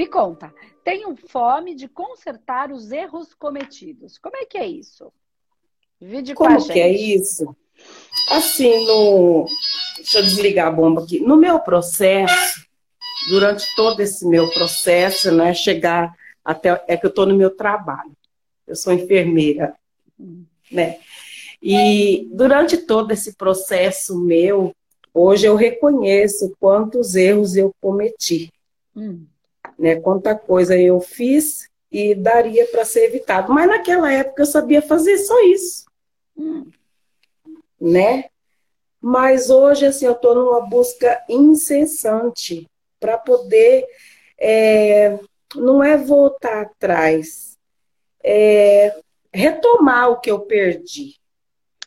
Me 0.00 0.06
conta, 0.06 0.50
tenho 0.82 1.14
fome 1.14 1.74
de 1.74 1.86
consertar 1.86 2.72
os 2.72 2.90
erros 2.90 3.34
cometidos. 3.34 4.16
Como 4.16 4.34
é 4.34 4.46
que 4.46 4.56
é 4.56 4.66
isso? 4.66 5.12
Vide 6.00 6.32
Como 6.32 6.66
que 6.66 6.80
é 6.80 6.88
isso? 6.88 7.54
Assim, 8.30 8.86
no... 8.86 9.44
deixa 9.98 10.20
eu 10.20 10.22
desligar 10.22 10.68
a 10.68 10.70
bomba 10.70 11.02
aqui. 11.02 11.20
No 11.20 11.36
meu 11.36 11.60
processo, 11.60 12.66
durante 13.28 13.66
todo 13.76 14.00
esse 14.00 14.26
meu 14.26 14.48
processo, 14.54 15.30
né, 15.32 15.52
chegar 15.52 16.16
até 16.42 16.82
é 16.88 16.96
que 16.96 17.04
eu 17.04 17.10
estou 17.10 17.26
no 17.26 17.36
meu 17.36 17.50
trabalho. 17.50 18.16
Eu 18.66 18.76
sou 18.76 18.94
enfermeira, 18.94 19.76
né? 20.72 20.98
E 21.62 22.26
durante 22.32 22.78
todo 22.78 23.10
esse 23.10 23.34
processo 23.34 24.18
meu, 24.18 24.74
hoje 25.12 25.44
eu 25.44 25.56
reconheço 25.56 26.56
quantos 26.58 27.14
erros 27.16 27.54
eu 27.54 27.70
cometi, 27.82 28.50
hum. 28.96 29.26
Né? 29.80 29.98
Quanta 29.98 30.34
coisa 30.34 30.76
eu 30.76 31.00
fiz 31.00 31.68
e 31.90 32.14
daria 32.14 32.66
para 32.66 32.84
ser 32.84 33.06
evitado. 33.06 33.52
Mas 33.52 33.66
naquela 33.66 34.12
época 34.12 34.42
eu 34.42 34.46
sabia 34.46 34.82
fazer 34.82 35.16
só 35.18 35.42
isso, 35.44 35.86
hum. 36.36 36.70
né? 37.80 38.26
Mas 39.00 39.48
hoje 39.48 39.86
assim 39.86 40.04
eu 40.04 40.12
estou 40.12 40.34
numa 40.34 40.60
busca 40.60 41.24
incessante 41.28 42.68
para 43.00 43.16
poder 43.16 43.86
é, 44.38 45.18
não 45.56 45.82
é 45.82 45.96
voltar 45.96 46.60
atrás, 46.60 47.56
é 48.22 48.94
retomar 49.32 50.10
o 50.10 50.20
que 50.20 50.30
eu 50.30 50.40
perdi, 50.40 51.14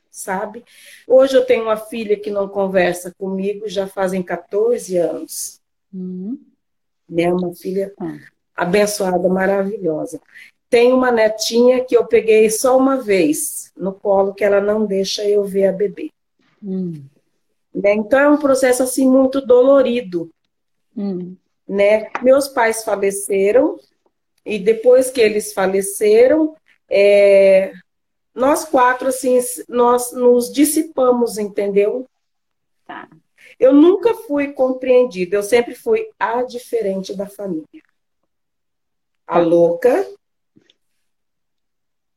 sabe? 0.10 0.66
Hoje 1.08 1.38
eu 1.38 1.46
tenho 1.46 1.66
uma 1.66 1.78
filha 1.78 2.20
que 2.20 2.32
não 2.32 2.48
conversa 2.48 3.14
comigo, 3.16 3.70
já 3.70 3.86
fazem 3.86 4.24
14 4.24 4.98
anos. 4.98 5.62
Uhum. 5.94 6.53
Né? 7.10 7.32
Uma 7.32 7.54
filha 7.54 7.94
abençoada, 8.56 9.28
maravilhosa. 9.30 10.20
Tem 10.70 10.92
uma 10.92 11.12
netinha 11.12 11.84
que 11.84 11.96
eu 11.96 12.06
peguei 12.06 12.50
só 12.50 12.78
uma 12.78 12.98
vez 13.02 13.72
no 13.76 13.94
colo, 13.94 14.34
que 14.34 14.44
ela 14.44 14.60
não 14.60 14.86
deixa 14.86 15.24
eu 15.28 15.44
ver 15.44 15.68
a 15.68 15.72
bebê. 15.72 16.10
Uhum. 16.62 17.04
Né? 17.74 17.94
Então 17.94 18.20
é 18.20 18.30
um 18.30 18.38
processo 18.38 18.84
assim 18.84 19.08
muito 19.10 19.46
dolorido. 19.46 20.30
Uhum 20.96 21.36
né? 21.68 22.10
Meus 22.22 22.48
pais 22.48 22.84
faleceram 22.84 23.80
e 24.46 24.60
depois 24.60 25.10
que 25.10 25.22
eles 25.22 25.54
faleceram, 25.54 26.56
é, 26.90 27.74
nós 28.36 28.66
quatro 28.66 29.08
assim, 29.08 29.40
nós 29.68 30.12
nos 30.12 30.52
dissipamos, 30.52 31.38
entendeu? 31.38 32.06
Tá. 32.86 33.08
Eu 33.64 33.72
nunca 33.72 34.14
fui 34.14 34.52
compreendida, 34.52 35.38
eu 35.38 35.42
sempre 35.42 35.74
fui 35.74 36.10
a 36.20 36.44
diferente 36.44 37.16
da 37.16 37.28
família. 37.28 37.82
A 39.26 39.40
louca, 39.40 40.06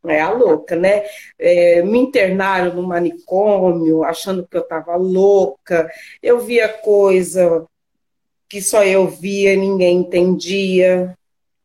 é 0.05 0.21
a 0.21 0.33
louca, 0.33 0.75
né? 0.75 1.05
É, 1.39 1.85
me 1.85 2.01
internaram 2.01 2.75
no 2.75 2.83
manicômio, 2.83 4.03
achando 4.03 4.45
que 4.45 4.57
eu 4.57 4.63
estava 4.63 4.97
louca. 4.97 5.89
Eu 6.21 6.41
via 6.41 6.69
coisa 6.69 7.65
que 8.49 8.61
só 8.61 8.83
eu 8.83 9.07
via, 9.07 9.55
ninguém 9.55 9.99
entendia. 9.99 11.17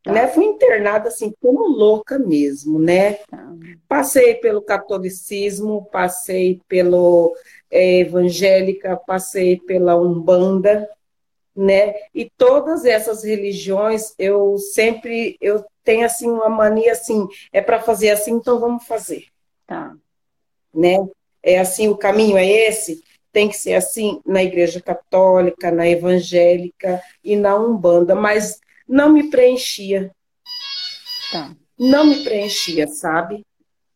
Tá. 0.03 0.11
Né? 0.11 0.27
Fui 0.27 0.45
internada 0.45 1.09
assim 1.09 1.33
como 1.39 1.67
louca 1.67 2.17
mesmo, 2.17 2.79
né? 2.79 3.13
Tá. 3.29 3.53
Passei 3.87 4.35
pelo 4.35 4.61
catolicismo, 4.61 5.85
passei 5.91 6.59
pelo 6.67 7.35
é, 7.69 7.99
evangélica, 7.99 8.97
passei 8.97 9.59
pela 9.59 9.95
umbanda, 9.95 10.89
né? 11.55 11.93
E 12.15 12.29
todas 12.35 12.83
essas 12.85 13.23
religiões 13.23 14.15
eu 14.17 14.57
sempre 14.57 15.37
eu 15.39 15.63
tenho 15.83 16.05
assim 16.05 16.29
uma 16.29 16.49
mania 16.49 16.93
assim, 16.93 17.27
é 17.51 17.61
para 17.61 17.79
fazer 17.79 18.09
assim, 18.09 18.31
então 18.31 18.59
vamos 18.59 18.85
fazer. 18.85 19.25
Tá. 19.67 19.95
Né? 20.73 20.97
É 21.43 21.59
assim, 21.59 21.87
o 21.89 21.97
caminho 21.97 22.37
é 22.37 22.45
esse 22.45 23.03
tem 23.31 23.47
que 23.47 23.57
ser 23.57 23.75
assim 23.75 24.21
na 24.25 24.43
igreja 24.43 24.81
católica, 24.81 25.71
na 25.71 25.87
evangélica 25.87 27.01
e 27.23 27.35
na 27.35 27.55
umbanda, 27.55 28.13
mas 28.13 28.59
não 28.91 29.13
me 29.13 29.29
preenchia. 29.29 30.11
Tá. 31.31 31.55
Não 31.79 32.05
me 32.05 32.23
preenchia, 32.23 32.87
sabe? 32.87 33.45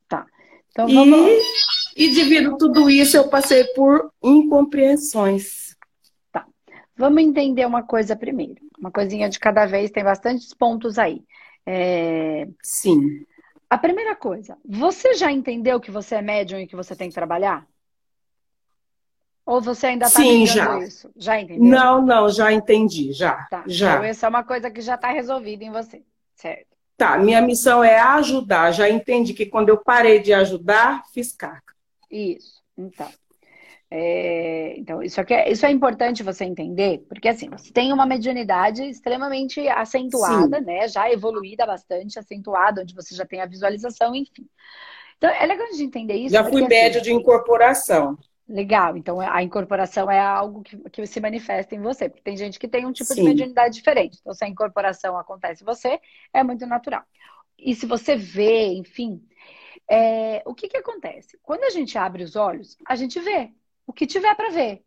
Tá. 0.07 0.25
Então 0.71 0.87
vamos... 0.87 1.29
E, 1.95 2.05
e 2.05 2.15
devido 2.15 2.55
a 2.55 2.57
tudo 2.57 2.89
isso, 2.89 3.17
eu 3.17 3.27
passei 3.27 3.65
por 3.65 4.11
incompreensões. 4.23 5.75
Tá. 6.31 6.47
Vamos 6.95 7.21
entender 7.21 7.65
uma 7.65 7.83
coisa 7.83 8.15
primeiro. 8.15 8.63
Uma 8.79 8.89
coisinha 8.91 9.29
de 9.29 9.37
cada 9.37 9.65
vez, 9.65 9.91
tem 9.91 10.03
bastantes 10.03 10.53
pontos 10.53 10.97
aí. 10.97 11.21
É... 11.65 12.47
Sim. 12.63 13.25
A 13.69 13.77
primeira 13.77 14.15
coisa, 14.15 14.57
você 14.63 15.13
já 15.15 15.31
entendeu 15.31 15.79
que 15.79 15.91
você 15.91 16.15
é 16.15 16.21
médium 16.21 16.59
e 16.59 16.67
que 16.67 16.75
você 16.75 16.95
tem 16.95 17.09
que 17.09 17.15
trabalhar? 17.15 17.67
Ou 19.45 19.61
você 19.61 19.87
ainda 19.87 20.07
está 20.07 20.19
Sim, 20.19 20.45
já. 20.45 20.79
isso? 20.79 21.11
Já 21.15 21.39
entendeu? 21.39 21.63
Não, 21.63 22.01
não, 22.01 22.29
já 22.29 22.51
entendi, 22.51 23.13
já. 23.13 23.45
Tá. 23.49 23.63
já. 23.67 23.93
Então, 23.93 24.03
essa 24.05 24.25
é 24.25 24.29
uma 24.29 24.43
coisa 24.43 24.71
que 24.71 24.81
já 24.81 24.95
está 24.95 25.11
resolvida 25.11 25.63
em 25.63 25.71
você, 25.71 26.01
certo? 26.35 26.75
Tá, 26.97 27.17
minha 27.17 27.41
missão 27.41 27.83
é 27.83 27.99
ajudar. 27.99 28.71
Já 28.71 28.89
entendi 28.89 29.33
que 29.33 29.45
quando 29.45 29.69
eu 29.69 29.77
parei 29.77 30.19
de 30.19 30.33
ajudar, 30.33 31.03
fiz 31.13 31.31
caca. 31.31 31.75
Isso, 32.09 32.61
então. 32.77 33.09
É, 33.91 34.73
então, 34.77 35.03
isso, 35.03 35.21
aqui 35.21 35.33
é, 35.33 35.51
isso 35.51 35.65
é 35.65 35.71
importante 35.71 36.23
você 36.23 36.43
entender, 36.43 37.05
porque 37.07 37.27
assim, 37.27 37.49
você 37.49 37.71
tem 37.71 37.93
uma 37.93 38.05
mediunidade 38.05 38.83
extremamente 38.83 39.67
acentuada, 39.67 40.57
Sim. 40.57 40.65
né? 40.65 40.87
Já 40.87 41.11
evoluída 41.11 41.67
bastante, 41.67 42.17
acentuada, 42.17 42.81
onde 42.81 42.95
você 42.95 43.13
já 43.13 43.25
tem 43.25 43.41
a 43.41 43.45
visualização, 43.45 44.15
enfim. 44.15 44.47
Então, 45.17 45.29
é 45.29 45.45
legal 45.45 45.67
de 45.71 45.83
entender 45.83 46.15
isso. 46.15 46.33
Já 46.33 46.43
fui 46.43 46.67
médio 46.67 46.99
assim, 46.99 47.11
de 47.11 47.15
incorporação. 47.15 48.17
Legal, 48.47 48.95
então 48.95 49.19
a 49.19 49.41
incorporação 49.41 50.09
é 50.09 50.19
algo 50.19 50.61
que, 50.61 50.77
que 50.91 51.07
se 51.07 51.19
manifesta 51.19 51.73
em 51.73 51.81
você, 51.81 52.07
porque 52.07 52.21
tem 52.21 52.37
gente 52.37 52.59
que 52.59 52.67
tem 52.67 52.85
um 52.85 52.91
tipo 52.91 53.11
Sim. 53.11 53.21
de 53.21 53.29
mediunidade 53.29 53.73
diferente. 53.73 54.19
Então, 54.21 54.35
se 54.35 54.45
a 54.45 54.47
incorporação 54.47 55.17
acontece 55.17 55.63
em 55.63 55.65
você, 55.65 55.99
é 56.31 56.43
muito 56.43 56.65
natural. 56.67 57.03
E 57.57 57.73
se 57.73 57.87
você 57.87 58.15
vê, 58.15 58.67
enfim, 58.73 59.19
é, 59.89 60.43
o 60.45 60.53
que, 60.53 60.67
que 60.67 60.77
acontece? 60.77 61.39
Quando 61.41 61.63
a 61.63 61.71
gente 61.71 61.97
abre 61.97 62.23
os 62.23 62.35
olhos, 62.35 62.77
a 62.85 62.95
gente 62.95 63.19
vê 63.19 63.51
o 63.87 63.91
que 63.91 64.05
tiver 64.05 64.35
para 64.35 64.51
ver. 64.51 64.83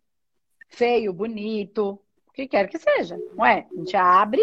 Feio, 0.68 1.12
bonito, 1.12 2.00
o 2.28 2.32
que 2.32 2.46
quer 2.46 2.68
que 2.68 2.78
seja, 2.78 3.18
não 3.34 3.44
é? 3.44 3.66
A 3.72 3.74
gente 3.74 3.96
abre 3.96 4.42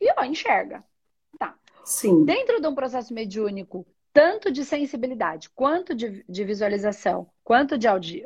e 0.00 0.12
ó, 0.18 0.24
enxerga. 0.24 0.82
Tá. 1.38 1.56
Sim. 1.84 2.24
Dentro 2.24 2.60
de 2.60 2.66
um 2.66 2.74
processo 2.74 3.14
mediúnico 3.14 3.86
tanto 4.12 4.50
de 4.50 4.64
sensibilidade 4.64 5.50
quanto 5.50 5.94
de, 5.94 6.24
de 6.28 6.44
visualização, 6.44 7.30
quanto 7.44 7.78
de, 7.78 7.86
audi, 7.86 8.22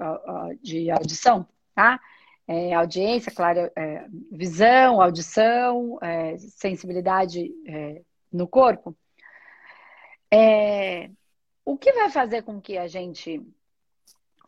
de 0.62 0.90
audição, 0.90 1.46
tá? 1.74 2.00
É, 2.46 2.74
audiência, 2.74 3.32
claro, 3.32 3.70
é, 3.74 4.06
visão, 4.30 5.00
audição, 5.00 5.98
é, 6.02 6.36
sensibilidade 6.36 7.50
é, 7.66 8.02
no 8.30 8.46
corpo. 8.46 8.94
É, 10.30 11.10
o 11.64 11.78
que 11.78 11.92
vai 11.92 12.10
fazer 12.10 12.42
com 12.42 12.60
que 12.60 12.76
a 12.76 12.86
gente 12.86 13.40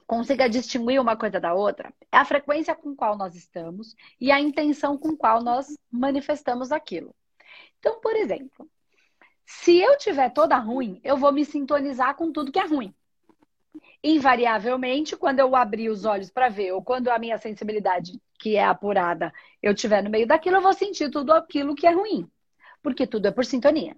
consiga 0.06 0.48
distinguir 0.48 1.00
uma 1.00 1.16
coisa 1.16 1.40
da 1.40 1.54
outra 1.54 1.92
é 2.12 2.18
a 2.18 2.24
frequência 2.24 2.74
com 2.74 2.94
qual 2.94 3.16
nós 3.16 3.34
estamos 3.34 3.96
e 4.20 4.30
a 4.30 4.38
intenção 4.38 4.96
com 4.98 5.16
qual 5.16 5.42
nós 5.42 5.66
manifestamos 5.90 6.70
aquilo. 6.70 7.14
Então, 7.78 8.00
por 8.00 8.14
exemplo, 8.14 8.68
se 9.46 9.78
eu 9.78 9.96
tiver 9.96 10.30
toda 10.30 10.56
ruim, 10.56 11.00
eu 11.04 11.16
vou 11.16 11.32
me 11.32 11.44
sintonizar 11.44 12.16
com 12.16 12.32
tudo 12.32 12.50
que 12.50 12.58
é 12.58 12.66
ruim. 12.66 12.92
Invariavelmente, 14.02 15.16
quando 15.16 15.38
eu 15.38 15.54
abrir 15.54 15.88
os 15.88 16.04
olhos 16.04 16.30
para 16.30 16.48
ver, 16.48 16.72
ou 16.72 16.82
quando 16.82 17.08
a 17.08 17.18
minha 17.18 17.38
sensibilidade, 17.38 18.20
que 18.38 18.56
é 18.56 18.64
apurada, 18.64 19.32
eu 19.62 19.74
tiver 19.74 20.02
no 20.02 20.10
meio 20.10 20.26
daquilo, 20.26 20.56
eu 20.56 20.62
vou 20.62 20.74
sentir 20.74 21.10
tudo 21.10 21.32
aquilo 21.32 21.76
que 21.76 21.86
é 21.86 21.92
ruim. 21.92 22.28
Porque 22.82 23.06
tudo 23.06 23.28
é 23.28 23.30
por 23.30 23.44
sintonia. 23.44 23.96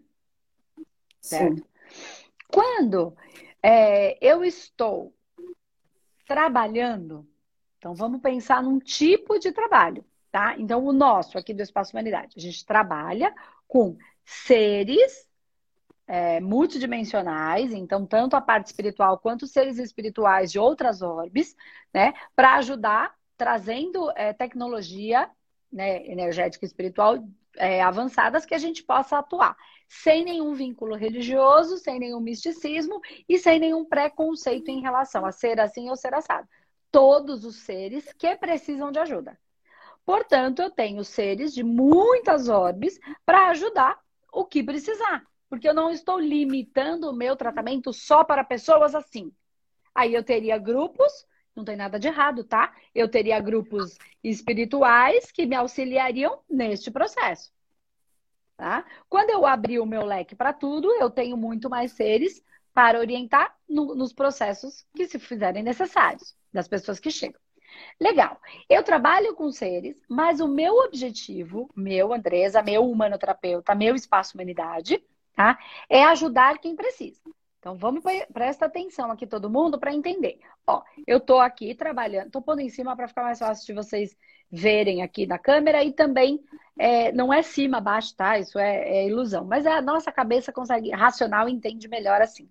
Certo? 1.21 1.57
Sim. 1.57 1.65
Quando 2.53 3.17
é, 3.63 4.19
eu 4.21 4.45
estou 4.45 5.15
trabalhando, 6.27 7.27
então 7.79 7.95
vamos 7.95 8.21
pensar 8.21 8.63
num 8.63 8.79
tipo 8.79 9.39
de 9.39 9.51
trabalho, 9.51 10.05
tá? 10.31 10.55
Então, 10.59 10.85
o 10.85 10.93
nosso 10.93 11.39
aqui 11.39 11.55
do 11.55 11.63
Espaço 11.63 11.93
Humanidade, 11.93 12.35
a 12.37 12.41
gente 12.41 12.65
trabalha 12.65 13.35
com 13.67 13.97
seres 14.25 15.28
é, 16.09 16.41
multidimensionais, 16.41 17.73
então 17.73 18.07
tanto 18.07 18.35
a 18.35 18.41
parte 18.41 18.67
espiritual 18.67 19.19
quanto 19.19 19.43
os 19.43 19.53
seres 19.53 19.79
espirituais 19.79 20.51
de 20.51 20.59
outras 20.59 21.03
orbes, 21.03 21.55
né, 21.93 22.15
para 22.35 22.57
ajudar 22.57 23.15
trazendo 23.37 24.11
é, 24.17 24.33
tecnologia 24.33 25.31
né, 25.71 26.05
energética 26.07 26.65
e 26.65 26.67
espiritual 26.67 27.23
é, 27.57 27.83
avançadas 27.83 28.47
que 28.47 28.55
a 28.55 28.59
gente 28.59 28.83
possa 28.83 29.19
atuar 29.19 29.57
sem 29.89 30.25
nenhum 30.25 30.55
vínculo 30.55 30.95
religioso, 30.95 31.79
sem 31.79 31.99
nenhum 31.99 32.21
misticismo 32.21 33.01
e 33.29 33.39
sem 33.39 33.59
nenhum 33.59 33.85
preconceito 33.85 34.71
em 34.71 34.81
relação 34.81 35.25
a 35.25 35.33
ser 35.33 35.61
assim 35.61 35.89
ou 35.89 35.97
ser 35.97 36.15
assado. 36.15 36.47
Todos 36.91 37.45
os 37.45 37.57
seres 37.57 38.13
que 38.13 38.35
precisam 38.37 38.91
de 38.91 38.99
ajuda. 38.99 39.39
Portanto, 40.05 40.61
eu 40.61 40.71
tenho 40.71 41.05
seres 41.05 41.55
de 41.55 41.63
muitas 41.63 42.49
orbes 42.49 42.99
para 43.25 43.49
ajudar 43.49 43.99
o 44.33 44.45
que 44.45 44.63
precisar. 44.63 45.23
Porque 45.49 45.69
eu 45.69 45.75
não 45.75 45.91
estou 45.91 46.19
limitando 46.19 47.09
o 47.11 47.13
meu 47.13 47.37
tratamento 47.37 47.93
só 47.93 48.25
para 48.25 48.45
pessoas 48.45 48.95
assim. 48.95 49.33
Aí 49.95 50.15
eu 50.15 50.23
teria 50.23 50.59
grupos, 50.59 51.27
não 51.57 51.65
tem 51.65 51.77
nada 51.77 51.99
de 51.99 52.09
errado, 52.09 52.45
tá? 52.45 52.75
Eu 52.95 53.09
teria 53.09 53.41
grupos 53.41 53.99
espirituais 54.23 55.33
que 55.33 55.47
me 55.47 55.57
auxiliariam 55.57 56.41
neste 56.49 56.91
processo. 56.91 57.53
Tá? 58.57 58.85
Quando 59.09 59.31
eu 59.31 59.47
abri 59.47 59.79
o 59.79 59.87
meu 59.87 60.05
leque 60.05 60.35
para 60.35 60.53
tudo, 60.53 60.93
eu 60.95 61.09
tenho 61.09 61.37
muito 61.37 61.71
mais 61.71 61.93
seres 61.93 62.43
para 62.75 62.99
orientar 62.99 63.57
no, 63.69 63.95
nos 63.95 64.13
processos 64.13 64.87
que 64.95 65.07
se 65.07 65.19
fizerem 65.19 65.63
necessários 65.63 66.37
das 66.53 66.69
pessoas 66.69 67.01
que 67.01 67.11
chegam. 67.11 67.41
Legal. 68.01 68.41
Eu 68.69 68.83
trabalho 68.83 69.35
com 69.35 69.51
seres, 69.51 70.01
mas 70.09 70.41
o 70.41 70.49
meu 70.49 70.75
objetivo, 70.75 71.71
meu, 71.75 72.13
Andresa, 72.13 72.63
meu 72.63 72.89
humanoterapeuta, 72.89 73.75
meu 73.75 73.95
espaço 73.95 74.37
humanidade, 74.37 75.03
tá? 75.39 75.57
É 75.89 76.03
ajudar 76.03 76.59
quem 76.59 76.75
precisa. 76.75 77.21
Então 77.61 77.77
vamos 77.77 78.03
presta 78.33 78.67
atenção 78.67 79.09
aqui 79.09 79.25
todo 79.25 79.49
mundo 79.49 79.79
para 79.79 79.95
entender. 79.95 80.41
Ó, 80.67 80.83
eu 81.07 81.21
tô 81.21 81.39
aqui 81.39 81.77
trabalhando, 81.77 82.33
tô 82.33 82.43
pondo 82.43 82.61
em 82.61 82.69
cima 82.69 82.97
para 82.97 83.07
ficar 83.07 83.23
mais 83.23 83.39
fácil 83.39 83.65
de 83.65 83.73
vocês 83.73 84.17
verem 84.51 85.01
aqui 85.01 85.27
na 85.27 85.39
câmera 85.39 85.85
e 85.85 85.93
também 85.93 86.41
é, 86.77 87.13
não 87.13 87.33
é 87.33 87.41
cima, 87.43 87.81
baixo, 87.81 88.17
tá? 88.17 88.37
Isso 88.37 88.59
é, 88.59 89.03
é 89.03 89.07
ilusão. 89.07 89.45
Mas 89.45 89.65
a 89.65 89.81
nossa 89.81 90.11
cabeça 90.11 90.53
consegue, 90.53 90.91
racional, 90.91 91.49
entende 91.49 91.87
melhor 91.87 92.21
assim. 92.21 92.51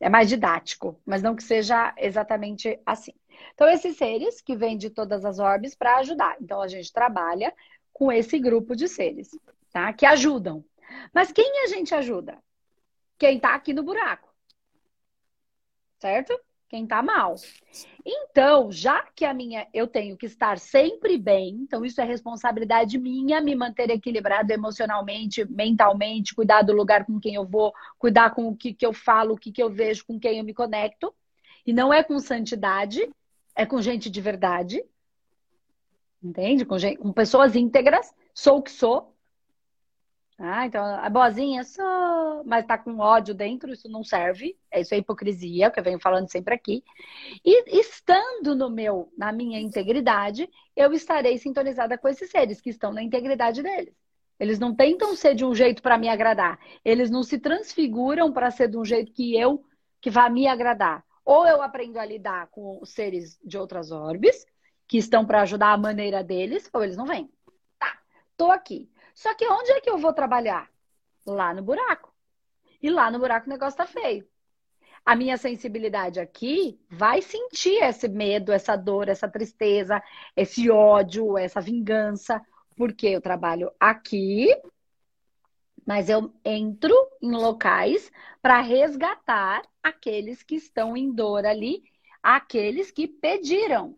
É 0.00 0.08
mais 0.08 0.28
didático, 0.28 1.00
mas 1.06 1.22
não 1.22 1.36
que 1.36 1.42
seja 1.42 1.94
exatamente 1.96 2.80
assim. 2.84 3.12
Então, 3.54 3.68
esses 3.68 3.96
seres 3.96 4.40
que 4.40 4.56
vêm 4.56 4.76
de 4.76 4.90
todas 4.90 5.24
as 5.24 5.38
orbes 5.38 5.76
para 5.76 5.98
ajudar. 5.98 6.36
Então, 6.40 6.60
a 6.60 6.66
gente 6.66 6.92
trabalha 6.92 7.54
com 7.92 8.10
esse 8.10 8.40
grupo 8.40 8.74
de 8.74 8.88
seres, 8.88 9.30
tá? 9.72 9.92
Que 9.92 10.04
ajudam. 10.04 10.64
Mas 11.12 11.32
quem 11.32 11.64
a 11.64 11.66
gente 11.68 11.94
ajuda? 11.94 12.38
Quem 13.18 13.36
está 13.36 13.54
aqui 13.54 13.72
no 13.72 13.82
buraco. 13.82 14.32
Certo? 15.98 16.38
Quem 16.68 16.84
está 16.84 17.02
mal. 17.02 17.36
Então, 18.04 18.72
já 18.72 19.02
que 19.14 19.24
a 19.24 19.32
minha 19.32 19.66
eu 19.72 19.86
tenho 19.86 20.16
que 20.16 20.26
estar 20.26 20.58
sempre 20.58 21.16
bem, 21.16 21.60
então 21.62 21.84
isso 21.84 22.00
é 22.00 22.04
responsabilidade 22.04 22.98
minha, 22.98 23.40
me 23.40 23.54
manter 23.54 23.88
equilibrado 23.90 24.52
emocionalmente, 24.52 25.44
mentalmente, 25.44 26.34
cuidar 26.34 26.62
do 26.62 26.72
lugar 26.72 27.06
com 27.06 27.20
quem 27.20 27.34
eu 27.36 27.46
vou, 27.46 27.72
cuidar 27.98 28.34
com 28.34 28.48
o 28.48 28.56
que, 28.56 28.74
que 28.74 28.84
eu 28.84 28.92
falo, 28.92 29.34
o 29.34 29.38
que, 29.38 29.52
que 29.52 29.62
eu 29.62 29.70
vejo, 29.70 30.04
com 30.04 30.18
quem 30.18 30.38
eu 30.38 30.44
me 30.44 30.52
conecto. 30.52 31.14
E 31.64 31.72
não 31.72 31.94
é 31.94 32.02
com 32.02 32.18
santidade, 32.18 33.08
é 33.54 33.64
com 33.64 33.80
gente 33.80 34.10
de 34.10 34.20
verdade. 34.20 34.84
Entende? 36.22 36.64
Com, 36.64 36.78
gente, 36.78 36.98
com 36.98 37.12
pessoas 37.12 37.54
íntegras. 37.54 38.12
Sou 38.34 38.58
o 38.58 38.62
que 38.62 38.72
sou. 38.72 39.13
Ah, 40.36 40.66
então, 40.66 40.84
a 40.84 41.08
boazinha, 41.08 41.62
sou, 41.62 42.44
mas 42.44 42.66
tá 42.66 42.76
com 42.76 42.98
ódio 42.98 43.32
dentro, 43.32 43.72
isso 43.72 43.88
não 43.88 44.02
serve. 44.02 44.56
É 44.70 44.80
isso 44.80 44.92
é 44.92 44.98
hipocrisia, 44.98 45.70
que 45.70 45.78
eu 45.78 45.84
venho 45.84 46.00
falando 46.00 46.30
sempre 46.30 46.54
aqui. 46.54 46.82
E 47.44 47.78
estando 47.78 48.54
no 48.54 48.68
meu, 48.68 49.12
na 49.16 49.32
minha 49.32 49.60
integridade, 49.60 50.50
eu 50.74 50.92
estarei 50.92 51.38
sintonizada 51.38 51.96
com 51.96 52.08
esses 52.08 52.30
seres 52.30 52.60
que 52.60 52.70
estão 52.70 52.92
na 52.92 53.02
integridade 53.02 53.62
deles. 53.62 53.94
Eles 54.38 54.58
não 54.58 54.74
tentam 54.74 55.14
ser 55.14 55.34
de 55.36 55.44
um 55.44 55.54
jeito 55.54 55.80
para 55.80 55.96
me 55.96 56.08
agradar. 56.08 56.58
Eles 56.84 57.10
não 57.10 57.22
se 57.22 57.38
transfiguram 57.38 58.32
para 58.32 58.50
ser 58.50 58.68
de 58.68 58.76
um 58.76 58.84
jeito 58.84 59.12
que 59.12 59.36
eu 59.38 59.64
que 60.00 60.10
vá 60.10 60.28
me 60.28 60.48
agradar. 60.48 61.04
Ou 61.24 61.46
eu 61.46 61.62
aprendo 61.62 61.98
a 61.98 62.04
lidar 62.04 62.48
com 62.48 62.78
os 62.82 62.90
seres 62.90 63.38
de 63.42 63.56
outras 63.56 63.90
orbes, 63.90 64.44
que 64.86 64.98
estão 64.98 65.24
para 65.24 65.42
ajudar 65.42 65.72
a 65.72 65.78
maneira 65.78 66.22
deles, 66.22 66.68
ou 66.72 66.82
eles 66.82 66.96
não 66.96 67.06
vêm. 67.06 67.30
Tá, 67.78 67.98
tô 68.36 68.50
aqui. 68.50 68.90
Só 69.14 69.34
que 69.34 69.46
onde 69.48 69.72
é 69.72 69.80
que 69.80 69.88
eu 69.88 69.96
vou 69.96 70.12
trabalhar? 70.12 70.70
Lá 71.24 71.54
no 71.54 71.62
buraco. 71.62 72.12
E 72.82 72.90
lá 72.90 73.10
no 73.10 73.18
buraco 73.18 73.46
o 73.46 73.50
negócio 73.50 73.78
tá 73.78 73.86
feio. 73.86 74.28
A 75.06 75.14
minha 75.14 75.36
sensibilidade 75.36 76.18
aqui 76.18 76.80
vai 76.90 77.22
sentir 77.22 77.82
esse 77.82 78.08
medo, 78.08 78.52
essa 78.52 78.74
dor, 78.76 79.08
essa 79.08 79.28
tristeza, 79.28 80.02
esse 80.34 80.70
ódio, 80.70 81.38
essa 81.38 81.60
vingança, 81.60 82.40
porque 82.76 83.06
eu 83.06 83.20
trabalho 83.20 83.70
aqui 83.78 84.48
mas 85.86 86.08
eu 86.08 86.32
entro 86.44 86.94
em 87.20 87.32
locais 87.32 88.10
para 88.40 88.60
resgatar 88.60 89.62
aqueles 89.82 90.42
que 90.42 90.54
estão 90.54 90.96
em 90.96 91.12
dor 91.12 91.44
ali, 91.44 91.82
aqueles 92.22 92.90
que 92.90 93.06
pediram, 93.06 93.96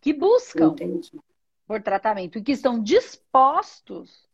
que 0.00 0.12
buscam 0.12 0.68
Entendi. 0.68 1.20
Por 1.66 1.82
tratamento 1.82 2.38
e 2.38 2.42
que 2.42 2.52
estão 2.52 2.82
dispostos 2.82 4.28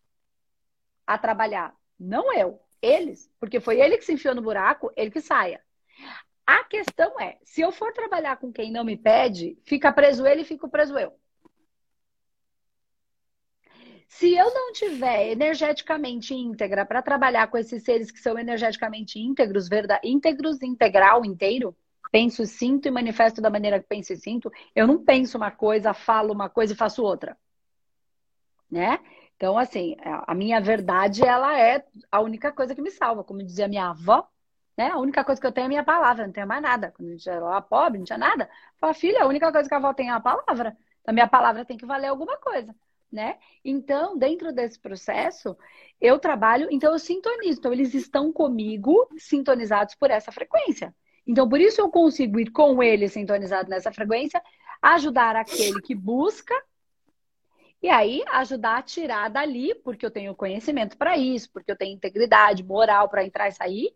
a 1.06 1.18
trabalhar. 1.18 1.74
Não 1.98 2.32
eu, 2.36 2.60
eles, 2.80 3.30
porque 3.38 3.60
foi 3.60 3.80
ele 3.80 3.98
que 3.98 4.04
se 4.04 4.12
enfiou 4.12 4.34
no 4.34 4.42
buraco, 4.42 4.92
ele 4.96 5.10
que 5.10 5.20
saia. 5.20 5.60
A 6.46 6.64
questão 6.64 7.18
é, 7.20 7.38
se 7.44 7.60
eu 7.60 7.70
for 7.70 7.92
trabalhar 7.92 8.36
com 8.38 8.52
quem 8.52 8.72
não 8.72 8.84
me 8.84 8.96
pede, 8.96 9.58
fica 9.64 9.92
preso 9.92 10.26
ele 10.26 10.42
e 10.42 10.44
fico 10.44 10.68
preso 10.68 10.98
eu. 10.98 11.18
Se 14.08 14.34
eu 14.34 14.52
não 14.52 14.72
tiver 14.72 15.30
energeticamente 15.30 16.34
íntegra 16.34 16.84
para 16.84 17.00
trabalhar 17.00 17.46
com 17.46 17.56
esses 17.56 17.84
seres 17.84 18.10
que 18.10 18.18
são 18.18 18.36
energeticamente 18.36 19.20
íntegros, 19.20 19.68
verdade, 19.68 20.06
íntegros, 20.08 20.60
integral, 20.62 21.24
inteiro, 21.24 21.76
penso, 22.10 22.44
sinto 22.46 22.86
e 22.88 22.90
manifesto 22.90 23.40
da 23.40 23.50
maneira 23.50 23.80
que 23.80 23.86
penso 23.86 24.12
e 24.12 24.16
sinto, 24.16 24.50
eu 24.74 24.86
não 24.86 25.04
penso 25.04 25.36
uma 25.36 25.50
coisa, 25.50 25.94
falo 25.94 26.32
uma 26.32 26.48
coisa 26.48 26.72
e 26.72 26.76
faço 26.76 27.02
outra. 27.02 27.36
Né? 28.70 28.98
Então, 29.36 29.58
assim, 29.58 29.96
a 30.04 30.34
minha 30.34 30.60
verdade, 30.60 31.24
ela 31.24 31.58
é 31.58 31.84
a 32.10 32.20
única 32.20 32.52
coisa 32.52 32.74
que 32.74 32.82
me 32.82 32.90
salva. 32.90 33.24
Como 33.24 33.42
dizia 33.42 33.66
minha 33.66 33.88
avó, 33.90 34.28
né? 34.76 34.90
A 34.90 34.98
única 34.98 35.24
coisa 35.24 35.40
que 35.40 35.46
eu 35.46 35.52
tenho 35.52 35.64
é 35.64 35.66
a 35.66 35.68
minha 35.68 35.84
palavra, 35.84 36.26
não 36.26 36.32
tenho 36.32 36.46
mais 36.46 36.62
nada. 36.62 36.92
Quando 36.96 37.08
a 37.08 37.12
gente 37.12 37.28
era 37.28 37.60
pobre, 37.62 37.98
não 37.98 38.04
tinha 38.04 38.18
nada. 38.18 38.50
Fala, 38.78 38.94
filha, 38.94 39.22
a 39.22 39.26
única 39.26 39.50
coisa 39.50 39.68
que 39.68 39.74
a 39.74 39.78
avó 39.78 39.94
tem 39.94 40.08
é 40.08 40.12
a 40.12 40.20
palavra. 40.20 40.76
A 41.06 41.12
minha 41.12 41.26
palavra 41.26 41.64
tem 41.64 41.76
que 41.76 41.86
valer 41.86 42.08
alguma 42.08 42.36
coisa 42.36 42.74
né? 43.10 43.38
Então, 43.64 44.16
dentro 44.16 44.52
desse 44.52 44.78
processo, 44.78 45.56
eu 46.00 46.18
trabalho, 46.18 46.68
então 46.70 46.92
eu 46.92 46.98
sintonizo. 46.98 47.58
Então, 47.58 47.72
eles 47.72 47.94
estão 47.94 48.32
comigo 48.32 49.08
sintonizados 49.18 49.94
por 49.94 50.10
essa 50.10 50.30
frequência. 50.30 50.94
Então, 51.26 51.48
por 51.48 51.60
isso 51.60 51.80
eu 51.80 51.90
consigo 51.90 52.40
ir 52.40 52.50
com 52.50 52.82
eles 52.82 53.12
sintonizados 53.12 53.68
nessa 53.68 53.92
frequência, 53.92 54.42
ajudar 54.82 55.36
aquele 55.36 55.80
que 55.80 55.94
busca 55.94 56.54
e 57.82 57.88
aí 57.88 58.22
ajudar 58.28 58.78
a 58.78 58.82
tirar 58.82 59.28
dali, 59.30 59.74
porque 59.76 60.04
eu 60.04 60.10
tenho 60.10 60.34
conhecimento 60.34 60.96
para 60.96 61.16
isso, 61.16 61.50
porque 61.50 61.70
eu 61.70 61.76
tenho 61.76 61.94
integridade 61.94 62.62
moral 62.62 63.08
para 63.08 63.24
entrar 63.24 63.48
e 63.48 63.52
sair. 63.52 63.94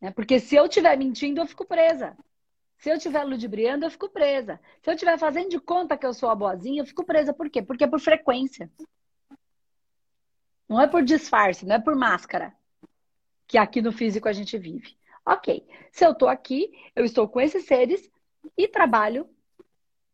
Né? 0.00 0.10
Porque 0.10 0.38
se 0.38 0.54
eu 0.54 0.66
estiver 0.66 0.96
mentindo, 0.96 1.40
eu 1.40 1.46
fico 1.46 1.64
presa. 1.64 2.16
Se 2.78 2.90
eu 2.90 2.96
estiver 2.96 3.24
ludibriando, 3.24 3.86
eu 3.86 3.90
fico 3.90 4.08
presa. 4.08 4.60
Se 4.82 4.90
eu 4.90 4.94
estiver 4.94 5.18
fazendo 5.18 5.48
de 5.48 5.58
conta 5.58 5.96
que 5.96 6.06
eu 6.06 6.14
sou 6.14 6.28
a 6.28 6.34
boazinha, 6.34 6.82
eu 6.82 6.86
fico 6.86 7.04
presa. 7.04 7.32
Por 7.32 7.50
quê? 7.50 7.62
Porque 7.62 7.84
é 7.84 7.86
por 7.86 8.00
frequência. 8.00 8.70
Não 10.68 10.80
é 10.80 10.86
por 10.86 11.02
disfarce, 11.02 11.64
não 11.64 11.76
é 11.76 11.80
por 11.80 11.96
máscara. 11.96 12.54
Que 13.46 13.56
aqui 13.56 13.80
no 13.80 13.92
físico 13.92 14.28
a 14.28 14.32
gente 14.32 14.58
vive. 14.58 14.96
Ok. 15.26 15.66
Se 15.90 16.06
eu 16.06 16.12
estou 16.12 16.28
aqui, 16.28 16.70
eu 16.94 17.04
estou 17.04 17.28
com 17.28 17.40
esses 17.40 17.64
seres 17.64 18.08
e 18.56 18.68
trabalho 18.68 19.28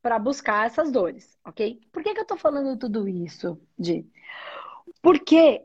para 0.01 0.19
buscar 0.19 0.67
essas 0.67 0.91
dores, 0.91 1.39
ok? 1.45 1.81
Por 1.93 2.03
que, 2.03 2.13
que 2.13 2.19
eu 2.19 2.23
estou 2.23 2.37
falando 2.37 2.77
tudo 2.79 3.07
isso, 3.07 3.61
Di? 3.79 4.11
Porque 5.01 5.65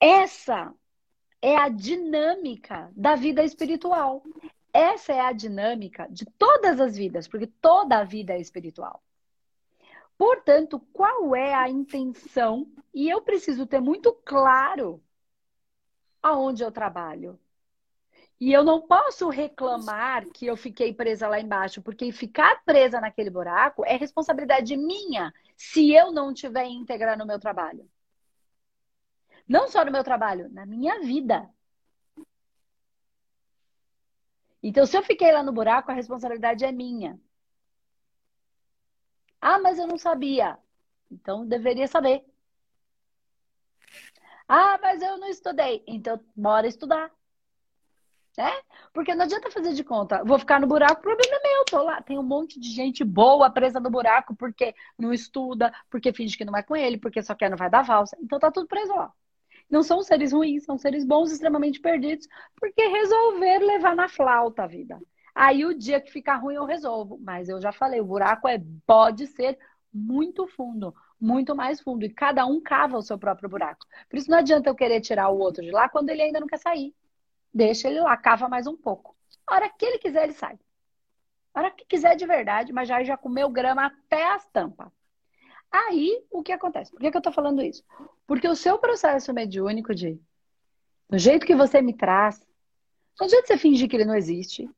essa 0.00 0.72
é 1.42 1.56
a 1.56 1.68
dinâmica 1.68 2.90
da 2.96 3.14
vida 3.16 3.44
espiritual. 3.44 4.22
Essa 4.72 5.12
é 5.12 5.20
a 5.20 5.32
dinâmica 5.32 6.08
de 6.10 6.24
todas 6.24 6.80
as 6.80 6.96
vidas, 6.96 7.28
porque 7.28 7.46
toda 7.46 7.98
a 7.98 8.04
vida 8.04 8.32
é 8.32 8.40
espiritual. 8.40 9.02
Portanto, 10.16 10.80
qual 10.92 11.34
é 11.34 11.52
a 11.52 11.68
intenção? 11.68 12.66
E 12.94 13.08
eu 13.10 13.20
preciso 13.20 13.66
ter 13.66 13.80
muito 13.80 14.12
claro 14.24 15.02
aonde 16.22 16.62
eu 16.62 16.72
trabalho. 16.72 17.38
E 18.44 18.52
eu 18.52 18.62
não 18.62 18.82
posso 18.82 19.30
reclamar 19.30 20.26
que 20.28 20.44
eu 20.44 20.54
fiquei 20.54 20.92
presa 20.92 21.26
lá 21.26 21.40
embaixo, 21.40 21.80
porque 21.80 22.12
ficar 22.12 22.62
presa 22.62 23.00
naquele 23.00 23.30
buraco 23.30 23.82
é 23.86 23.96
responsabilidade 23.96 24.76
minha 24.76 25.32
se 25.56 25.94
eu 25.94 26.12
não 26.12 26.30
estiver 26.30 26.66
íntegra 26.66 27.16
no 27.16 27.24
meu 27.24 27.38
trabalho. 27.40 27.90
Não 29.48 29.66
só 29.66 29.82
no 29.82 29.90
meu 29.90 30.04
trabalho, 30.04 30.50
na 30.52 30.66
minha 30.66 31.00
vida. 31.00 31.48
Então, 34.62 34.84
se 34.84 34.94
eu 34.98 35.02
fiquei 35.02 35.32
lá 35.32 35.42
no 35.42 35.50
buraco, 35.50 35.90
a 35.90 35.94
responsabilidade 35.94 36.66
é 36.66 36.70
minha. 36.70 37.18
Ah, 39.40 39.58
mas 39.58 39.78
eu 39.78 39.86
não 39.86 39.96
sabia. 39.96 40.58
Então, 41.10 41.46
deveria 41.46 41.88
saber. 41.88 42.22
Ah, 44.46 44.78
mas 44.82 45.00
eu 45.00 45.16
não 45.16 45.28
estudei. 45.28 45.82
Então, 45.86 46.20
bora 46.36 46.66
estudar. 46.66 47.10
Né? 48.36 48.50
Porque 48.92 49.14
não 49.14 49.24
adianta 49.24 49.50
fazer 49.50 49.72
de 49.72 49.84
conta, 49.84 50.22
vou 50.24 50.38
ficar 50.38 50.60
no 50.60 50.66
buraco, 50.66 51.00
o 51.00 51.02
problema 51.02 51.36
é 51.36 51.48
meu, 51.48 51.64
tô 51.66 51.82
lá. 51.82 52.02
Tem 52.02 52.18
um 52.18 52.22
monte 52.22 52.58
de 52.58 52.70
gente 52.70 53.04
boa 53.04 53.50
presa 53.50 53.80
no 53.80 53.90
buraco 53.90 54.34
porque 54.34 54.74
não 54.98 55.12
estuda, 55.12 55.72
porque 55.90 56.12
finge 56.12 56.36
que 56.36 56.44
não 56.44 56.52
vai 56.52 56.62
com 56.62 56.76
ele, 56.76 56.98
porque 56.98 57.22
só 57.22 57.34
quer 57.34 57.50
não 57.50 57.56
vai 57.56 57.70
dar 57.70 57.82
valsa. 57.82 58.16
Então 58.20 58.38
tá 58.38 58.50
tudo 58.50 58.66
preso 58.66 58.94
lá. 58.94 59.12
Não 59.70 59.82
são 59.82 60.02
seres 60.02 60.32
ruins, 60.32 60.64
são 60.64 60.76
seres 60.76 61.04
bons, 61.04 61.32
extremamente 61.32 61.80
perdidos, 61.80 62.28
porque 62.56 62.86
resolveram 62.86 63.66
levar 63.66 63.96
na 63.96 64.08
flauta 64.08 64.64
a 64.64 64.66
vida. 64.66 65.00
Aí 65.34 65.64
o 65.64 65.74
dia 65.76 66.00
que 66.00 66.12
ficar 66.12 66.36
ruim 66.36 66.54
eu 66.54 66.64
resolvo. 66.64 67.18
Mas 67.20 67.48
eu 67.48 67.60
já 67.60 67.72
falei, 67.72 68.00
o 68.00 68.04
buraco 68.04 68.46
é, 68.48 68.62
pode 68.86 69.26
ser 69.26 69.58
muito 69.92 70.46
fundo, 70.46 70.94
muito 71.20 71.56
mais 71.56 71.80
fundo. 71.80 72.04
E 72.04 72.10
cada 72.10 72.46
um 72.46 72.60
cava 72.60 72.98
o 72.98 73.02
seu 73.02 73.18
próprio 73.18 73.48
buraco. 73.48 73.86
Por 74.08 74.18
isso 74.18 74.30
não 74.30 74.38
adianta 74.38 74.68
eu 74.68 74.74
querer 74.74 75.00
tirar 75.00 75.28
o 75.30 75.38
outro 75.38 75.62
de 75.62 75.70
lá 75.70 75.88
quando 75.88 76.10
ele 76.10 76.22
ainda 76.22 76.40
não 76.40 76.46
quer 76.46 76.58
sair. 76.58 76.94
Deixa 77.54 77.88
ele 77.88 78.00
lá, 78.00 78.16
cava 78.16 78.48
mais 78.48 78.66
um 78.66 78.76
pouco. 78.76 79.14
A 79.46 79.54
hora 79.54 79.70
que 79.70 79.86
ele 79.86 79.98
quiser, 79.98 80.24
ele 80.24 80.32
sai. 80.32 80.58
A 81.54 81.60
hora 81.60 81.70
que 81.70 81.84
quiser 81.86 82.16
de 82.16 82.26
verdade, 82.26 82.72
mas 82.72 82.88
já, 82.88 83.04
já 83.04 83.16
comeu 83.16 83.48
grama 83.48 83.86
até 83.86 84.32
as 84.32 84.44
tampas. 84.48 84.88
Aí, 85.70 86.24
o 86.30 86.42
que 86.42 86.50
acontece? 86.50 86.90
Por 86.90 87.00
que, 87.00 87.10
que 87.10 87.16
eu 87.16 87.22
tô 87.22 87.30
falando 87.30 87.62
isso? 87.62 87.84
Porque 88.26 88.48
o 88.48 88.56
seu 88.56 88.78
processo 88.78 89.32
mediúnico 89.32 89.94
de 89.94 90.18
do 91.08 91.18
jeito 91.18 91.46
que 91.46 91.54
você 91.54 91.80
me 91.80 91.92
traz, 91.92 92.40
não 93.20 93.26
adianta 93.26 93.46
você 93.46 93.58
fingir 93.58 93.88
que 93.88 93.94
ele 93.94 94.04
não 94.04 94.16
existe. 94.16 94.68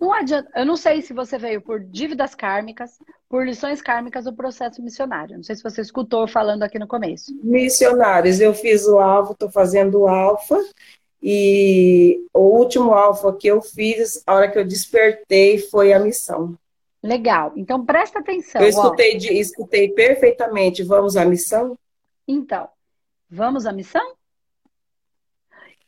Não 0.00 0.12
adianta, 0.12 0.50
eu 0.54 0.66
não 0.66 0.76
sei 0.76 1.00
se 1.00 1.12
você 1.12 1.38
veio 1.38 1.60
por 1.60 1.80
dívidas 1.80 2.34
kármicas, 2.34 2.98
por 3.28 3.46
lições 3.46 3.80
kármicas 3.80 4.26
ou 4.26 4.32
processo 4.32 4.82
missionário. 4.82 5.36
Não 5.36 5.42
sei 5.42 5.56
se 5.56 5.62
você 5.62 5.80
escutou 5.80 6.26
falando 6.26 6.62
aqui 6.62 6.78
no 6.78 6.88
começo. 6.88 7.32
Missionários, 7.42 8.40
eu 8.40 8.52
fiz 8.54 8.86
o 8.86 8.98
alvo, 8.98 9.32
estou 9.32 9.50
fazendo 9.50 10.00
o 10.00 10.08
alfa 10.08 10.58
e 11.22 12.26
o 12.34 12.40
último 12.40 12.92
alfa 12.92 13.32
que 13.32 13.46
eu 13.46 13.62
fiz, 13.62 14.22
a 14.26 14.34
hora 14.34 14.50
que 14.50 14.58
eu 14.58 14.66
despertei, 14.66 15.58
foi 15.58 15.92
a 15.92 16.00
missão. 16.00 16.58
Legal. 17.02 17.52
Então 17.56 17.84
presta 17.84 18.18
atenção. 18.18 18.60
Eu 18.60 18.68
escutei, 18.68 19.16
de, 19.16 19.32
escutei 19.32 19.88
perfeitamente. 19.92 20.82
Vamos 20.82 21.16
à 21.16 21.24
missão? 21.24 21.78
Então, 22.26 22.68
vamos 23.30 23.66
à 23.66 23.72
missão? 23.72 24.16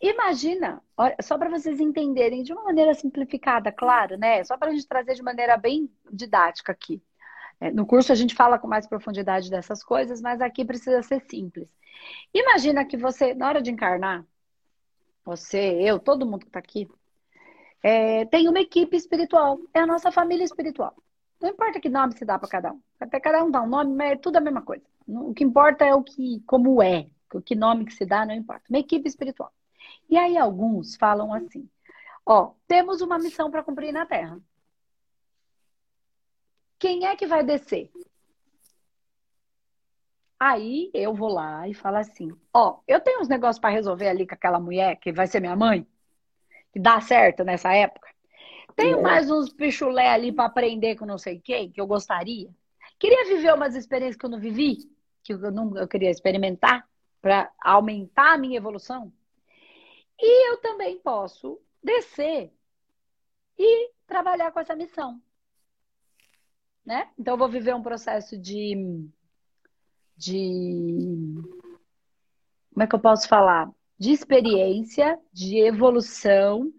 Imagina, 0.00 0.82
só 1.22 1.38
para 1.38 1.48
vocês 1.48 1.80
entenderem 1.80 2.42
de 2.42 2.52
uma 2.52 2.64
maneira 2.64 2.92
simplificada, 2.94 3.72
claro, 3.72 4.18
né? 4.18 4.44
Só 4.44 4.56
para 4.56 4.70
a 4.70 4.74
gente 4.74 4.86
trazer 4.86 5.14
de 5.14 5.22
maneira 5.22 5.56
bem 5.56 5.90
didática 6.12 6.72
aqui. 6.72 7.02
É, 7.60 7.70
no 7.70 7.86
curso 7.86 8.12
a 8.12 8.14
gente 8.14 8.34
fala 8.34 8.58
com 8.58 8.68
mais 8.68 8.86
profundidade 8.86 9.48
dessas 9.48 9.82
coisas, 9.82 10.20
mas 10.20 10.40
aqui 10.40 10.64
precisa 10.64 11.02
ser 11.02 11.20
simples. 11.20 11.68
Imagina 12.34 12.84
que 12.84 12.96
você, 12.96 13.32
na 13.34 13.48
hora 13.48 13.62
de 13.62 13.70
encarnar, 13.70 14.26
você, 15.24 15.58
eu, 15.80 15.98
todo 15.98 16.26
mundo 16.26 16.40
que 16.40 16.46
está 16.46 16.58
aqui, 16.58 16.88
é, 17.82 18.24
tem 18.26 18.48
uma 18.48 18.60
equipe 18.60 18.96
espiritual. 18.96 19.58
É 19.72 19.80
a 19.80 19.86
nossa 19.86 20.10
família 20.12 20.44
espiritual. 20.44 20.94
Não 21.40 21.50
importa 21.50 21.80
que 21.80 21.88
nome 21.88 22.16
se 22.16 22.24
dá 22.24 22.38
para 22.38 22.48
cada 22.48 22.72
um. 22.72 22.80
Até 22.98 23.20
cada 23.20 23.44
um 23.44 23.50
dá 23.50 23.62
um 23.62 23.68
nome, 23.68 23.94
mas 23.94 24.12
é 24.12 24.16
tudo 24.16 24.36
a 24.36 24.40
mesma 24.40 24.62
coisa. 24.62 24.84
O 25.06 25.34
que 25.34 25.44
importa 25.44 25.84
é 25.84 25.94
o 25.94 26.02
que, 26.02 26.42
como 26.46 26.82
é, 26.82 27.06
o 27.32 27.42
que 27.42 27.54
nome 27.54 27.84
que 27.84 27.92
se 27.92 28.06
dá, 28.06 28.24
não 28.24 28.34
importa. 28.34 28.64
Uma 28.70 28.78
equipe 28.78 29.06
espiritual. 29.08 29.52
E 30.08 30.16
aí 30.16 30.36
alguns 30.36 30.96
falam 30.96 31.32
assim: 31.34 31.68
ó, 32.24 32.52
temos 32.66 33.00
uma 33.02 33.18
missão 33.18 33.50
para 33.50 33.62
cumprir 33.62 33.92
na 33.92 34.06
Terra. 34.06 34.40
Quem 36.78 37.06
é 37.06 37.16
que 37.16 37.26
vai 37.26 37.44
descer? 37.44 37.90
Aí 40.46 40.90
eu 40.92 41.14
vou 41.14 41.30
lá 41.30 41.66
e 41.66 41.72
falo 41.72 41.96
assim: 41.96 42.30
ó, 42.52 42.80
eu 42.86 43.00
tenho 43.00 43.22
uns 43.22 43.28
negócios 43.28 43.58
para 43.58 43.70
resolver 43.70 44.08
ali 44.08 44.26
com 44.26 44.34
aquela 44.34 44.60
mulher 44.60 44.96
que 44.96 45.10
vai 45.10 45.26
ser 45.26 45.40
minha 45.40 45.56
mãe, 45.56 45.86
que 46.70 46.78
dá 46.78 47.00
certo 47.00 47.42
nessa 47.42 47.72
época. 47.72 48.06
Tenho 48.76 48.98
é. 48.98 49.00
mais 49.00 49.30
uns 49.30 49.50
pichulé 49.54 50.06
ali 50.06 50.32
para 50.32 50.44
aprender 50.44 50.96
com 50.96 51.06
não 51.06 51.16
sei 51.16 51.40
quem, 51.40 51.70
que 51.70 51.80
eu 51.80 51.86
gostaria. 51.86 52.50
Queria 52.98 53.24
viver 53.24 53.54
umas 53.54 53.74
experiências 53.74 54.16
que 54.16 54.26
eu 54.26 54.28
não 54.28 54.38
vivi, 54.38 54.76
que 55.22 55.32
eu, 55.32 55.50
não, 55.50 55.78
eu 55.78 55.88
queria 55.88 56.10
experimentar 56.10 56.86
para 57.22 57.50
aumentar 57.58 58.34
a 58.34 58.38
minha 58.38 58.58
evolução. 58.58 59.10
E 60.20 60.50
eu 60.50 60.58
também 60.58 60.98
posso 60.98 61.58
descer 61.82 62.52
e 63.58 63.90
trabalhar 64.06 64.52
com 64.52 64.60
essa 64.60 64.76
missão. 64.76 65.18
Né? 66.84 67.08
Então, 67.18 67.32
eu 67.32 67.38
vou 67.38 67.48
viver 67.48 67.74
um 67.74 67.82
processo 67.82 68.36
de, 68.36 69.08
de. 70.16 71.34
Como 72.72 72.82
é 72.82 72.86
que 72.86 72.94
eu 72.94 73.00
posso 73.00 73.28
falar? 73.28 73.70
De 73.98 74.10
experiência, 74.10 75.18
de 75.32 75.58
evolução, 75.58 76.72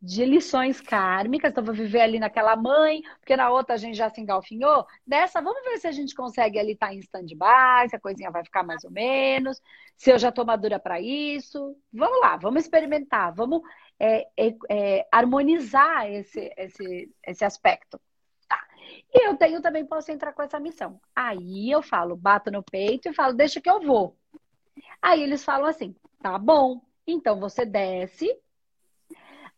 de 0.00 0.24
lições 0.24 0.80
kármicas. 0.80 1.50
Então, 1.50 1.64
vou 1.64 1.74
viver 1.74 2.00
ali 2.00 2.18
naquela 2.18 2.56
mãe, 2.56 3.02
porque 3.18 3.36
na 3.36 3.50
outra 3.50 3.74
a 3.74 3.78
gente 3.78 3.96
já 3.96 4.08
se 4.08 4.20
engalfinhou. 4.20 4.86
Dessa, 5.06 5.42
vamos 5.42 5.62
ver 5.64 5.78
se 5.78 5.86
a 5.86 5.92
gente 5.92 6.14
consegue 6.14 6.58
ali 6.58 6.72
estar 6.72 6.88
tá 6.88 6.94
em 6.94 7.00
stand-by, 7.00 7.88
se 7.88 7.96
a 7.96 8.00
coisinha 8.00 8.30
vai 8.30 8.44
ficar 8.44 8.62
mais 8.62 8.84
ou 8.84 8.90
menos, 8.90 9.60
se 9.96 10.10
eu 10.10 10.18
já 10.18 10.30
estou 10.30 10.44
madura 10.44 10.78
para 10.78 11.00
isso. 11.00 11.76
Vamos 11.92 12.20
lá, 12.20 12.36
vamos 12.36 12.62
experimentar, 12.62 13.34
vamos 13.34 13.60
é, 13.98 14.26
é, 14.36 14.54
é, 14.70 15.08
harmonizar 15.12 16.10
esse, 16.10 16.52
esse, 16.56 17.10
esse 17.26 17.44
aspecto. 17.44 18.00
E 19.12 19.26
eu 19.26 19.36
tenho 19.36 19.60
também, 19.60 19.84
posso 19.84 20.10
entrar 20.10 20.32
com 20.32 20.42
essa 20.42 20.60
missão. 20.60 21.00
Aí 21.14 21.70
eu 21.70 21.82
falo, 21.82 22.16
bato 22.16 22.50
no 22.50 22.62
peito 22.62 23.08
e 23.08 23.14
falo, 23.14 23.34
deixa 23.34 23.60
que 23.60 23.70
eu 23.70 23.80
vou. 23.80 24.16
Aí 25.00 25.22
eles 25.22 25.44
falam 25.44 25.66
assim, 25.66 25.94
tá 26.22 26.38
bom, 26.38 26.80
então 27.06 27.38
você 27.40 27.64
desce 27.64 28.30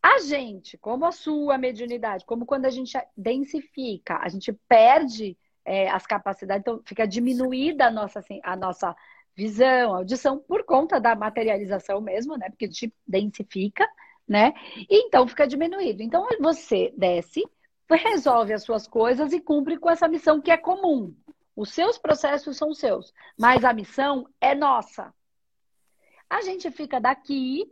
a 0.02 0.18
gente, 0.18 0.76
como 0.78 1.06
a 1.06 1.12
sua 1.12 1.56
mediunidade, 1.56 2.24
como 2.24 2.44
quando 2.44 2.66
a 2.66 2.70
gente 2.70 2.98
densifica, 3.16 4.18
a 4.20 4.28
gente 4.28 4.52
perde 4.68 5.38
é, 5.64 5.88
as 5.88 6.04
capacidades, 6.04 6.62
então 6.62 6.82
fica 6.84 7.06
diminuída 7.06 7.86
a 7.86 7.90
nossa, 7.90 8.18
assim, 8.18 8.40
a 8.42 8.56
nossa 8.56 8.96
visão, 9.36 9.94
audição, 9.94 10.38
por 10.38 10.64
conta 10.64 11.00
da 11.00 11.14
materialização 11.14 12.00
mesmo, 12.00 12.36
né? 12.36 12.50
Porque 12.50 12.64
a 12.64 12.68
gente 12.68 12.92
densifica, 13.06 13.88
né? 14.26 14.52
E 14.90 15.06
então 15.06 15.26
fica 15.28 15.46
diminuído. 15.46 16.02
Então 16.02 16.26
você 16.40 16.92
desce, 16.96 17.44
resolve 17.90 18.52
as 18.52 18.62
suas 18.62 18.86
coisas 18.86 19.32
e 19.32 19.40
cumpre 19.40 19.78
com 19.78 19.90
essa 19.90 20.08
missão 20.08 20.40
que 20.40 20.50
é 20.50 20.56
comum. 20.56 21.14
Os 21.54 21.72
seus 21.72 21.98
processos 21.98 22.56
são 22.56 22.72
seus, 22.72 23.12
mas 23.38 23.64
a 23.64 23.72
missão 23.72 24.26
é 24.40 24.54
nossa. 24.54 25.12
A 26.28 26.40
gente 26.40 26.70
fica 26.70 26.98
daqui 26.98 27.70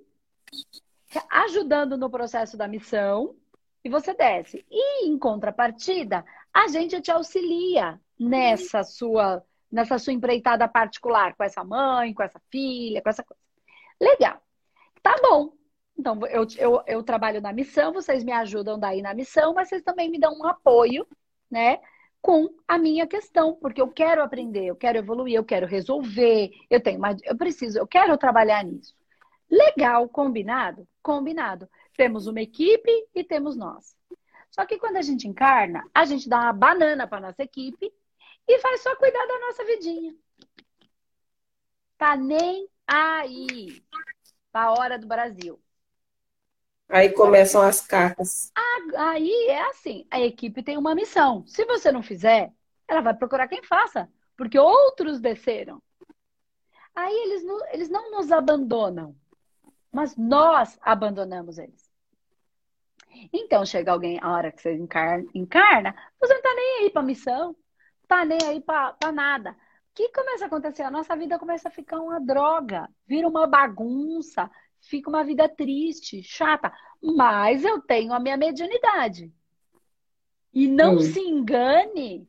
ajudando 1.30 1.96
no 1.96 2.10
processo 2.10 2.56
da 2.56 2.68
missão 2.68 3.34
e 3.82 3.88
você 3.88 4.14
desce. 4.14 4.64
E 4.70 5.06
em 5.06 5.18
contrapartida, 5.18 6.24
a 6.52 6.68
gente 6.68 7.00
te 7.00 7.10
auxilia 7.10 7.98
nessa 8.18 8.84
sua 8.84 9.42
nessa 9.72 10.00
sua 10.00 10.12
empreitada 10.12 10.66
particular 10.66 11.34
com 11.36 11.44
essa 11.44 11.62
mãe, 11.62 12.12
com 12.12 12.24
essa 12.24 12.40
filha, 12.50 13.00
com 13.00 13.08
essa 13.08 13.22
coisa. 13.22 13.40
Legal. 14.00 14.42
Tá 15.00 15.14
bom. 15.22 15.52
Então, 16.00 16.18
eu, 16.28 16.46
eu, 16.56 16.82
eu 16.86 17.02
trabalho 17.02 17.42
na 17.42 17.52
missão, 17.52 17.92
vocês 17.92 18.24
me 18.24 18.32
ajudam 18.32 18.78
daí 18.78 19.02
na 19.02 19.12
missão, 19.12 19.52
mas 19.52 19.68
vocês 19.68 19.82
também 19.82 20.10
me 20.10 20.18
dão 20.18 20.32
um 20.32 20.46
apoio, 20.46 21.06
né? 21.50 21.78
Com 22.22 22.48
a 22.66 22.78
minha 22.78 23.06
questão, 23.06 23.54
porque 23.56 23.82
eu 23.82 23.88
quero 23.88 24.22
aprender, 24.22 24.64
eu 24.64 24.74
quero 24.76 24.96
evoluir, 24.96 25.34
eu 25.34 25.44
quero 25.44 25.66
resolver, 25.66 26.52
eu 26.70 26.82
tenho 26.82 26.98
mais, 26.98 27.18
eu 27.22 27.36
preciso, 27.36 27.78
eu 27.78 27.86
quero 27.86 28.16
trabalhar 28.16 28.64
nisso. 28.64 28.94
Legal, 29.50 30.08
combinado? 30.08 30.88
Combinado. 31.02 31.68
Temos 31.98 32.26
uma 32.26 32.40
equipe 32.40 32.90
e 33.14 33.22
temos 33.22 33.54
nós. 33.54 33.94
Só 34.50 34.64
que 34.64 34.78
quando 34.78 34.96
a 34.96 35.02
gente 35.02 35.28
encarna, 35.28 35.84
a 35.94 36.06
gente 36.06 36.30
dá 36.30 36.40
uma 36.40 36.52
banana 36.54 37.06
para 37.06 37.20
nossa 37.20 37.42
equipe 37.42 37.92
e 38.48 38.58
vai 38.58 38.78
só 38.78 38.96
cuidar 38.96 39.26
da 39.26 39.38
nossa 39.40 39.64
vidinha. 39.66 40.14
Tá 41.98 42.16
nem 42.16 42.66
aí. 42.86 43.82
A 44.52 44.72
hora 44.72 44.98
do 44.98 45.06
Brasil. 45.06 45.60
Aí 46.90 47.12
começam 47.12 47.62
as 47.62 47.80
cartas. 47.86 48.52
Aí 48.96 49.46
é 49.48 49.62
assim, 49.68 50.06
a 50.10 50.20
equipe 50.20 50.62
tem 50.62 50.76
uma 50.76 50.94
missão. 50.94 51.46
Se 51.46 51.64
você 51.64 51.92
não 51.92 52.02
fizer, 52.02 52.52
ela 52.88 53.00
vai 53.00 53.14
procurar 53.14 53.46
quem 53.46 53.62
faça, 53.62 54.08
porque 54.36 54.58
outros 54.58 55.20
desceram. 55.20 55.80
Aí 56.94 57.14
eles 57.14 57.44
não, 57.44 57.66
eles 57.72 57.88
não 57.88 58.10
nos 58.10 58.32
abandonam. 58.32 59.14
Mas 59.92 60.16
nós 60.16 60.78
abandonamos 60.82 61.58
eles. 61.58 61.90
Então 63.32 63.64
chega 63.64 63.92
alguém, 63.92 64.18
a 64.22 64.32
hora 64.32 64.52
que 64.52 64.62
você 64.62 64.72
encarna, 64.74 65.28
encarna 65.34 65.94
você 66.20 66.34
não 66.34 66.42
tá 66.42 66.54
nem 66.54 66.78
aí 66.78 66.90
para 66.90 67.02
missão, 67.02 67.56
tá 68.06 68.24
nem 68.24 68.38
aí 68.44 68.60
para 68.60 69.12
nada. 69.12 69.50
O 69.50 69.56
que 69.94 70.08
começa 70.10 70.44
a 70.44 70.46
acontecer? 70.46 70.82
A 70.82 70.90
nossa 70.90 71.16
vida 71.16 71.38
começa 71.38 71.68
a 71.68 71.72
ficar 71.72 72.00
uma 72.00 72.20
droga, 72.20 72.88
vira 73.06 73.26
uma 73.26 73.46
bagunça, 73.46 74.50
fica 74.80 75.08
uma 75.08 75.24
vida 75.24 75.48
triste, 75.48 76.22
chata. 76.22 76.72
Mas 77.02 77.64
eu 77.64 77.80
tenho 77.80 78.12
a 78.12 78.20
minha 78.20 78.36
mediunidade. 78.36 79.32
E 80.52 80.66
não 80.66 80.96
hum. 80.96 81.00
se 81.00 81.20
engane 81.20 82.28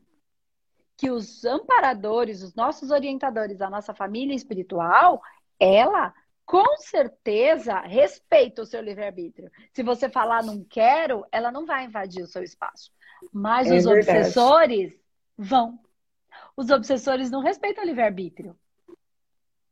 que 0.96 1.10
os 1.10 1.44
amparadores, 1.44 2.44
os 2.44 2.54
nossos 2.54 2.92
orientadores, 2.92 3.60
a 3.62 3.70
nossa 3.70 3.94
família 3.94 4.36
espiritual, 4.36 5.22
ela 5.60 6.14
com 6.46 6.78
certeza 6.78 7.80
respeita 7.80 8.62
o 8.62 8.66
seu 8.66 8.82
livre-arbítrio. 8.82 9.50
Se 9.74 9.82
você 9.82 10.10
falar 10.10 10.44
não 10.44 10.64
quero, 10.64 11.26
ela 11.32 11.52
não 11.52 11.66
vai 11.66 11.86
invadir 11.86 12.22
o 12.22 12.28
seu 12.28 12.44
espaço. 12.44 12.92
Mas 13.32 13.72
é 13.72 13.78
os 13.78 13.86
verdade. 13.86 14.20
obsessores 14.20 14.94
vão. 15.38 15.80
Os 16.56 16.70
obsessores 16.70 17.32
não 17.32 17.42
respeitam 17.42 17.84
o 17.84 17.88
livre-arbítrio. 17.88 18.56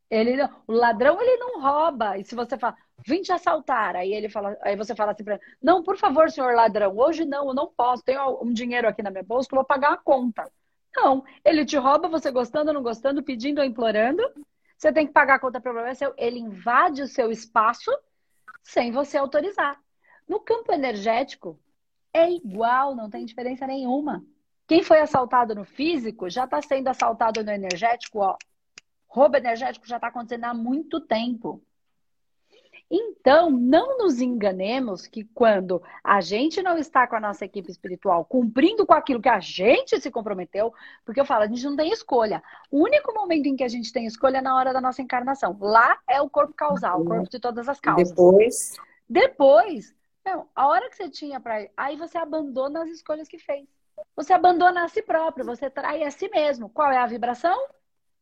Ele 0.09 0.35
não, 0.35 0.49
o 0.67 0.73
ladrão 0.73 1.21
ele 1.21 1.37
não 1.37 1.61
rouba. 1.61 2.17
E 2.17 2.23
se 2.23 2.35
você 2.35 2.57
fala, 2.57 2.75
vim 3.05 3.21
te 3.21 3.31
assaltar, 3.31 3.95
aí 3.95 4.13
ele 4.13 4.29
fala, 4.29 4.57
aí 4.61 4.75
você 4.75 4.95
fala 4.95 5.11
assim 5.11 5.23
para 5.23 5.35
ele, 5.35 5.43
não, 5.61 5.83
por 5.83 5.97
favor, 5.97 6.29
senhor 6.31 6.53
ladrão, 6.55 6.97
hoje 6.97 7.25
não, 7.25 7.47
eu 7.47 7.53
não 7.53 7.67
posso, 7.67 8.03
tenho 8.03 8.39
um 8.41 8.51
dinheiro 8.51 8.87
aqui 8.87 9.03
na 9.03 9.11
minha 9.11 9.23
bolsa 9.23 9.47
que 9.47 9.53
eu 9.55 9.59
vou 9.59 9.65
pagar 9.65 9.93
a 9.93 9.97
conta. 9.97 10.49
Não, 10.95 11.23
ele 11.45 11.63
te 11.65 11.77
rouba, 11.77 12.09
você 12.09 12.31
gostando 12.31 12.69
ou 12.69 12.73
não 12.73 12.81
gostando, 12.81 13.23
pedindo 13.23 13.59
ou 13.59 13.65
implorando, 13.65 14.23
você 14.77 14.91
tem 14.91 15.05
que 15.05 15.13
pagar 15.13 15.35
a 15.35 15.39
conta 15.39 15.59
o 15.59 15.61
problema 15.61 15.93
seu. 15.93 16.13
Ele 16.17 16.39
invade 16.39 17.01
o 17.01 17.07
seu 17.07 17.31
espaço 17.31 17.91
sem 18.63 18.91
você 18.91 19.17
autorizar. 19.17 19.79
No 20.27 20.39
campo 20.39 20.71
energético, 20.71 21.59
é 22.13 22.31
igual, 22.31 22.95
não 22.95 23.09
tem 23.09 23.25
diferença 23.25 23.67
nenhuma. 23.67 24.23
Quem 24.67 24.83
foi 24.83 24.99
assaltado 24.99 25.55
no 25.55 25.65
físico 25.65 26.29
já 26.29 26.45
está 26.45 26.61
sendo 26.61 26.87
assaltado 26.87 27.43
no 27.43 27.51
energético, 27.51 28.19
ó. 28.19 28.37
Roubo 29.09 29.35
energético 29.35 29.87
já 29.87 29.95
está 29.95 30.07
acontecendo 30.07 30.45
há 30.45 30.53
muito 30.53 31.01
tempo. 31.01 31.61
Então, 32.91 33.51
não 33.51 33.99
nos 33.99 34.19
enganemos 34.19 35.05
que 35.05 35.23
quando 35.23 35.81
a 36.03 36.21
gente 36.21 36.61
não 36.63 36.75
está 36.75 37.05
com 37.05 37.15
a 37.15 37.19
nossa 37.19 37.45
equipe 37.45 37.69
espiritual 37.69 38.25
cumprindo 38.25 38.85
com 38.85 38.93
aquilo 38.93 39.21
que 39.21 39.29
a 39.29 39.39
gente 39.39 39.99
se 40.01 40.09
comprometeu, 40.09 40.73
porque 41.05 41.19
eu 41.19 41.25
falo, 41.25 41.43
a 41.43 41.47
gente 41.47 41.63
não 41.63 41.75
tem 41.75 41.91
escolha. 41.91 42.41
O 42.71 42.83
único 42.83 43.13
momento 43.13 43.45
em 43.45 43.55
que 43.55 43.63
a 43.63 43.67
gente 43.67 43.93
tem 43.93 44.07
escolha 44.07 44.37
é 44.37 44.41
na 44.41 44.55
hora 44.55 44.73
da 44.73 44.81
nossa 44.81 45.01
encarnação. 45.01 45.55
Lá 45.59 45.99
é 46.07 46.19
o 46.19 46.29
corpo 46.29 46.53
causal, 46.53 47.01
o 47.01 47.05
corpo 47.05 47.29
de 47.29 47.39
todas 47.39 47.69
as 47.69 47.79
causas. 47.79 48.09
Depois. 48.09 48.77
Depois, 49.07 49.95
não, 50.25 50.47
a 50.55 50.67
hora 50.67 50.89
que 50.89 50.95
você 50.95 51.09
tinha 51.09 51.39
para. 51.39 51.67
Aí 51.75 51.95
você 51.95 52.17
abandona 52.17 52.83
as 52.83 52.89
escolhas 52.89 53.27
que 53.27 53.37
fez. 53.37 53.67
Você 54.15 54.33
abandona 54.33 54.83
a 54.83 54.87
si 54.87 55.01
próprio, 55.01 55.45
você 55.45 55.69
trai 55.69 56.03
a 56.03 56.11
si 56.11 56.29
mesmo. 56.29 56.69
Qual 56.69 56.91
é 56.91 56.97
a 56.97 57.07
vibração? 57.07 57.57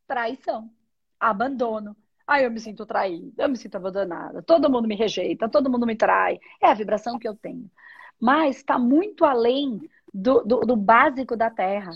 Traição. 0.07 0.71
Abandono. 1.19 1.95
Aí 2.27 2.43
eu 2.43 2.51
me 2.51 2.59
sinto 2.59 2.85
traída, 2.85 3.43
eu 3.43 3.49
me 3.49 3.55
sinto 3.55 3.75
abandonada, 3.75 4.43
todo 4.43 4.69
mundo 4.69 4.85
me 4.85 4.95
rejeita, 4.95 5.47
todo 5.47 5.69
mundo 5.69 5.85
me 5.87 5.95
trai. 5.95 6.37
É 6.61 6.69
a 6.69 6.73
vibração 6.73 7.17
que 7.17 7.27
eu 7.27 7.35
tenho. 7.35 7.71
Mas 8.19 8.57
está 8.57 8.77
muito 8.77 9.23
além 9.23 9.79
do, 10.13 10.41
do, 10.43 10.59
do, 10.61 10.75
básico 10.75 11.37
da 11.37 11.49
Terra, 11.49 11.91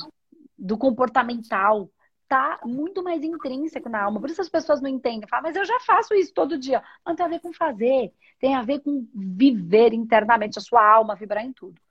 do 0.57 0.77
comportamental. 0.77 1.89
Está 2.23 2.61
muito 2.63 3.03
mais 3.03 3.23
intrínseco 3.23 3.89
na 3.89 4.03
alma. 4.03 4.21
Por 4.21 4.29
isso 4.29 4.41
as 4.41 4.47
pessoas 4.47 4.79
não 4.81 4.89
entendem. 4.89 5.27
Falam, 5.27 5.43
mas 5.43 5.55
eu 5.57 5.65
já 5.65 5.79
faço 5.81 6.13
isso 6.13 6.33
todo 6.33 6.57
dia. 6.57 6.81
Não 7.05 7.13
tem 7.13 7.25
a 7.25 7.29
ver 7.29 7.41
com 7.41 7.51
fazer, 7.51 8.13
tem 8.39 8.55
a 8.55 8.61
ver 8.61 8.79
com 8.79 9.05
viver 9.13 9.93
internamente, 9.93 10.57
a 10.57 10.61
sua 10.61 10.81
alma 10.81 11.15
vibrar 11.15 11.43
em 11.43 11.51
tudo. 11.51 11.81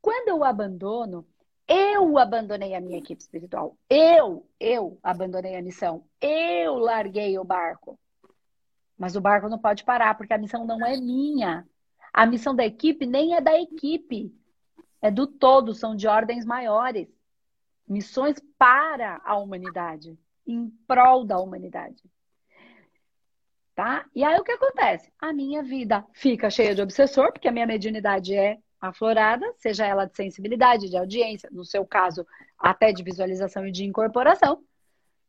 Quando 0.00 0.28
eu 0.28 0.44
abandono, 0.44 1.26
eu 1.70 2.18
abandonei 2.18 2.74
a 2.74 2.80
minha 2.80 2.98
equipe 2.98 3.22
espiritual. 3.22 3.78
Eu, 3.88 4.44
eu 4.58 4.98
abandonei 5.04 5.54
a 5.54 5.62
missão. 5.62 6.04
Eu 6.20 6.74
larguei 6.78 7.38
o 7.38 7.44
barco. 7.44 7.96
Mas 8.98 9.14
o 9.14 9.20
barco 9.20 9.48
não 9.48 9.58
pode 9.58 9.84
parar, 9.84 10.16
porque 10.16 10.34
a 10.34 10.38
missão 10.38 10.66
não 10.66 10.84
é 10.84 10.96
minha. 10.96 11.64
A 12.12 12.26
missão 12.26 12.56
da 12.56 12.66
equipe 12.66 13.06
nem 13.06 13.36
é 13.36 13.40
da 13.40 13.58
equipe. 13.58 14.34
É 15.00 15.12
do 15.12 15.28
todo, 15.28 15.72
são 15.72 15.94
de 15.94 16.08
ordens 16.08 16.44
maiores. 16.44 17.08
Missões 17.86 18.36
para 18.58 19.20
a 19.24 19.36
humanidade, 19.36 20.18
em 20.44 20.68
prol 20.88 21.24
da 21.24 21.38
humanidade. 21.38 22.02
Tá? 23.76 24.04
E 24.12 24.24
aí 24.24 24.38
o 24.40 24.44
que 24.44 24.52
acontece? 24.52 25.12
A 25.20 25.32
minha 25.32 25.62
vida 25.62 26.04
fica 26.12 26.50
cheia 26.50 26.74
de 26.74 26.82
obsessor, 26.82 27.32
porque 27.32 27.46
a 27.46 27.52
minha 27.52 27.66
mediunidade 27.66 28.34
é 28.34 28.58
aflorada, 28.80 29.52
seja 29.58 29.86
ela 29.86 30.06
de 30.06 30.16
sensibilidade, 30.16 30.88
de 30.88 30.96
audiência, 30.96 31.48
no 31.52 31.64
seu 31.64 31.84
caso, 31.84 32.26
até 32.58 32.92
de 32.92 33.02
visualização 33.02 33.66
e 33.66 33.72
de 33.72 33.84
incorporação. 33.84 34.64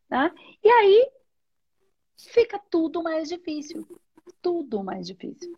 Né? 0.09 0.31
E 0.63 0.69
aí 0.69 1.09
fica 2.17 2.59
tudo 2.69 3.03
mais 3.03 3.27
difícil. 3.27 3.85
Tudo 4.41 4.83
mais 4.83 5.05
difícil. 5.05 5.57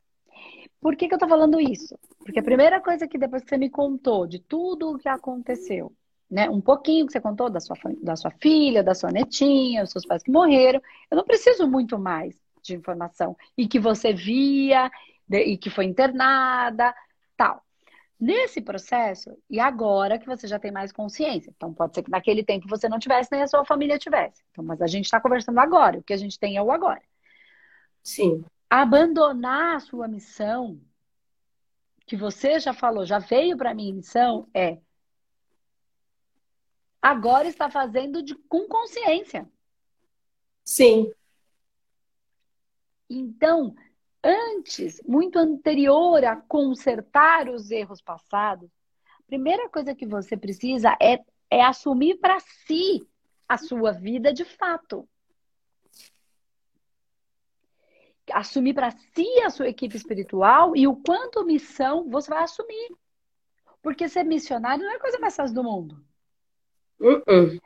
Por 0.81 0.95
que, 0.95 1.07
que 1.07 1.13
eu 1.13 1.19
tô 1.19 1.27
falando 1.27 1.59
isso? 1.59 1.97
Porque 2.19 2.39
a 2.39 2.43
primeira 2.43 2.81
coisa 2.81 3.07
que 3.07 3.17
depois 3.17 3.43
que 3.43 3.49
você 3.49 3.57
me 3.57 3.69
contou 3.69 4.25
de 4.25 4.39
tudo 4.39 4.91
o 4.91 4.97
que 4.97 5.07
aconteceu, 5.07 5.93
né? 6.29 6.49
Um 6.49 6.59
pouquinho 6.59 7.05
que 7.05 7.13
você 7.13 7.21
contou 7.21 7.49
da 7.49 7.59
sua, 7.59 7.77
da 8.01 8.15
sua 8.15 8.31
filha, 8.31 8.83
da 8.83 8.95
sua 8.95 9.11
netinha, 9.11 9.83
os 9.83 9.91
seus 9.91 10.05
pais 10.05 10.23
que 10.23 10.31
morreram, 10.31 10.81
eu 11.09 11.17
não 11.17 11.23
preciso 11.23 11.67
muito 11.67 11.97
mais 11.97 12.35
de 12.61 12.75
informação. 12.75 13.37
E 13.57 13.67
que 13.67 13.79
você 13.79 14.13
via, 14.13 14.91
e 15.29 15.57
que 15.57 15.69
foi 15.69 15.85
internada, 15.85 16.93
tal 17.37 17.63
nesse 18.19 18.61
processo 18.61 19.37
e 19.49 19.59
agora 19.59 20.17
que 20.17 20.25
você 20.25 20.47
já 20.47 20.59
tem 20.59 20.71
mais 20.71 20.91
consciência. 20.91 21.51
Então, 21.55 21.73
pode 21.73 21.95
ser 21.95 22.03
que 22.03 22.11
naquele 22.11 22.43
tempo 22.43 22.67
você 22.67 22.87
não 22.87 22.99
tivesse, 22.99 23.29
nem 23.31 23.41
a 23.41 23.47
sua 23.47 23.65
família 23.65 23.99
tivesse. 23.99 24.43
Então, 24.51 24.63
mas 24.63 24.81
a 24.81 24.87
gente 24.87 25.05
está 25.05 25.19
conversando 25.19 25.59
agora. 25.59 25.99
O 25.99 26.03
que 26.03 26.13
a 26.13 26.17
gente 26.17 26.39
tem 26.39 26.57
é 26.57 26.61
o 26.61 26.71
agora. 26.71 27.01
Sim. 28.01 28.43
Abandonar 28.69 29.75
a 29.75 29.79
sua 29.79 30.07
missão, 30.07 30.79
que 32.05 32.15
você 32.15 32.59
já 32.59 32.73
falou, 32.73 33.05
já 33.05 33.19
veio 33.19 33.57
para 33.57 33.73
mim 33.73 33.93
missão, 33.93 34.47
é 34.53 34.79
agora 37.01 37.47
está 37.47 37.69
fazendo 37.69 38.23
de, 38.23 38.33
com 38.33 38.67
consciência. 38.67 39.49
Sim. 40.63 41.11
Então, 43.09 43.75
antes, 44.23 45.01
muito 45.05 45.37
anterior 45.37 46.23
a 46.23 46.35
consertar 46.35 47.49
os 47.49 47.69
erros 47.69 48.01
passados, 48.01 48.69
a 49.19 49.23
primeira 49.27 49.67
coisa 49.69 49.93
que 49.93 50.05
você 50.05 50.37
precisa 50.37 50.95
é, 51.01 51.19
é 51.49 51.61
assumir 51.61 52.17
para 52.19 52.39
si 52.39 53.05
a 53.47 53.57
sua 53.57 53.91
vida 53.91 54.31
de 54.31 54.45
fato. 54.45 55.07
Assumir 58.31 58.73
para 58.73 58.91
si 58.91 59.27
a 59.43 59.49
sua 59.49 59.67
equipe 59.67 59.97
espiritual 59.97 60.75
e 60.75 60.87
o 60.87 60.95
quanto 60.95 61.45
missão 61.45 62.09
você 62.09 62.29
vai 62.29 62.43
assumir. 62.43 62.95
Porque 63.81 64.07
ser 64.07 64.23
missionário 64.23 64.83
não 64.83 64.91
é 64.91 64.95
a 64.95 64.99
coisa 64.99 65.19
mais 65.19 65.35
fácil 65.35 65.55
do 65.55 65.63
mundo. 65.63 66.01
Uh 66.99 67.21
-uh. 67.27 67.61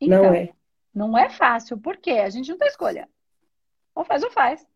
Então, 0.00 0.24
não 0.24 0.34
é. 0.34 0.52
Não 0.92 1.18
é 1.18 1.30
fácil, 1.30 1.78
porque 1.78 2.10
a 2.10 2.28
gente 2.28 2.50
não 2.50 2.58
tem 2.58 2.66
escolha. 2.66 3.08
Ou 3.94 4.04
faz 4.04 4.24
ou 4.24 4.30
faz. 4.30 4.66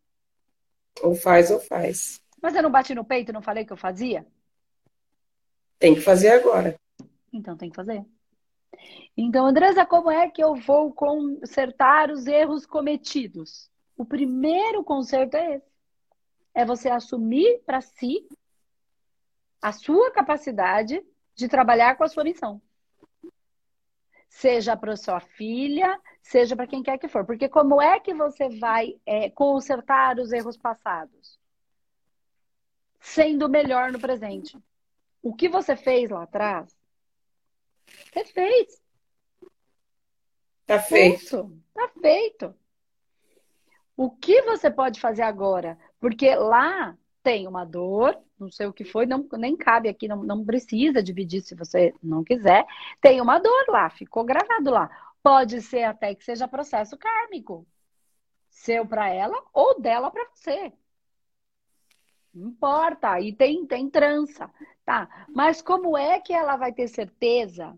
Ou 1.01 1.15
faz 1.15 1.49
ou 1.49 1.59
faz. 1.59 2.21
Mas 2.41 2.55
eu 2.55 2.61
não 2.61 2.71
bati 2.71 2.93
no 2.93 3.05
peito 3.05 3.29
e 3.29 3.33
não 3.33 3.41
falei 3.41 3.65
que 3.65 3.73
eu 3.73 3.77
fazia? 3.77 4.25
Tem 5.79 5.95
que 5.95 6.01
fazer 6.01 6.29
agora. 6.29 6.75
Então 7.31 7.57
tem 7.57 7.69
que 7.69 7.75
fazer. 7.75 8.05
Então, 9.15 9.45
Andresa, 9.45 9.85
como 9.85 10.09
é 10.09 10.29
que 10.29 10.43
eu 10.43 10.55
vou 10.55 10.91
consertar 10.93 12.09
os 12.09 12.25
erros 12.25 12.65
cometidos? 12.65 13.69
O 13.95 14.05
primeiro 14.05 14.83
conserto 14.83 15.35
é 15.35 15.55
esse. 15.55 15.73
É 16.53 16.65
você 16.65 16.89
assumir 16.89 17.61
para 17.65 17.81
si 17.81 18.27
a 19.61 19.71
sua 19.71 20.11
capacidade 20.11 21.03
de 21.35 21.47
trabalhar 21.47 21.95
com 21.95 22.03
a 22.03 22.07
sua 22.07 22.23
missão. 22.23 22.61
Seja 24.33 24.75
para 24.75 24.97
sua 24.97 25.19
filha, 25.19 26.01
seja 26.21 26.55
para 26.55 26.65
quem 26.65 26.81
quer 26.81 26.97
que 26.97 27.07
for. 27.07 27.23
Porque 27.23 27.47
como 27.47 27.79
é 27.79 27.99
que 27.99 28.15
você 28.15 28.49
vai 28.49 28.99
é, 29.05 29.29
consertar 29.29 30.17
os 30.17 30.33
erros 30.33 30.57
passados? 30.57 31.39
Sendo 32.99 33.47
melhor 33.47 33.91
no 33.91 33.99
presente. 33.99 34.57
O 35.21 35.35
que 35.35 35.47
você 35.47 35.75
fez 35.75 36.09
lá 36.09 36.23
atrás, 36.23 36.75
você 38.11 38.25
fez. 38.25 38.81
Tá 40.65 40.79
feito. 40.79 41.55
tá 41.71 41.87
feito. 42.01 42.55
O 43.95 44.09
que 44.09 44.41
você 44.41 44.69
pode 44.71 44.99
fazer 44.99 45.21
agora? 45.21 45.77
Porque 45.99 46.35
lá 46.35 46.97
tem 47.23 47.47
uma 47.47 47.65
dor, 47.65 48.21
não 48.37 48.51
sei 48.51 48.67
o 48.67 48.73
que 48.73 48.83
foi, 48.83 49.05
não, 49.05 49.27
nem 49.33 49.55
cabe 49.55 49.87
aqui, 49.87 50.07
não, 50.07 50.23
não 50.23 50.45
precisa 50.45 51.01
dividir 51.01 51.41
se 51.41 51.55
você 51.55 51.93
não 52.03 52.23
quiser. 52.23 52.65
Tem 53.01 53.21
uma 53.21 53.39
dor 53.39 53.65
lá, 53.69 53.89
ficou 53.89 54.25
gravado 54.25 54.69
lá. 54.69 54.89
Pode 55.23 55.61
ser 55.61 55.83
até 55.83 56.13
que 56.13 56.23
seja 56.23 56.47
processo 56.47 56.97
kármico. 56.97 57.65
Seu 58.49 58.85
para 58.85 59.09
ela 59.09 59.41
ou 59.53 59.79
dela 59.79 60.11
para 60.11 60.27
você. 60.33 60.73
Não 62.33 62.49
importa, 62.49 63.11
aí 63.11 63.33
tem, 63.33 63.65
tem 63.65 63.89
trança. 63.89 64.51
Tá, 64.85 65.25
mas 65.29 65.61
como 65.61 65.97
é 65.97 66.19
que 66.19 66.33
ela 66.33 66.57
vai 66.57 66.73
ter 66.73 66.89
certeza? 66.89 67.73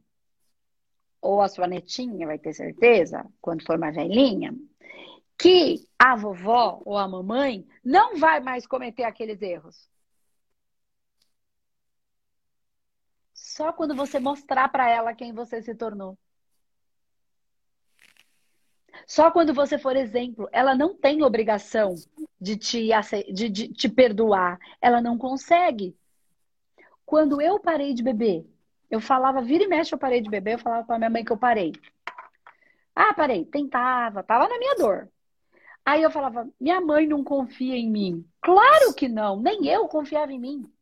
Ou 1.21 1.41
a 1.41 1.47
sua 1.47 1.67
netinha 1.67 2.25
vai 2.25 2.39
ter 2.39 2.53
certeza, 2.53 3.25
quando 3.39 3.65
for 3.65 3.77
mais 3.77 3.95
velhinha, 3.95 4.55
que 5.37 5.84
a 6.05 6.15
vovó 6.15 6.83
ou 6.85 6.99
a 6.99 7.07
mamãe 7.07 7.67
não 7.83 8.15
vai 8.17 8.39
mais 8.39 8.67
cometer 8.67 9.03
aqueles 9.03 9.41
erros. 9.41 9.89
Só 13.33 13.73
quando 13.73 13.95
você 13.95 14.19
mostrar 14.19 14.69
para 14.69 14.87
ela 14.87 15.15
quem 15.15 15.33
você 15.33 15.63
se 15.63 15.73
tornou. 15.73 16.15
Só 19.07 19.31
quando 19.31 19.51
você 19.51 19.79
for 19.79 19.95
exemplo, 19.95 20.47
ela 20.51 20.75
não 20.75 20.95
tem 20.95 21.23
obrigação 21.23 21.95
de 22.39 22.55
te, 22.55 22.89
de, 23.33 23.49
de 23.49 23.67
te 23.73 23.89
perdoar. 23.89 24.59
Ela 24.79 25.01
não 25.01 25.17
consegue. 25.17 25.97
Quando 27.03 27.41
eu 27.41 27.59
parei 27.59 27.95
de 27.95 28.03
beber, 28.03 28.45
eu 28.91 29.01
falava, 29.01 29.41
vira 29.41 29.63
e 29.63 29.67
mexe, 29.67 29.93
eu 29.93 29.99
parei 29.99 30.21
de 30.21 30.29
beber, 30.29 30.53
eu 30.53 30.59
falava 30.59 30.85
para 30.85 30.99
minha 30.99 31.09
mãe 31.09 31.25
que 31.25 31.31
eu 31.31 31.37
parei. 31.37 31.73
Ah, 32.95 33.13
parei. 33.13 33.43
Tentava, 33.45 34.21
tava 34.23 34.47
na 34.47 34.59
minha 34.59 34.75
dor. 34.75 35.11
Aí 35.85 36.01
eu 36.01 36.09
falava, 36.09 36.49
minha 36.59 36.81
mãe 36.81 37.05
não 37.05 37.23
confia 37.23 37.75
em 37.75 37.87
mim. 37.87 38.27
Claro 38.41 38.93
que 38.95 39.07
não, 39.07 39.39
nem 39.39 39.67
eu 39.67 39.87
confiava 39.87 40.33
em 40.33 40.39
mim. 40.39 40.73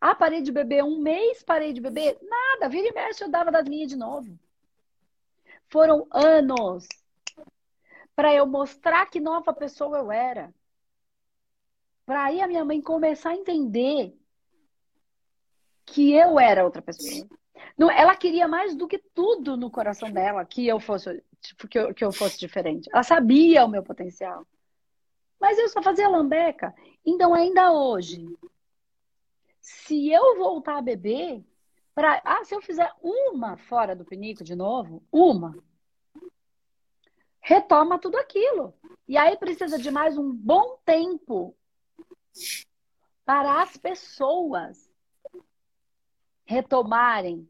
Ah, 0.00 0.14
parei 0.14 0.42
de 0.42 0.50
beber 0.50 0.82
um 0.82 0.98
mês, 0.98 1.42
parei 1.44 1.72
de 1.72 1.80
beber. 1.80 2.18
Nada, 2.20 2.68
vira 2.68 2.88
e 2.88 2.92
mexe, 2.92 3.22
eu 3.22 3.30
dava 3.30 3.52
das 3.52 3.68
minhas 3.68 3.88
de 3.88 3.96
novo. 3.96 4.36
Foram 5.68 6.06
anos 6.10 6.86
para 8.14 8.34
eu 8.34 8.44
mostrar 8.44 9.06
que 9.06 9.20
nova 9.20 9.52
pessoa 9.52 9.98
eu 9.98 10.10
era. 10.10 10.52
Para 12.04 12.24
aí 12.24 12.40
a 12.40 12.48
minha 12.48 12.64
mãe 12.64 12.82
começar 12.82 13.30
a 13.30 13.36
entender 13.36 14.14
que 15.86 16.12
eu 16.12 16.38
era 16.38 16.64
outra 16.64 16.82
pessoa. 16.82 17.26
Ela 17.96 18.16
queria 18.16 18.46
mais 18.46 18.74
do 18.74 18.86
que 18.86 18.98
tudo 18.98 19.56
no 19.56 19.70
coração 19.70 20.10
dela 20.10 20.44
que 20.44 20.66
eu 20.66 20.78
fosse 20.78 21.22
tipo, 21.44 21.68
que, 21.68 21.78
eu, 21.78 21.94
que 21.94 22.04
eu 22.04 22.12
fosse 22.12 22.38
diferente. 22.38 22.88
Ela 22.92 23.02
sabia 23.02 23.64
o 23.64 23.68
meu 23.68 23.82
potencial. 23.82 24.46
Mas 25.38 25.58
eu 25.58 25.68
só 25.68 25.82
fazia 25.82 26.08
lambeca. 26.08 26.74
Então, 27.04 27.34
ainda 27.34 27.72
hoje, 27.72 28.26
se 29.60 30.10
eu 30.10 30.36
voltar 30.36 30.78
a 30.78 30.82
beber, 30.82 31.44
pra... 31.94 32.20
ah, 32.24 32.44
se 32.44 32.54
eu 32.54 32.62
fizer 32.62 32.90
uma 33.02 33.56
fora 33.56 33.94
do 33.94 34.04
pinico 34.04 34.42
de 34.42 34.54
novo, 34.54 35.02
uma, 35.12 35.54
retoma 37.40 37.98
tudo 37.98 38.16
aquilo. 38.16 38.74
E 39.06 39.18
aí 39.18 39.36
precisa 39.36 39.78
de 39.78 39.90
mais 39.90 40.16
um 40.16 40.32
bom 40.32 40.78
tempo 40.84 41.54
para 43.24 43.62
as 43.62 43.76
pessoas 43.76 44.90
retomarem 46.46 47.48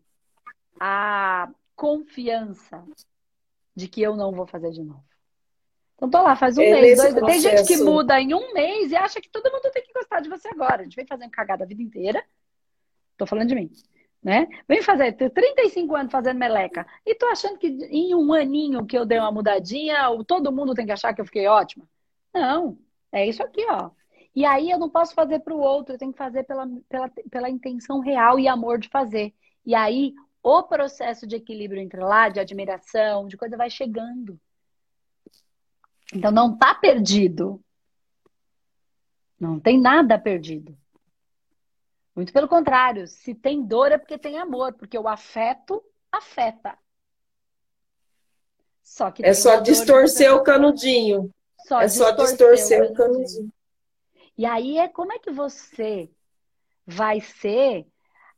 a 0.78 1.48
confiança 1.76 2.84
de 3.74 3.88
que 3.88 4.02
eu 4.02 4.16
não 4.16 4.32
vou 4.32 4.46
fazer 4.46 4.70
de 4.70 4.82
novo. 4.82 5.04
Então 5.96 6.10
tô 6.10 6.22
lá, 6.22 6.36
faz 6.36 6.58
um 6.58 6.62
é 6.62 6.80
mês, 6.80 6.98
dois 6.98 7.14
Tem 7.14 7.40
gente 7.40 7.66
que 7.66 7.76
muda 7.76 8.20
em 8.20 8.34
um 8.34 8.52
mês 8.52 8.90
e 8.90 8.96
acha 8.96 9.20
que 9.20 9.30
todo 9.30 9.50
mundo 9.50 9.70
tem 9.72 9.82
que 9.82 9.92
gostar 9.92 10.20
de 10.20 10.28
você 10.28 10.48
agora. 10.48 10.80
A 10.80 10.84
gente 10.84 10.96
vem 10.96 11.06
fazendo 11.06 11.30
cagada 11.30 11.64
a 11.64 11.66
vida 11.66 11.82
inteira. 11.82 12.24
Tô 13.16 13.26
falando 13.26 13.48
de 13.48 13.54
mim. 13.54 13.70
Né? 14.22 14.48
Vem 14.66 14.82
fazer 14.82 15.12
35 15.12 15.94
anos 15.94 16.12
fazendo 16.12 16.38
meleca. 16.38 16.86
E 17.04 17.14
tô 17.14 17.26
achando 17.26 17.58
que 17.58 17.68
em 17.68 18.14
um 18.14 18.32
aninho 18.32 18.86
que 18.86 18.96
eu 18.96 19.04
dei 19.04 19.18
uma 19.18 19.30
mudadinha, 19.30 20.08
todo 20.26 20.52
mundo 20.52 20.74
tem 20.74 20.86
que 20.86 20.92
achar 20.92 21.14
que 21.14 21.20
eu 21.20 21.26
fiquei 21.26 21.46
ótima. 21.46 21.86
Não, 22.32 22.78
é 23.12 23.26
isso 23.26 23.42
aqui, 23.42 23.64
ó. 23.68 23.90
E 24.34 24.44
aí 24.44 24.70
eu 24.70 24.78
não 24.78 24.90
posso 24.90 25.14
fazer 25.14 25.40
para 25.40 25.54
o 25.54 25.60
outro, 25.60 25.94
eu 25.94 25.98
tenho 25.98 26.10
que 26.10 26.18
fazer 26.18 26.42
pela, 26.42 26.66
pela, 26.88 27.08
pela 27.30 27.50
intenção 27.50 28.00
real 28.00 28.38
e 28.40 28.48
amor 28.48 28.78
de 28.78 28.88
fazer. 28.88 29.32
E 29.64 29.74
aí 29.74 30.14
o 30.44 30.62
processo 30.62 31.26
de 31.26 31.36
equilíbrio 31.36 31.80
entre 31.80 31.98
lá, 32.00 32.28
de 32.28 32.38
admiração, 32.38 33.26
de 33.26 33.34
coisa 33.34 33.56
vai 33.56 33.70
chegando. 33.70 34.38
Então 36.14 36.30
não 36.30 36.52
está 36.52 36.74
perdido. 36.74 37.64
Não 39.40 39.58
tem 39.58 39.80
nada 39.80 40.18
perdido. 40.18 40.76
Muito 42.14 42.30
pelo 42.30 42.46
contrário, 42.46 43.08
se 43.08 43.34
tem 43.34 43.64
dor 43.64 43.90
é 43.90 43.98
porque 43.98 44.18
tem 44.18 44.38
amor, 44.38 44.74
porque 44.74 44.98
o 44.98 45.08
afeto 45.08 45.82
afeta. 46.12 46.78
Só 48.82 49.10
que 49.10 49.24
é 49.24 49.32
só 49.32 49.60
distorcer 49.60 50.32
o 50.32 50.42
canudinho. 50.42 51.34
Só 51.66 51.80
é 51.80 51.88
só 51.88 52.10
distorcer 52.10 52.84
o 52.84 52.94
canudinho. 52.94 53.50
E 54.36 54.44
aí 54.44 54.76
é 54.76 54.88
como 54.88 55.12
é 55.12 55.18
que 55.18 55.30
você 55.30 56.10
vai 56.86 57.20
ser 57.20 57.86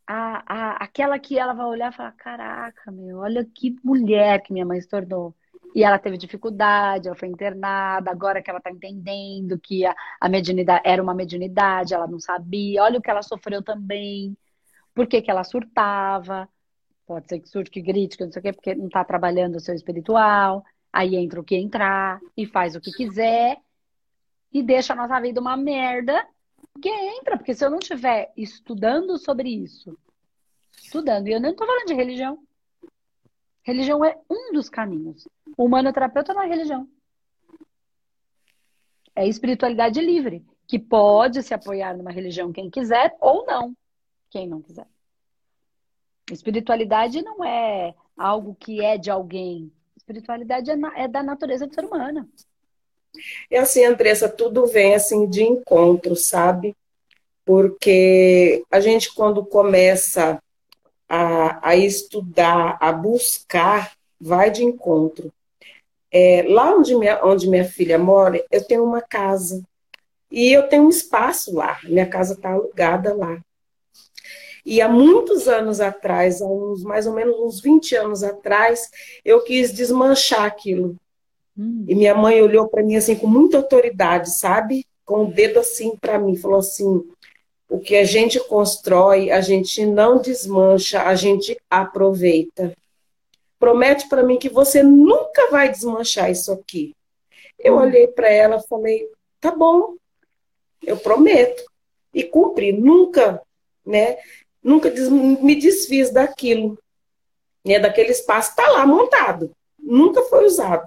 a, 0.06 0.42
a, 0.46 0.84
aquela 0.84 1.18
que 1.18 1.38
ela 1.38 1.52
vai 1.52 1.66
olhar 1.66 1.92
e 1.92 1.96
falar: 1.96 2.12
caraca, 2.12 2.90
meu, 2.92 3.18
olha 3.18 3.44
que 3.44 3.76
mulher 3.82 4.42
que 4.42 4.52
minha 4.52 4.64
mãe 4.64 4.80
se 4.80 4.88
tornou. 4.88 5.34
E 5.74 5.84
ela 5.84 5.98
teve 5.98 6.16
dificuldade, 6.16 7.06
ela 7.06 7.16
foi 7.16 7.28
internada, 7.28 8.10
agora 8.10 8.42
que 8.42 8.48
ela 8.48 8.58
está 8.58 8.70
entendendo 8.70 9.58
que 9.58 9.84
a, 9.84 9.94
a 10.20 10.28
mediunidade 10.28 10.82
era 10.86 11.02
uma 11.02 11.14
mediunidade, 11.14 11.92
ela 11.92 12.06
não 12.06 12.18
sabia, 12.18 12.82
olha 12.82 12.98
o 12.98 13.02
que 13.02 13.10
ela 13.10 13.22
sofreu 13.22 13.62
também, 13.62 14.34
por 14.94 15.06
que, 15.06 15.20
que 15.20 15.30
ela 15.30 15.44
surtava, 15.44 16.48
pode 17.06 17.28
ser 17.28 17.40
que 17.40 17.48
surte, 17.48 17.70
que 17.70 17.82
grite, 17.82 18.16
que 18.16 18.24
não 18.24 18.32
sei 18.32 18.40
o 18.40 18.42
quê, 18.42 18.52
porque 18.54 18.74
não 18.74 18.86
está 18.86 19.04
trabalhando 19.04 19.56
o 19.56 19.60
seu 19.60 19.74
espiritual, 19.74 20.64
aí 20.90 21.14
entra 21.16 21.40
o 21.40 21.44
que 21.44 21.56
entrar, 21.56 22.20
e 22.34 22.46
faz 22.46 22.74
o 22.74 22.80
que 22.80 22.90
quiser, 22.92 23.58
e 24.50 24.62
deixa 24.62 24.94
a 24.94 24.96
nossa 24.96 25.20
vida 25.20 25.40
uma 25.40 25.58
merda, 25.58 26.26
que 26.76 26.88
entra, 26.88 27.36
porque 27.36 27.54
se 27.54 27.64
eu 27.64 27.70
não 27.70 27.78
estiver 27.78 28.32
estudando 28.36 29.18
sobre 29.18 29.48
isso, 29.48 29.96
estudando, 30.82 31.28
e 31.28 31.32
eu 31.32 31.40
não 31.40 31.50
estou 31.50 31.66
falando 31.66 31.86
de 31.86 31.94
religião, 31.94 32.46
Religião 33.66 34.04
é 34.04 34.16
um 34.30 34.52
dos 34.52 34.68
caminhos. 34.68 35.26
O 35.56 35.64
humanoterapeuta 35.64 36.32
não 36.32 36.40
é 36.40 36.46
religião. 36.46 36.88
É 39.12 39.26
espiritualidade 39.26 40.00
livre, 40.00 40.46
que 40.68 40.78
pode 40.78 41.42
se 41.42 41.52
apoiar 41.52 41.96
numa 41.96 42.12
religião 42.12 42.52
quem 42.52 42.70
quiser 42.70 43.16
ou 43.20 43.44
não, 43.44 43.76
quem 44.30 44.46
não 44.46 44.62
quiser. 44.62 44.86
Espiritualidade 46.30 47.20
não 47.22 47.44
é 47.44 47.92
algo 48.16 48.54
que 48.54 48.84
é 48.84 48.96
de 48.96 49.10
alguém. 49.10 49.72
Espiritualidade 49.96 50.70
é, 50.70 50.76
é 50.94 51.08
da 51.08 51.24
natureza 51.24 51.66
do 51.66 51.74
ser 51.74 51.84
humano. 51.84 52.30
E 53.50 53.56
assim, 53.56 53.84
Andressa, 53.84 54.28
tudo 54.28 54.66
vem 54.66 54.94
assim 54.94 55.28
de 55.28 55.42
encontro, 55.42 56.16
sabe? 56.16 56.74
Porque 57.44 58.62
a 58.70 58.80
gente 58.80 59.14
quando 59.14 59.44
começa 59.44 60.40
a, 61.08 61.68
a 61.70 61.76
estudar, 61.76 62.76
a 62.80 62.92
buscar, 62.92 63.92
vai 64.20 64.50
de 64.50 64.64
encontro. 64.64 65.32
É, 66.10 66.44
lá 66.48 66.74
onde 66.74 66.94
minha, 66.94 67.24
onde 67.24 67.48
minha 67.48 67.64
filha 67.64 67.98
mora, 67.98 68.44
eu 68.50 68.64
tenho 68.64 68.84
uma 68.84 69.02
casa. 69.02 69.62
E 70.30 70.52
eu 70.52 70.68
tenho 70.68 70.84
um 70.84 70.88
espaço 70.88 71.54
lá. 71.54 71.78
Minha 71.84 72.06
casa 72.06 72.34
está 72.34 72.50
alugada 72.50 73.14
lá. 73.14 73.40
E 74.64 74.80
há 74.80 74.88
muitos 74.88 75.46
anos 75.46 75.80
atrás, 75.80 76.42
há 76.42 76.46
uns, 76.46 76.82
mais 76.82 77.06
ou 77.06 77.14
menos 77.14 77.38
uns 77.38 77.60
20 77.60 77.94
anos 77.94 78.24
atrás, 78.24 78.90
eu 79.24 79.40
quis 79.44 79.72
desmanchar 79.72 80.44
aquilo. 80.44 80.96
Hum. 81.58 81.84
E 81.88 81.94
minha 81.94 82.14
mãe 82.14 82.40
olhou 82.42 82.68
para 82.68 82.82
mim 82.82 82.96
assim 82.96 83.16
com 83.16 83.26
muita 83.26 83.56
autoridade, 83.56 84.30
sabe? 84.30 84.84
Com 85.04 85.24
o 85.24 85.32
dedo 85.32 85.60
assim 85.60 85.96
para 85.96 86.18
mim, 86.18 86.36
falou 86.36 86.58
assim: 86.58 87.02
o 87.68 87.78
que 87.78 87.96
a 87.96 88.04
gente 88.04 88.38
constrói, 88.40 89.30
a 89.30 89.40
gente 89.40 89.84
não 89.86 90.18
desmancha, 90.20 91.02
a 91.02 91.14
gente 91.14 91.56
aproveita. 91.70 92.76
Promete 93.58 94.08
para 94.08 94.22
mim 94.22 94.38
que 94.38 94.48
você 94.48 94.82
nunca 94.82 95.50
vai 95.50 95.70
desmanchar 95.70 96.30
isso 96.30 96.52
aqui. 96.52 96.94
Eu 97.58 97.76
hum. 97.76 97.80
olhei 97.80 98.06
para 98.08 98.28
ela 98.28 98.56
e 98.56 98.68
falei: 98.68 99.08
tá 99.40 99.50
bom, 99.50 99.94
eu 100.82 100.96
prometo. 100.96 101.64
E 102.14 102.24
cumpri. 102.24 102.72
Nunca, 102.72 103.42
né? 103.84 104.16
Nunca 104.62 104.90
des 104.90 105.08
me 105.08 105.54
desfiz 105.54 106.10
daquilo. 106.10 106.78
Né, 107.64 107.78
daquele 107.78 108.10
espaço, 108.10 108.50
está 108.50 108.66
lá 108.70 108.86
montado. 108.86 109.50
Nunca 109.78 110.22
foi 110.22 110.46
usado. 110.46 110.86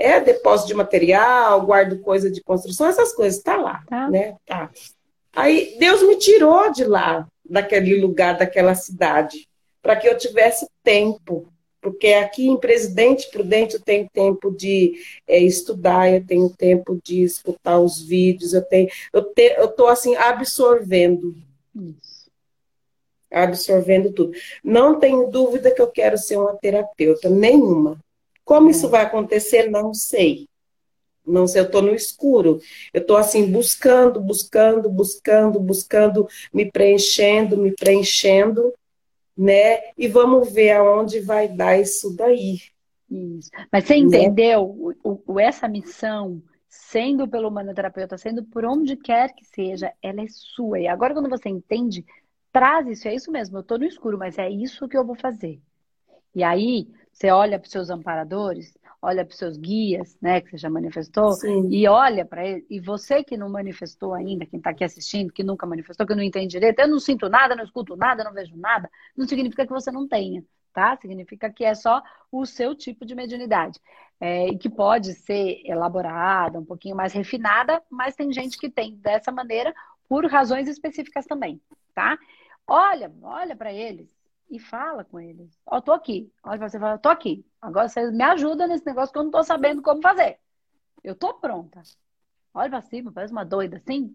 É 0.00 0.18
depósito 0.18 0.68
de 0.68 0.74
material, 0.74 1.60
guardo 1.60 2.00
coisa 2.00 2.30
de 2.30 2.42
construção, 2.42 2.86
essas 2.86 3.12
coisas, 3.12 3.36
está 3.36 3.56
lá. 3.58 3.84
Tá. 3.86 4.08
Né? 4.08 4.34
Tá. 4.46 4.70
Aí 5.36 5.76
Deus 5.78 6.02
me 6.02 6.16
tirou 6.16 6.72
de 6.72 6.84
lá, 6.84 7.28
daquele 7.44 8.00
lugar, 8.00 8.38
daquela 8.38 8.74
cidade, 8.74 9.46
para 9.82 9.96
que 9.96 10.08
eu 10.08 10.16
tivesse 10.16 10.66
tempo. 10.82 11.52
Porque 11.82 12.08
aqui 12.08 12.46
em 12.46 12.56
Presidente 12.56 13.30
Prudente 13.30 13.74
eu 13.74 13.80
tenho 13.80 14.08
tempo 14.10 14.50
de 14.50 14.94
é, 15.28 15.38
estudar, 15.38 16.10
eu 16.10 16.26
tenho 16.26 16.48
tempo 16.48 16.98
de 17.04 17.22
escutar 17.22 17.78
os 17.78 18.00
vídeos, 18.00 18.54
eu 18.54 18.62
tenho, 18.62 18.88
eu 19.12 19.22
te, 19.22 19.54
eu 19.58 19.68
tô 19.68 19.86
assim 19.86 20.16
absorvendo 20.16 21.34
isso, 21.74 22.30
absorvendo 23.30 24.12
tudo. 24.12 24.32
Não 24.64 24.98
tenho 24.98 25.30
dúvida 25.30 25.70
que 25.70 25.80
eu 25.80 25.88
quero 25.88 26.16
ser 26.16 26.38
uma 26.38 26.54
terapeuta, 26.54 27.28
nenhuma. 27.28 27.98
Como 28.50 28.66
é. 28.66 28.72
isso 28.72 28.88
vai 28.88 29.04
acontecer, 29.04 29.70
não 29.70 29.94
sei. 29.94 30.48
Não 31.24 31.46
sei, 31.46 31.60
eu 31.60 31.66
estou 31.66 31.80
no 31.80 31.94
escuro. 31.94 32.58
Eu 32.92 33.00
estou 33.00 33.16
assim, 33.16 33.48
buscando, 33.48 34.20
buscando, 34.20 34.90
buscando, 34.90 35.60
buscando, 35.60 36.26
me 36.52 36.68
preenchendo, 36.68 37.56
me 37.56 37.70
preenchendo, 37.72 38.74
né? 39.38 39.92
E 39.96 40.08
vamos 40.08 40.52
ver 40.52 40.72
aonde 40.72 41.20
vai 41.20 41.46
dar 41.46 41.78
isso 41.78 42.12
daí. 42.16 42.58
Isso. 43.08 43.50
Mas 43.70 43.84
você 43.84 43.94
né? 43.94 44.00
entendeu 44.00 44.64
o, 45.04 45.22
o, 45.24 45.38
essa 45.38 45.68
missão, 45.68 46.42
sendo 46.68 47.28
pelo 47.28 47.46
humanoterapeuta, 47.46 48.18
sendo 48.18 48.42
por 48.42 48.64
onde 48.64 48.96
quer 48.96 49.32
que 49.32 49.44
seja, 49.44 49.92
ela 50.02 50.22
é 50.22 50.26
sua. 50.28 50.80
E 50.80 50.88
agora, 50.88 51.14
quando 51.14 51.30
você 51.30 51.48
entende, 51.48 52.04
traz 52.50 52.88
isso, 52.88 53.06
é 53.06 53.14
isso 53.14 53.30
mesmo, 53.30 53.58
eu 53.58 53.60
estou 53.60 53.78
no 53.78 53.84
escuro, 53.84 54.18
mas 54.18 54.38
é 54.38 54.50
isso 54.50 54.88
que 54.88 54.96
eu 54.96 55.06
vou 55.06 55.14
fazer. 55.14 55.60
E 56.34 56.42
aí, 56.42 56.88
você 57.20 57.30
olha 57.30 57.58
para 57.58 57.66
os 57.66 57.70
seus 57.70 57.90
amparadores, 57.90 58.74
olha 59.02 59.26
para 59.26 59.32
os 59.32 59.36
seus 59.36 59.58
guias, 59.58 60.16
né, 60.22 60.40
que 60.40 60.52
você 60.52 60.56
já 60.56 60.70
manifestou, 60.70 61.32
Sim. 61.32 61.68
e 61.68 61.86
olha 61.86 62.24
para 62.24 62.46
ele. 62.46 62.66
E 62.70 62.80
você 62.80 63.22
que 63.22 63.36
não 63.36 63.50
manifestou 63.50 64.14
ainda, 64.14 64.46
quem 64.46 64.56
está 64.56 64.70
aqui 64.70 64.82
assistindo, 64.82 65.30
que 65.30 65.44
nunca 65.44 65.66
manifestou, 65.66 66.06
que 66.06 66.14
não 66.14 66.22
entende 66.22 66.46
direito, 66.46 66.80
eu 66.80 66.88
não 66.88 66.98
sinto 66.98 67.28
nada, 67.28 67.54
não 67.54 67.62
escuto 67.62 67.94
nada, 67.94 68.24
não 68.24 68.32
vejo 68.32 68.56
nada, 68.56 68.90
não 69.14 69.28
significa 69.28 69.66
que 69.66 69.72
você 69.72 69.92
não 69.92 70.08
tenha, 70.08 70.42
tá? 70.72 70.96
Significa 70.96 71.52
que 71.52 71.62
é 71.62 71.74
só 71.74 72.02
o 72.32 72.46
seu 72.46 72.74
tipo 72.74 73.04
de 73.04 73.14
mediunidade. 73.14 73.78
É, 74.18 74.48
e 74.48 74.56
que 74.56 74.70
pode 74.70 75.12
ser 75.12 75.60
elaborada, 75.66 76.58
um 76.58 76.64
pouquinho 76.64 76.96
mais 76.96 77.12
refinada, 77.12 77.82
mas 77.90 78.16
tem 78.16 78.32
gente 78.32 78.58
que 78.58 78.70
tem 78.70 78.96
dessa 78.96 79.30
maneira 79.30 79.74
por 80.08 80.24
razões 80.24 80.68
específicas 80.68 81.26
também, 81.26 81.60
tá? 81.94 82.18
Olha, 82.66 83.12
olha 83.22 83.54
para 83.54 83.72
eles 83.72 84.19
e 84.50 84.58
fala 84.58 85.04
com 85.04 85.20
eles. 85.20 85.56
Ó, 85.64 85.76
oh, 85.76 85.82
tô 85.82 85.92
aqui. 85.92 86.32
Olha 86.42 86.68
você 86.68 86.78
fala, 86.78 86.98
tô 86.98 87.08
aqui. 87.08 87.46
Agora 87.60 87.88
vocês 87.88 88.12
me 88.12 88.22
ajudam 88.24 88.66
nesse 88.66 88.84
negócio 88.84 89.12
que 89.12 89.18
eu 89.18 89.24
não 89.24 89.30
tô 89.30 89.42
sabendo 89.42 89.80
como 89.80 90.02
fazer. 90.02 90.38
Eu 91.04 91.14
tô 91.14 91.34
pronta. 91.34 91.82
Olha 92.52 92.68
pra 92.70 92.80
cima, 92.82 93.12
parece 93.12 93.32
uma 93.32 93.44
doida 93.44 93.76
assim. 93.76 94.12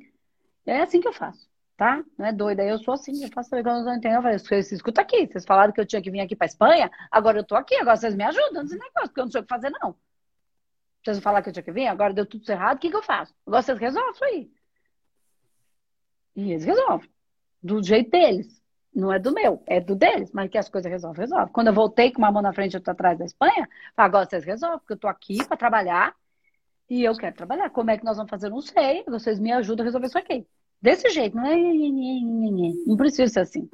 É 0.65 0.81
assim 0.81 0.99
que 0.99 1.07
eu 1.07 1.13
faço, 1.13 1.47
tá? 1.77 2.03
Não 2.17 2.25
é 2.25 2.33
doida. 2.33 2.63
Eu 2.63 2.77
sou 2.79 2.93
assim, 2.93 3.23
eu 3.23 3.29
faço 3.31 3.49
quando 3.49 3.67
eu 3.67 3.83
não 3.83 3.95
entendo. 3.95 4.15
Eu 4.15 4.21
falei, 4.21 4.37
vocês 4.39 4.71
escuta 4.71 5.01
aqui. 5.01 5.27
Vocês 5.27 5.45
falaram 5.45 5.71
que 5.71 5.79
eu 5.79 5.85
tinha 5.85 6.01
que 6.01 6.11
vir 6.11 6.19
aqui 6.19 6.35
pra 6.35 6.47
Espanha, 6.47 6.91
agora 7.11 7.39
eu 7.39 7.43
tô 7.43 7.55
aqui, 7.55 7.75
agora 7.75 7.95
vocês 7.95 8.15
me 8.15 8.23
ajudam 8.23 8.63
nesse 8.63 8.77
negócio, 8.77 9.09
porque 9.09 9.19
eu 9.21 9.25
não 9.25 9.31
sei 9.31 9.41
o 9.41 9.43
que 9.43 9.49
fazer, 9.49 9.69
não. 9.69 9.95
Vocês 11.03 11.19
falaram 11.19 11.43
que 11.43 11.49
eu 11.49 11.53
tinha 11.53 11.63
que 11.63 11.71
vir, 11.71 11.87
agora 11.87 12.13
deu 12.13 12.25
tudo 12.25 12.49
errado, 12.49 12.77
o 12.77 12.79
que, 12.79 12.89
que 12.89 12.95
eu 12.95 13.03
faço? 13.03 13.33
Agora 13.45 13.61
vocês 13.61 13.77
resolvem 13.77 14.11
isso 14.11 14.23
aí. 14.25 14.51
E 16.35 16.51
eles 16.51 16.65
resolvem. 16.65 17.09
Do 17.61 17.81
jeito 17.81 18.09
deles. 18.11 18.64
Não 18.95 19.11
é 19.11 19.19
do 19.19 19.33
meu, 19.33 19.61
é 19.67 19.81
do 19.81 19.93
deles, 19.93 20.31
mas 20.31 20.49
que 20.49 20.57
as 20.57 20.69
coisas 20.69 20.89
resolvem, 20.89 21.21
resolve. 21.21 21.51
Quando 21.51 21.67
eu 21.67 21.73
voltei 21.73 22.11
com 22.11 22.19
uma 22.19 22.31
mão 22.31 22.41
na 22.41 22.53
frente 22.53 22.73
e 22.73 22.77
outra 22.77 22.93
atrás 22.93 23.19
da 23.19 23.25
Espanha, 23.25 23.67
agora 23.95 24.25
vocês 24.25 24.45
resolvem, 24.45 24.79
porque 24.79 24.93
eu 24.93 24.97
tô 24.97 25.07
aqui 25.07 25.43
para 25.45 25.57
trabalhar 25.57 26.15
e 26.89 27.03
eu 27.03 27.13
quero 27.15 27.35
trabalhar. 27.35 27.69
Como 27.71 27.91
é 27.91 27.97
que 27.97 28.05
nós 28.05 28.15
vamos 28.15 28.29
fazer? 28.29 28.49
Não 28.49 28.61
sei. 28.61 29.03
Vocês 29.05 29.37
me 29.37 29.51
ajudam 29.51 29.83
a 29.83 29.87
resolver 29.87 30.07
isso 30.07 30.17
aqui. 30.17 30.47
Desse 30.81 31.09
jeito, 31.09 31.35
não 31.35 31.45
é? 31.45 31.55
Não 32.85 32.95
precisa 32.95 33.27
ser 33.27 33.39
assim. 33.41 33.69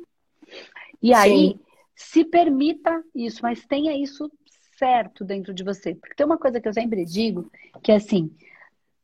E 1.01 1.13
aí, 1.13 1.49
Sim. 1.49 1.59
se 1.95 2.25
permita 2.25 3.03
isso, 3.13 3.41
mas 3.43 3.65
tenha 3.65 3.95
isso 3.95 4.31
certo 4.77 5.23
dentro 5.23 5.53
de 5.53 5.63
você. 5.63 5.93
Porque 5.93 6.15
tem 6.15 6.25
uma 6.25 6.37
coisa 6.37 6.59
que 6.59 6.67
eu 6.67 6.73
sempre 6.73 7.05
digo, 7.05 7.51
que 7.83 7.91
é 7.91 7.95
assim, 7.95 8.35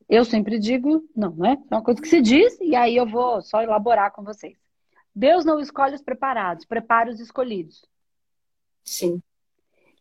eu 0.10 0.24
sempre 0.26 0.58
digo, 0.58 1.08
não, 1.16 1.32
não 1.32 1.46
é? 1.46 1.54
É 1.70 1.76
uma 1.76 1.84
coisa 1.84 2.02
que 2.02 2.08
se 2.08 2.22
diz, 2.22 2.58
e 2.62 2.76
aí 2.76 2.96
eu 2.96 3.06
vou 3.06 3.42
só 3.42 3.62
elaborar 3.62 4.12
com 4.12 4.24
vocês. 4.24 4.58
Deus 5.18 5.44
não 5.44 5.60
escolhe 5.60 5.96
os 5.96 6.04
preparados, 6.04 6.64
prepara 6.64 7.10
os 7.10 7.20
escolhidos. 7.20 7.84
Sim. 8.84 9.20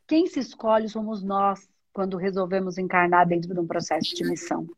Quem 0.06 0.26
se 0.26 0.40
escolhe 0.40 0.90
somos 0.90 1.22
nós 1.22 1.66
quando 1.90 2.18
resolvemos 2.18 2.76
encarnar 2.76 3.26
dentro 3.26 3.54
de 3.54 3.58
um 3.58 3.66
processo 3.66 4.14
de 4.14 4.22
missão 4.28 4.68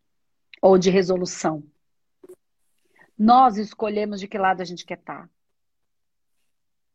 ou 0.63 0.79
de 0.79 0.91
resolução. 0.91 1.65
Nós 3.19 3.57
escolhemos 3.57 4.21
de 4.21 4.29
que 4.29 4.39
lado 4.39 4.61
a 4.61 4.65
gente 4.65 4.87
quer 4.87 4.99
estar. 4.99 5.29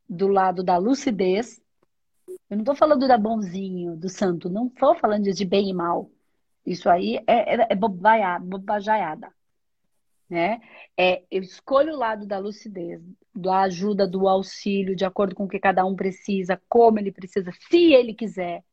Do 0.08 0.30
lado 0.30 0.64
da 0.64 0.78
lucidez. 0.78 1.62
Eu 2.50 2.56
não 2.56 2.60
estou 2.60 2.76
falando 2.76 3.10
da 3.10 3.18
bonzinho, 3.18 3.98
do 3.98 4.08
santo. 4.08 4.50
Não 4.50 4.68
estou 4.68 4.96
falando 4.96 5.30
de 5.30 5.44
bem 5.44 5.70
e 5.70 5.74
mal. 5.74 6.10
Isso 6.66 6.90
aí 6.90 7.18
é, 7.28 7.56
é, 7.56 7.68
é 7.72 7.76
bobajaiada 7.76 9.34
né? 10.34 10.60
É, 10.98 11.22
eu 11.30 11.43
escolho 11.43 11.93
o 11.93 11.98
lado 11.98 12.26
da 12.26 12.39
lucidez, 12.39 13.00
da 13.36 13.62
ajuda, 13.62 14.08
do 14.08 14.28
auxílio, 14.28 14.96
de 14.96 15.06
acordo 15.06 15.36
com 15.36 15.43
o 15.43 15.48
que 15.48 15.60
cada 15.60 15.86
um 15.86 15.96
precisa, 15.96 16.60
como 16.67 16.98
ele 16.98 17.12
precisa, 17.12 17.52
se 17.69 17.93
ele 17.93 18.15
quiser. 18.15 18.63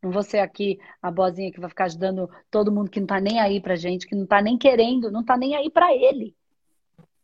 Não 0.00 0.12
vou 0.12 0.22
ser 0.22 0.38
aqui 0.38 0.78
a 1.02 1.10
boazinha 1.10 1.50
que 1.50 1.58
vai 1.58 1.68
ficar 1.68 1.86
ajudando 1.86 2.30
todo 2.48 2.70
mundo 2.70 2.88
que 2.88 3.00
não 3.00 3.06
tá 3.08 3.20
nem 3.20 3.40
aí 3.40 3.60
pra 3.60 3.74
gente, 3.74 4.06
que 4.06 4.14
não 4.14 4.26
tá 4.26 4.40
nem 4.40 4.56
querendo, 4.56 5.10
não 5.10 5.24
tá 5.24 5.36
nem 5.36 5.56
aí 5.56 5.68
para 5.68 5.92
ele. 5.92 6.36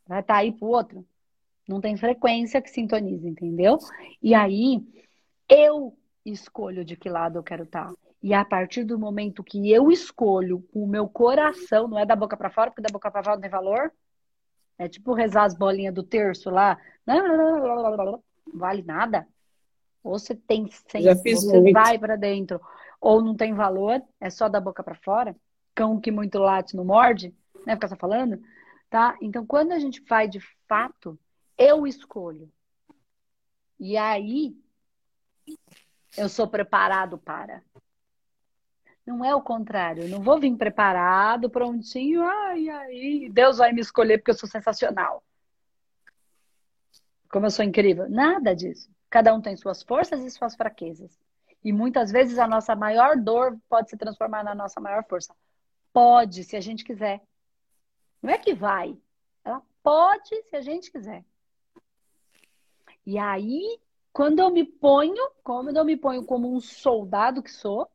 Vai 0.09 0.25
tá 0.25 0.39
aí 0.39 0.51
pro 0.51 0.67
outro. 0.67 1.07
Não 1.69 1.81
tem 1.81 1.97
frequência 1.97 2.61
que 2.61 2.69
sintoniza, 2.69 3.29
entendeu? 3.29 3.79
E 4.21 4.35
aí, 4.35 4.83
eu 5.49 5.97
escolho 6.27 6.85
de 6.85 6.97
que 6.97 7.09
lado 7.09 7.39
eu 7.39 7.45
quero 7.45 7.63
estar. 7.63 7.93
Tá. 7.93 8.04
E 8.25 8.33
a 8.33 8.43
partir 8.43 8.85
do 8.85 8.99
momento 8.99 9.45
que 9.45 9.71
eu 9.71 9.91
escolho 9.91 10.63
com 10.73 10.83
o 10.83 10.87
meu 10.87 11.07
coração, 11.07 11.87
não 11.87 11.99
é 11.99 12.07
da 12.07 12.17
boca 12.17 12.39
para 12.39 12.49
fora, 12.49 12.71
porque 12.71 12.81
da 12.81 12.91
boca 12.91 13.11
para 13.11 13.23
fora 13.23 13.37
não 13.37 13.43
tem 13.43 13.51
valor. 13.51 13.93
É 14.79 14.89
tipo 14.89 15.13
rezar 15.13 15.45
as 15.45 15.55
bolinhas 15.55 15.93
do 15.93 16.03
terço 16.03 16.49
lá. 16.49 16.81
Não 17.07 18.23
vale 18.55 18.83
nada. 18.83 19.29
Ou 20.03 20.19
você 20.19 20.35
tem 20.35 20.71
sempre, 20.89 21.37
você 21.37 21.61
muito. 21.61 21.75
vai 21.75 21.99
para 21.99 22.17
dentro, 22.17 22.59
ou 22.99 23.21
não 23.21 23.37
tem 23.37 23.53
valor, 23.53 24.03
é 24.19 24.31
só 24.31 24.49
da 24.49 24.59
boca 24.59 24.83
para 24.83 24.95
fora. 24.95 25.37
Cão 25.75 26.01
que 26.01 26.11
muito 26.11 26.39
late 26.39 26.75
não 26.75 26.85
morde, 26.87 27.35
né? 27.67 27.75
Ficar 27.75 27.89
só 27.89 27.97
falando, 27.97 28.43
tá? 28.89 29.19
Então, 29.21 29.45
quando 29.45 29.73
a 29.73 29.79
gente 29.79 30.01
vai 30.01 30.27
de 30.27 30.41
fato, 30.67 31.19
eu 31.59 31.87
escolho. 31.87 32.51
E 33.79 33.99
aí, 33.99 34.57
eu 36.17 36.31
sou 36.31 36.49
preparado 36.49 37.19
para. 37.19 37.63
Não 39.07 39.25
é 39.25 39.35
o 39.35 39.43
contrário. 39.43 40.05
Eu 40.05 40.09
não 40.09 40.21
vou 40.21 40.39
vir 40.39 40.57
preparado, 40.57 41.51
prontinho. 41.51 42.23
Ai, 42.23 42.69
ai, 42.69 43.29
Deus 43.31 43.59
vai 43.59 43.73
me 43.73 43.81
escolher 43.81 44.19
porque 44.19 44.31
eu 44.31 44.39
sou 44.39 44.49
sensacional. 44.49 45.23
Como 47.31 47.47
eu 47.47 47.51
sou 47.51 47.65
incrível. 47.65 48.09
Nada 48.09 48.55
disso. 48.55 48.91
Cada 49.11 49.35
um 49.35 49.41
tem 49.41 49.57
suas 49.57 49.83
forças 49.83 50.25
e 50.25 50.31
suas 50.31 50.55
fraquezas. 50.55 51.19
E 51.63 51.73
muitas 51.73 52.11
vezes 52.11 52.39
a 52.39 52.47
nossa 52.47 52.75
maior 52.75 53.17
dor 53.17 53.59
pode 53.69 53.91
se 53.91 53.97
transformar 53.97 54.43
na 54.43 54.55
nossa 54.55 54.81
maior 54.81 55.05
força. 55.05 55.35
Pode, 55.93 56.45
se 56.45 56.57
a 56.57 56.61
gente 56.61 56.85
quiser. 56.85 57.23
Não 58.23 58.31
é 58.31 58.39
que 58.39 58.55
vai. 58.55 58.97
Ela 59.45 59.63
pode, 59.83 60.43
se 60.49 60.57
a 60.57 60.61
gente 60.61 60.91
quiser. 60.91 61.25
E 63.07 63.19
aí, 63.19 63.79
quando 64.13 64.39
eu 64.39 64.51
me 64.51 64.65
ponho, 64.65 65.31
como 65.43 65.71
eu 65.71 65.85
me 65.85 65.97
ponho 65.97 66.25
como 66.25 66.55
um 66.55 66.61
soldado 66.61 67.43
que 67.43 67.51
sou, 67.51 67.91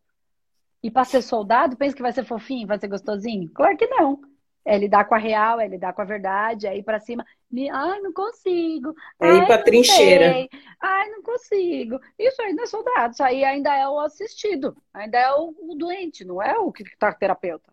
e 0.81 0.89
para 0.89 1.03
ser 1.03 1.21
soldado, 1.21 1.75
pensa 1.75 1.95
que 1.95 2.01
vai 2.01 2.13
ser 2.13 2.23
fofinho, 2.23 2.67
vai 2.67 2.79
ser 2.79 2.87
gostosinho? 2.87 3.49
Claro 3.53 3.77
que 3.77 3.87
não. 3.87 4.19
É 4.65 4.77
lidar 4.77 5.05
com 5.05 5.15
a 5.15 5.17
real, 5.17 5.59
é 5.59 5.67
lidar 5.67 5.93
com 5.93 6.01
a 6.01 6.05
verdade, 6.05 6.67
é 6.67 6.77
ir 6.77 6.83
para 6.83 6.99
cima. 6.99 7.25
Me, 7.51 7.69
ai, 7.69 7.99
não 8.01 8.13
consigo. 8.13 8.93
É 9.19 9.35
ir 9.35 9.45
para 9.47 9.63
trincheira. 9.63 10.33
Sei. 10.33 10.49
Ai, 10.79 11.09
não 11.09 11.23
consigo. 11.23 11.99
Isso 12.17 12.41
aí 12.41 12.53
não 12.53 12.63
é 12.63 12.67
soldado, 12.67 13.13
isso 13.13 13.23
aí 13.23 13.43
ainda 13.43 13.75
é 13.75 13.87
o 13.87 13.99
assistido, 13.99 14.75
ainda 14.93 15.17
é 15.17 15.31
o, 15.33 15.55
o 15.59 15.75
doente, 15.75 16.23
não 16.23 16.41
é 16.41 16.57
o 16.57 16.71
que 16.71 16.83
está 16.83 17.11
terapeuta. 17.11 17.71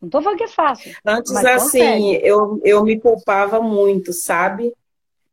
Não 0.00 0.08
tô 0.08 0.22
falando 0.22 0.38
que 0.38 0.44
é 0.44 0.48
fácil. 0.48 0.94
Antes, 1.04 1.34
assim, 1.34 2.14
eu, 2.16 2.60
eu 2.64 2.84
me 2.84 3.00
culpava 3.00 3.60
muito, 3.60 4.12
sabe? 4.12 4.72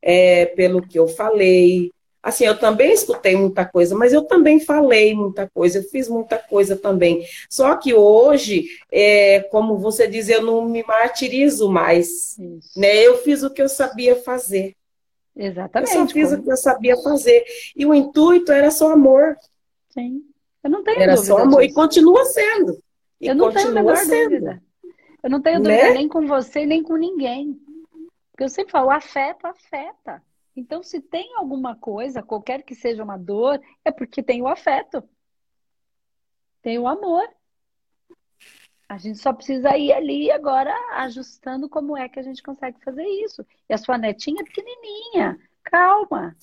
É, 0.01 0.47
pelo 0.47 0.81
que 0.81 0.97
eu 0.97 1.07
falei, 1.07 1.91
Assim, 2.25 2.43
eu 2.43 2.57
também 2.57 2.91
escutei 2.91 3.35
muita 3.35 3.63
coisa, 3.63 3.93
mas 3.93 4.11
eu 4.11 4.23
também 4.23 4.59
falei 4.59 5.13
muita 5.13 5.47
coisa, 5.47 5.77
eu 5.77 5.83
fiz 5.83 6.09
muita 6.09 6.39
coisa 6.39 6.75
também. 6.75 7.23
Só 7.47 7.75
que 7.75 7.93
hoje, 7.93 8.65
é, 8.91 9.41
como 9.51 9.77
você 9.77 10.07
diz, 10.07 10.27
eu 10.27 10.41
não 10.41 10.65
me 10.65 10.81
martirizo 10.81 11.69
mais. 11.69 12.35
Né? 12.75 13.05
Eu 13.05 13.19
fiz 13.19 13.43
o 13.43 13.51
que 13.51 13.61
eu 13.61 13.69
sabia 13.69 14.15
fazer. 14.15 14.75
Exatamente. 15.35 15.95
Eu 15.95 15.99
só 15.99 16.11
fiz 16.11 16.29
como... 16.29 16.41
o 16.41 16.43
que 16.43 16.51
eu 16.51 16.57
sabia 16.57 16.97
fazer. 16.97 17.45
E 17.75 17.85
o 17.85 17.93
intuito 17.93 18.51
era 18.51 18.71
só 18.71 18.91
amor. 18.91 19.38
Sim. 19.89 20.23
Eu 20.63 20.71
não 20.71 20.83
tenho 20.83 20.99
Era 20.99 21.17
só 21.17 21.38
amor. 21.38 21.61
Disso. 21.61 21.73
E 21.73 21.75
continua 21.75 22.25
sendo. 22.25 22.79
E 23.21 23.27
eu 23.27 23.35
não 23.35 23.53
tenho 23.53 23.67
a 23.67 23.71
menor 23.71 23.97
sendo. 23.97 24.31
dúvida. 24.31 24.63
Eu 25.21 25.29
não 25.29 25.41
tenho 25.43 25.59
né? 25.59 25.77
dúvida 25.77 25.93
nem 25.93 26.07
com 26.07 26.25
você, 26.25 26.65
nem 26.65 26.81
com 26.81 26.95
ninguém. 26.95 27.55
Porque 28.31 28.45
eu 28.45 28.49
sempre 28.49 28.71
falo, 28.71 28.89
afeta, 28.89 29.49
afeta. 29.49 30.23
Então, 30.55 30.81
se 30.81 31.01
tem 31.01 31.35
alguma 31.35 31.75
coisa, 31.75 32.23
qualquer 32.23 32.63
que 32.63 32.73
seja 32.73 33.03
uma 33.03 33.17
dor, 33.17 33.59
é 33.83 33.91
porque 33.91 34.23
tem 34.23 34.41
o 34.41 34.47
afeto, 34.47 35.03
tem 36.61 36.79
o 36.79 36.87
amor. 36.87 37.27
A 38.87 38.97
gente 38.97 39.17
só 39.17 39.33
precisa 39.33 39.75
ir 39.77 39.91
ali 39.91 40.31
agora 40.31 40.73
ajustando 40.93 41.67
como 41.67 41.97
é 41.97 42.07
que 42.07 42.19
a 42.19 42.23
gente 42.23 42.41
consegue 42.41 42.79
fazer 42.83 43.03
isso. 43.03 43.45
E 43.67 43.73
a 43.73 43.77
sua 43.77 43.97
netinha 43.97 44.41
é 44.41 44.45
pequenininha, 44.45 45.39
calma. 45.63 46.35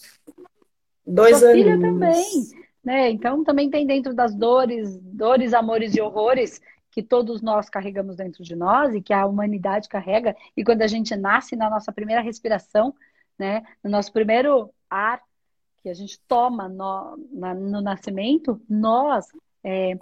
Dois 1.07 1.39
sua 1.39 1.49
anos. 1.49 1.63
filha 1.63 1.81
também, 1.81 2.43
né? 2.85 3.11
Então 3.11 3.43
também 3.45 3.71
tem 3.71 3.87
dentro 3.87 4.13
das 4.13 4.35
dores, 4.35 4.99
dores, 4.99 5.55
amores 5.55 5.95
e 5.95 6.01
horrores 6.01 6.61
que 6.91 7.03
todos 7.03 7.41
nós 7.41 7.71
carregamos 7.71 8.17
dentro 8.17 8.45
de 8.45 8.55
nós 8.55 8.95
e 8.95 9.01
que 9.01 9.15
a 9.15 9.25
humanidade 9.25 9.89
carrega. 9.89 10.37
E 10.57 10.63
quando 10.63 10.83
a 10.83 10.87
gente 10.87 11.17
nasce 11.17 11.57
na 11.57 11.71
nossa 11.71 11.91
primeira 11.91 12.21
respiração, 12.21 12.95
né? 13.39 13.63
No 13.83 13.91
nosso 13.91 14.13
primeiro 14.13 14.73
ar 14.89 15.21
que 15.83 15.89
a 15.89 15.95
gente 15.95 16.21
toma 16.29 16.69
no, 16.69 17.17
na, 17.33 17.55
no 17.55 17.81
nascimento, 17.81 18.61
nós 18.69 19.27
é, 19.65 19.99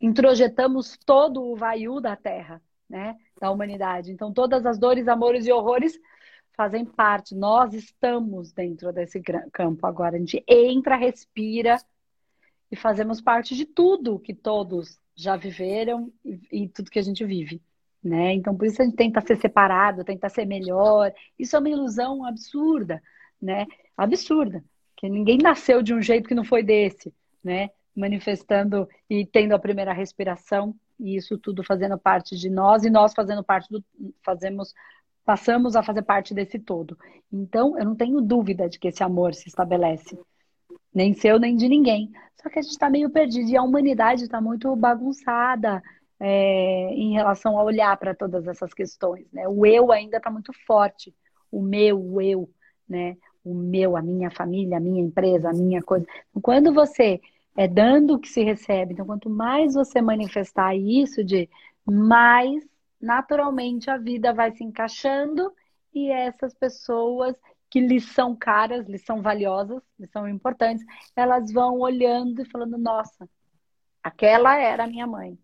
introjetamos 0.00 0.96
todo 1.04 1.42
o 1.42 1.56
vaiu 1.56 2.00
da 2.00 2.14
Terra, 2.14 2.62
né? 2.88 3.16
Da 3.40 3.50
humanidade. 3.50 4.12
Então, 4.12 4.32
todas 4.32 4.64
as 4.64 4.78
dores, 4.78 5.08
amores 5.08 5.46
e 5.46 5.52
horrores 5.52 5.98
fazem 6.56 6.84
parte. 6.84 7.34
Nós 7.34 7.74
estamos 7.74 8.52
dentro 8.52 8.92
desse 8.92 9.20
campo 9.52 9.86
agora. 9.86 10.16
A 10.16 10.18
gente 10.18 10.42
entra, 10.48 10.96
respira 10.96 11.76
e 12.70 12.76
fazemos 12.76 13.20
parte 13.20 13.54
de 13.54 13.64
tudo 13.64 14.18
que 14.18 14.34
todos 14.34 14.98
já 15.14 15.36
viveram 15.36 16.12
e, 16.24 16.64
e 16.64 16.68
tudo 16.68 16.90
que 16.90 16.98
a 16.98 17.02
gente 17.02 17.24
vive. 17.24 17.62
Né? 18.02 18.34
Então, 18.34 18.56
por 18.56 18.66
isso 18.66 18.80
a 18.80 18.84
gente 18.84 18.96
tenta 18.96 19.20
ser 19.20 19.36
separado, 19.36 20.04
tenta 20.04 20.28
ser 20.28 20.46
melhor. 20.46 21.12
Isso 21.38 21.56
é 21.56 21.58
uma 21.58 21.68
ilusão 21.68 22.24
absurda, 22.24 23.02
né? 23.42 23.66
Absurda. 23.96 24.62
Que 24.96 25.08
ninguém 25.08 25.38
nasceu 25.38 25.82
de 25.82 25.92
um 25.92 26.00
jeito 26.00 26.28
que 26.28 26.34
não 26.34 26.44
foi 26.44 26.62
desse, 26.62 27.12
né? 27.42 27.70
Manifestando 27.96 28.88
e 29.10 29.26
tendo 29.26 29.54
a 29.54 29.58
primeira 29.58 29.92
respiração, 29.92 30.74
e 31.00 31.16
isso 31.16 31.36
tudo 31.36 31.64
fazendo 31.64 31.98
parte 31.98 32.36
de 32.36 32.48
nós, 32.48 32.84
e 32.84 32.90
nós 32.90 33.12
fazendo 33.12 33.42
parte 33.42 33.68
do. 33.70 33.84
Fazemos, 34.22 34.72
passamos 35.24 35.74
a 35.74 35.82
fazer 35.82 36.02
parte 36.02 36.32
desse 36.32 36.58
todo. 36.58 36.96
Então, 37.32 37.76
eu 37.78 37.84
não 37.84 37.96
tenho 37.96 38.20
dúvida 38.20 38.68
de 38.68 38.78
que 38.78 38.88
esse 38.88 39.02
amor 39.02 39.34
se 39.34 39.48
estabelece. 39.48 40.18
Nem 40.94 41.12
seu, 41.12 41.38
nem 41.38 41.56
de 41.56 41.68
ninguém. 41.68 42.12
Só 42.40 42.48
que 42.48 42.58
a 42.58 42.62
gente 42.62 42.72
está 42.72 42.88
meio 42.88 43.10
perdido 43.10 43.50
e 43.50 43.56
a 43.56 43.62
humanidade 43.62 44.24
está 44.24 44.40
muito 44.40 44.74
bagunçada 44.76 45.82
é, 46.18 46.88
em 46.94 47.12
relação 47.12 47.58
a 47.58 47.62
olhar 47.62 47.96
para 47.98 48.14
todas 48.14 48.46
essas 48.46 48.72
questões. 48.72 49.26
Né? 49.32 49.46
O 49.48 49.66
eu 49.66 49.92
ainda 49.92 50.16
está 50.16 50.30
muito 50.30 50.52
forte. 50.66 51.14
O 51.50 51.62
meu, 51.62 52.00
o 52.00 52.20
eu, 52.20 52.50
né? 52.88 53.16
O 53.44 53.54
meu, 53.54 53.96
a 53.96 54.02
minha 54.02 54.30
família, 54.30 54.76
a 54.76 54.80
minha 54.80 55.00
empresa, 55.00 55.50
a 55.50 55.52
minha 55.52 55.82
coisa. 55.82 56.04
Então, 56.30 56.42
quando 56.42 56.72
você 56.72 57.20
é 57.56 57.68
dando 57.68 58.14
o 58.14 58.18
que 58.18 58.28
se 58.28 58.42
recebe, 58.42 58.92
então 58.92 59.06
quanto 59.06 59.30
mais 59.30 59.74
você 59.74 60.02
manifestar 60.02 60.76
isso, 60.76 61.24
de 61.24 61.48
mais 61.84 62.64
naturalmente 63.00 63.88
a 63.88 63.96
vida 63.96 64.32
vai 64.32 64.52
se 64.52 64.64
encaixando 64.64 65.52
e 65.94 66.10
essas 66.10 66.54
pessoas 66.54 67.36
que 67.70 67.80
lhes 67.80 68.04
são 68.12 68.34
caras, 68.34 68.86
lhes 68.86 69.04
são 69.04 69.22
valiosas, 69.22 69.82
lhes 69.98 70.10
são 70.10 70.28
importantes, 70.28 70.84
elas 71.14 71.52
vão 71.52 71.78
olhando 71.78 72.42
e 72.42 72.50
falando: 72.50 72.76
nossa, 72.78 73.28
aquela 74.02 74.56
era 74.58 74.84
a 74.84 74.86
minha 74.86 75.06
mãe. 75.06 75.38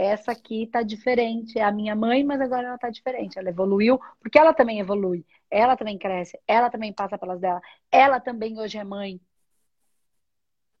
Essa 0.00 0.32
aqui 0.32 0.66
tá 0.66 0.82
diferente, 0.82 1.58
é 1.58 1.62
a 1.62 1.70
minha 1.70 1.94
mãe, 1.94 2.24
mas 2.24 2.40
agora 2.40 2.68
ela 2.68 2.78
tá 2.78 2.88
diferente. 2.88 3.38
Ela 3.38 3.50
evoluiu, 3.50 4.00
porque 4.18 4.38
ela 4.38 4.54
também 4.54 4.80
evolui, 4.80 5.26
ela 5.50 5.76
também 5.76 5.98
cresce, 5.98 6.40
ela 6.48 6.70
também 6.70 6.90
passa 6.90 7.18
pelas 7.18 7.38
dela, 7.38 7.60
ela 7.92 8.18
também 8.18 8.58
hoje 8.58 8.78
é 8.78 8.84
mãe. 8.84 9.20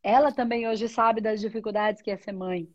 Ela 0.02 0.32
também 0.32 0.66
hoje 0.66 0.88
sabe 0.88 1.20
das 1.20 1.38
dificuldades 1.38 2.00
que 2.00 2.10
é 2.10 2.16
ser 2.16 2.32
mãe. 2.32 2.66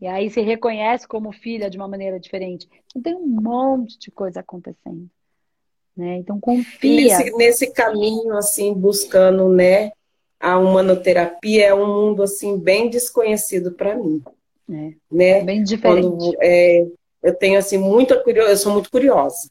E 0.00 0.08
aí 0.08 0.28
se 0.28 0.40
reconhece 0.40 1.06
como 1.06 1.30
filha 1.30 1.70
de 1.70 1.76
uma 1.76 1.86
maneira 1.86 2.18
diferente. 2.18 2.68
Então 2.90 3.02
tem 3.02 3.14
um 3.14 3.24
monte 3.24 3.96
de 4.00 4.10
coisa 4.10 4.40
acontecendo. 4.40 5.08
Né? 5.96 6.16
Então 6.16 6.40
confia. 6.40 7.16
Nesse, 7.16 7.36
nesse 7.36 7.72
caminho, 7.72 8.36
assim, 8.36 8.74
buscando, 8.74 9.48
né, 9.48 9.92
a 10.40 10.58
humanoterapia 10.58 11.66
é 11.66 11.72
um 11.72 11.86
mundo 11.86 12.24
assim 12.24 12.58
bem 12.58 12.90
desconhecido 12.90 13.70
para 13.70 13.94
mim. 13.94 14.20
É, 14.72 14.92
né? 15.10 15.42
Bem 15.42 15.62
diferente. 15.62 16.08
Quando, 16.08 16.36
é, 16.40 16.86
eu 17.22 17.34
tenho 17.34 17.58
assim 17.58 17.78
muita 17.78 18.16
curiosidade, 18.16 18.52
eu 18.52 18.62
sou 18.62 18.72
muito 18.72 18.90
curiosa, 18.90 19.48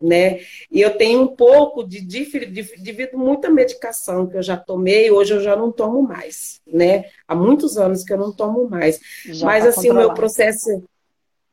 né? 0.00 0.40
E 0.70 0.80
eu 0.80 0.96
tenho 0.96 1.22
um 1.22 1.28
pouco 1.28 1.84
de, 1.84 2.00
devido 2.00 3.16
muita 3.16 3.48
medicação 3.48 4.26
que 4.26 4.36
eu 4.36 4.42
já 4.42 4.56
tomei, 4.56 5.10
hoje 5.10 5.34
eu 5.34 5.40
já 5.40 5.54
não 5.54 5.70
tomo 5.70 6.02
mais, 6.02 6.60
né? 6.66 7.04
Há 7.26 7.34
muitos 7.34 7.78
anos 7.78 8.02
que 8.02 8.12
eu 8.12 8.18
não 8.18 8.32
tomo 8.32 8.68
mais. 8.68 8.98
Já 9.26 9.46
Mas 9.46 9.64
tá 9.64 9.70
assim 9.70 9.90
o 9.90 9.94
meu 9.94 10.12
processo 10.12 10.82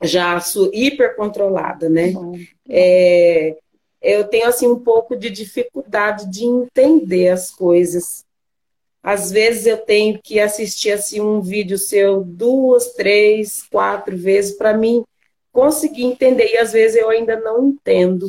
já 0.02 0.39
sou 0.39 0.72
hiper 0.74 1.15
controlada, 1.15 1.89
né? 1.89 2.13
É, 2.68 3.58
eu 4.02 4.24
tenho 4.28 4.48
assim 4.48 4.68
um 4.68 4.80
pouco 4.80 5.15
de 5.15 5.30
dificuldade 5.30 6.30
de 6.30 6.46
entender 6.46 7.30
as 7.30 7.52
coisas. 7.52 8.26
Às 9.02 9.32
vezes 9.32 9.66
eu 9.66 9.78
tenho 9.78 10.20
que 10.22 10.40
assistir 10.40 10.92
assim 10.92 11.22
um 11.22 11.42
vídeo 11.42 11.78
seu 11.78 12.24
duas, 12.24 12.94
três, 12.94 13.64
quatro 13.64 14.16
vezes 14.18 14.58
para 14.58 14.78
mim 14.78 15.04
conseguir 15.52 16.04
entender 16.04 16.54
e 16.54 16.58
às 16.58 16.74
vezes 16.74 16.98
eu 16.98 17.10
ainda 17.10 17.40
não 17.40 17.68
entendo. 17.68 18.28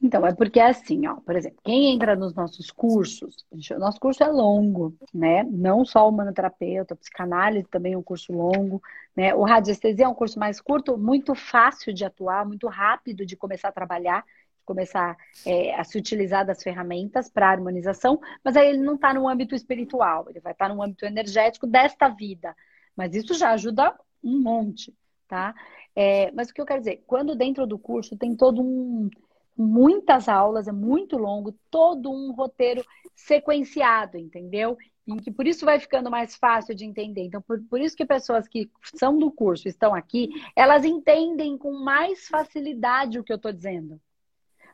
Então, 0.00 0.24
é 0.24 0.32
porque 0.32 0.60
é 0.60 0.66
assim, 0.68 1.08
ó, 1.08 1.16
por 1.16 1.34
exemplo, 1.34 1.58
quem 1.64 1.92
entra 1.92 2.14
nos 2.14 2.32
nossos 2.32 2.70
cursos, 2.70 3.44
o 3.50 3.78
nosso 3.78 3.98
curso 3.98 4.22
é 4.22 4.28
longo, 4.28 4.94
né? 5.12 5.42
Não 5.50 5.84
só 5.84 6.06
o 6.06 6.10
humanoterapeuta, 6.10 6.94
psicanálise 6.94 7.66
também 7.68 7.94
é 7.94 7.98
um 7.98 8.02
curso 8.02 8.32
longo, 8.32 8.80
né? 9.16 9.34
O 9.34 9.42
radiestesia 9.42 10.04
é 10.04 10.08
um 10.08 10.14
curso 10.14 10.38
mais 10.38 10.60
curto, 10.60 10.96
muito 10.96 11.34
fácil 11.34 11.92
de 11.92 12.04
atuar, 12.04 12.46
muito 12.46 12.68
rápido 12.68 13.26
de 13.26 13.36
começar 13.36 13.70
a 13.70 13.72
trabalhar, 13.72 14.24
começar 14.68 15.16
é, 15.46 15.74
a 15.74 15.82
se 15.82 15.96
utilizar 15.96 16.44
das 16.44 16.62
ferramentas 16.62 17.30
para 17.30 17.48
harmonização, 17.48 18.20
mas 18.44 18.54
aí 18.54 18.68
ele 18.68 18.78
não 18.78 18.96
está 18.96 19.14
no 19.14 19.26
âmbito 19.26 19.54
espiritual, 19.54 20.26
ele 20.28 20.40
vai 20.40 20.52
estar 20.52 20.68
tá 20.68 20.74
no 20.74 20.82
âmbito 20.82 21.06
energético 21.06 21.66
desta 21.66 22.08
vida. 22.08 22.54
Mas 22.94 23.14
isso 23.14 23.32
já 23.32 23.52
ajuda 23.52 23.98
um 24.22 24.42
monte, 24.42 24.94
tá? 25.26 25.54
É, 25.96 26.30
mas 26.32 26.50
o 26.50 26.54
que 26.54 26.60
eu 26.60 26.66
quero 26.66 26.80
dizer, 26.80 27.02
quando 27.06 27.34
dentro 27.34 27.66
do 27.66 27.78
curso 27.78 28.16
tem 28.16 28.36
todo 28.36 28.60
um 28.60 29.08
muitas 29.56 30.28
aulas, 30.28 30.68
é 30.68 30.72
muito 30.72 31.16
longo, 31.16 31.52
todo 31.68 32.12
um 32.12 32.32
roteiro 32.32 32.84
sequenciado, 33.16 34.16
entendeu? 34.16 34.76
Em 35.04 35.16
que 35.16 35.32
por 35.32 35.46
isso 35.46 35.64
vai 35.64 35.80
ficando 35.80 36.10
mais 36.10 36.36
fácil 36.36 36.74
de 36.74 36.84
entender. 36.84 37.22
Então, 37.22 37.42
por, 37.42 37.60
por 37.64 37.80
isso 37.80 37.96
que 37.96 38.06
pessoas 38.06 38.46
que 38.46 38.70
são 38.94 39.18
do 39.18 39.32
curso 39.32 39.66
estão 39.66 39.94
aqui, 39.94 40.28
elas 40.54 40.84
entendem 40.84 41.58
com 41.58 41.72
mais 41.72 42.28
facilidade 42.28 43.18
o 43.18 43.24
que 43.24 43.32
eu 43.32 43.36
estou 43.36 43.52
dizendo. 43.52 44.00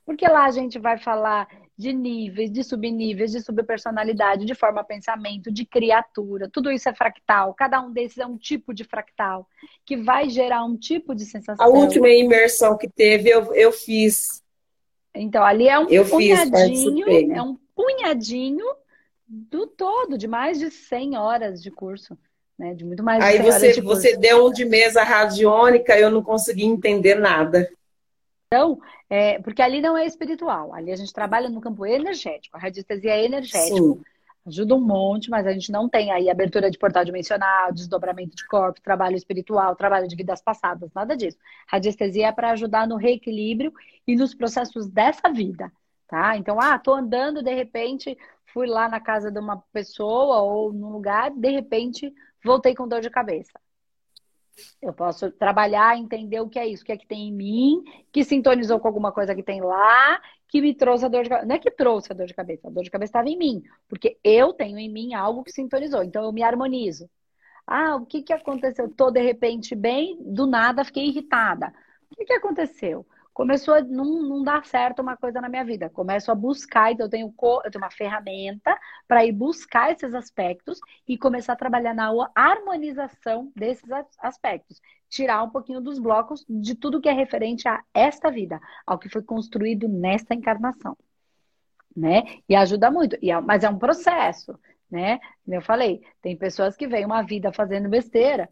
Porque 0.04 0.26
lá 0.26 0.44
a 0.44 0.50
gente 0.50 0.78
vai 0.78 0.98
falar 0.98 1.48
de 1.76 1.92
níveis, 1.92 2.50
de 2.52 2.62
subníveis, 2.62 3.32
de 3.32 3.40
subpersonalidade, 3.40 4.44
de 4.44 4.54
forma 4.54 4.84
pensamento, 4.84 5.50
de 5.50 5.64
criatura. 5.64 6.48
Tudo 6.52 6.70
isso 6.70 6.88
é 6.88 6.94
fractal. 6.94 7.54
Cada 7.54 7.80
um 7.80 7.92
desses 7.92 8.18
é 8.18 8.26
um 8.26 8.36
tipo 8.36 8.72
de 8.72 8.84
fractal 8.84 9.48
que 9.84 9.96
vai 9.96 10.28
gerar 10.28 10.64
um 10.64 10.76
tipo 10.76 11.14
de 11.14 11.24
sensação. 11.24 11.64
A 11.64 11.68
última 11.68 12.08
imersão 12.08 12.76
que 12.76 12.88
teve, 12.88 13.30
eu, 13.30 13.52
eu 13.54 13.72
fiz. 13.72 14.42
Então, 15.14 15.42
ali 15.42 15.68
é 15.68 15.78
um 15.78 15.88
eu 15.88 16.08
punhadinho, 16.08 17.06
fiz, 17.06 17.30
é 17.30 17.42
um 17.42 17.56
punhadinho 17.74 18.66
do 19.26 19.66
todo, 19.66 20.18
de 20.18 20.28
mais 20.28 20.58
de 20.58 20.70
100 20.70 21.16
horas 21.16 21.62
de 21.62 21.70
curso. 21.70 22.16
Né? 22.58 22.74
De 22.74 22.84
muito 22.84 23.02
mais 23.02 23.22
Aí 23.22 23.40
você, 23.40 23.80
você 23.80 24.16
deu 24.16 24.46
um 24.46 24.52
de 24.52 24.64
mesa 24.64 25.02
radiônica, 25.02 25.98
eu 25.98 26.10
não 26.10 26.22
consegui 26.22 26.64
entender 26.64 27.16
nada. 27.16 27.68
Então, 28.54 28.78
é, 29.10 29.40
porque 29.40 29.60
ali 29.60 29.80
não 29.80 29.98
é 29.98 30.06
espiritual, 30.06 30.72
ali 30.72 30.92
a 30.92 30.96
gente 30.96 31.12
trabalha 31.12 31.48
no 31.48 31.60
campo 31.60 31.84
energético, 31.84 32.56
a 32.56 32.60
radiestesia 32.60 33.10
é 33.10 33.24
energético. 33.24 33.96
Sim. 33.96 34.04
Ajuda 34.46 34.76
um 34.76 34.80
monte, 34.80 35.28
mas 35.28 35.44
a 35.44 35.52
gente 35.52 35.72
não 35.72 35.88
tem 35.88 36.12
aí 36.12 36.30
abertura 36.30 36.70
de 36.70 36.78
portal 36.78 37.04
dimensional, 37.04 37.72
desdobramento 37.72 38.36
de 38.36 38.46
corpo, 38.46 38.80
trabalho 38.80 39.16
espiritual, 39.16 39.74
trabalho 39.74 40.06
de 40.06 40.14
vidas 40.14 40.40
passadas, 40.40 40.92
nada 40.94 41.16
disso. 41.16 41.36
Radiestesia 41.66 42.28
é 42.28 42.32
para 42.32 42.50
ajudar 42.50 42.86
no 42.86 42.96
reequilíbrio 42.96 43.72
e 44.06 44.14
nos 44.14 44.34
processos 44.34 44.86
dessa 44.86 45.32
vida, 45.32 45.72
tá? 46.06 46.36
Então, 46.36 46.60
ah, 46.60 46.78
tô 46.78 46.94
andando, 46.94 47.42
de 47.42 47.52
repente, 47.52 48.16
fui 48.52 48.68
lá 48.68 48.88
na 48.88 49.00
casa 49.00 49.32
de 49.32 49.38
uma 49.40 49.64
pessoa 49.72 50.42
ou 50.42 50.72
num 50.72 50.90
lugar, 50.90 51.32
de 51.32 51.50
repente, 51.50 52.14
voltei 52.44 52.72
com 52.72 52.86
dor 52.86 53.00
de 53.00 53.10
cabeça. 53.10 53.58
Eu 54.80 54.92
posso 54.92 55.30
trabalhar, 55.32 55.96
entender 55.98 56.40
o 56.40 56.48
que 56.48 56.58
é 56.58 56.66
isso, 56.66 56.82
o 56.82 56.86
que 56.86 56.92
é 56.92 56.96
que 56.96 57.06
tem 57.06 57.28
em 57.28 57.32
mim, 57.32 57.82
que 58.12 58.24
sintonizou 58.24 58.78
com 58.78 58.86
alguma 58.88 59.12
coisa 59.12 59.34
que 59.34 59.42
tem 59.42 59.60
lá, 59.60 60.20
que 60.48 60.60
me 60.60 60.74
trouxe 60.74 61.04
a 61.04 61.08
dor 61.08 61.24
de 61.24 61.28
cabeça. 61.28 61.46
Não 61.46 61.56
é 61.56 61.58
que 61.58 61.70
trouxe 61.70 62.12
a 62.12 62.14
dor 62.14 62.26
de 62.26 62.34
cabeça, 62.34 62.68
a 62.68 62.70
dor 62.70 62.84
de 62.84 62.90
cabeça 62.90 63.10
estava 63.10 63.28
em 63.28 63.36
mim, 63.36 63.62
porque 63.88 64.18
eu 64.22 64.52
tenho 64.52 64.78
em 64.78 64.92
mim 64.92 65.14
algo 65.14 65.42
que 65.42 65.50
sintonizou, 65.52 66.02
então 66.04 66.22
eu 66.24 66.32
me 66.32 66.42
harmonizo. 66.42 67.10
Ah, 67.66 67.96
o 67.96 68.06
que, 68.06 68.22
que 68.22 68.32
aconteceu? 68.32 68.88
Tô 68.94 69.10
de 69.10 69.20
repente 69.22 69.74
bem, 69.74 70.18
do 70.20 70.46
nada 70.46 70.84
fiquei 70.84 71.06
irritada. 71.06 71.72
O 72.10 72.16
que, 72.16 72.24
que 72.26 72.32
aconteceu? 72.34 73.06
Começou 73.34 73.74
a 73.74 73.80
não, 73.82 74.22
não 74.22 74.42
dar 74.44 74.64
certo 74.64 75.02
uma 75.02 75.16
coisa 75.16 75.40
na 75.40 75.48
minha 75.48 75.64
vida. 75.64 75.90
Começo 75.90 76.30
a 76.30 76.34
buscar, 76.34 76.92
então 76.92 77.06
eu 77.06 77.10
tenho, 77.10 77.34
eu 77.36 77.70
tenho 77.70 77.84
uma 77.84 77.90
ferramenta 77.90 78.78
para 79.08 79.26
ir 79.26 79.32
buscar 79.32 79.90
esses 79.90 80.14
aspectos 80.14 80.78
e 81.06 81.18
começar 81.18 81.54
a 81.54 81.56
trabalhar 81.56 81.92
na 81.92 82.10
harmonização 82.34 83.52
desses 83.54 83.90
aspectos. 84.20 84.80
Tirar 85.10 85.42
um 85.42 85.50
pouquinho 85.50 85.80
dos 85.80 85.98
blocos 85.98 86.44
de 86.48 86.76
tudo 86.76 87.00
que 87.00 87.08
é 87.08 87.12
referente 87.12 87.68
a 87.68 87.82
esta 87.92 88.30
vida, 88.30 88.60
ao 88.86 88.98
que 88.98 89.08
foi 89.08 89.22
construído 89.22 89.88
nesta 89.88 90.32
encarnação. 90.32 90.96
Né? 91.94 92.22
E 92.48 92.54
ajuda 92.54 92.90
muito. 92.90 93.16
E 93.20 93.30
é, 93.30 93.40
mas 93.40 93.64
é 93.64 93.68
um 93.68 93.78
processo, 93.78 94.58
né? 94.90 95.18
Como 95.44 95.56
eu 95.56 95.62
falei, 95.62 96.02
tem 96.22 96.36
pessoas 96.36 96.76
que 96.76 96.88
veem 96.88 97.04
uma 97.04 97.22
vida 97.22 97.52
fazendo 97.52 97.88
besteira. 97.88 98.48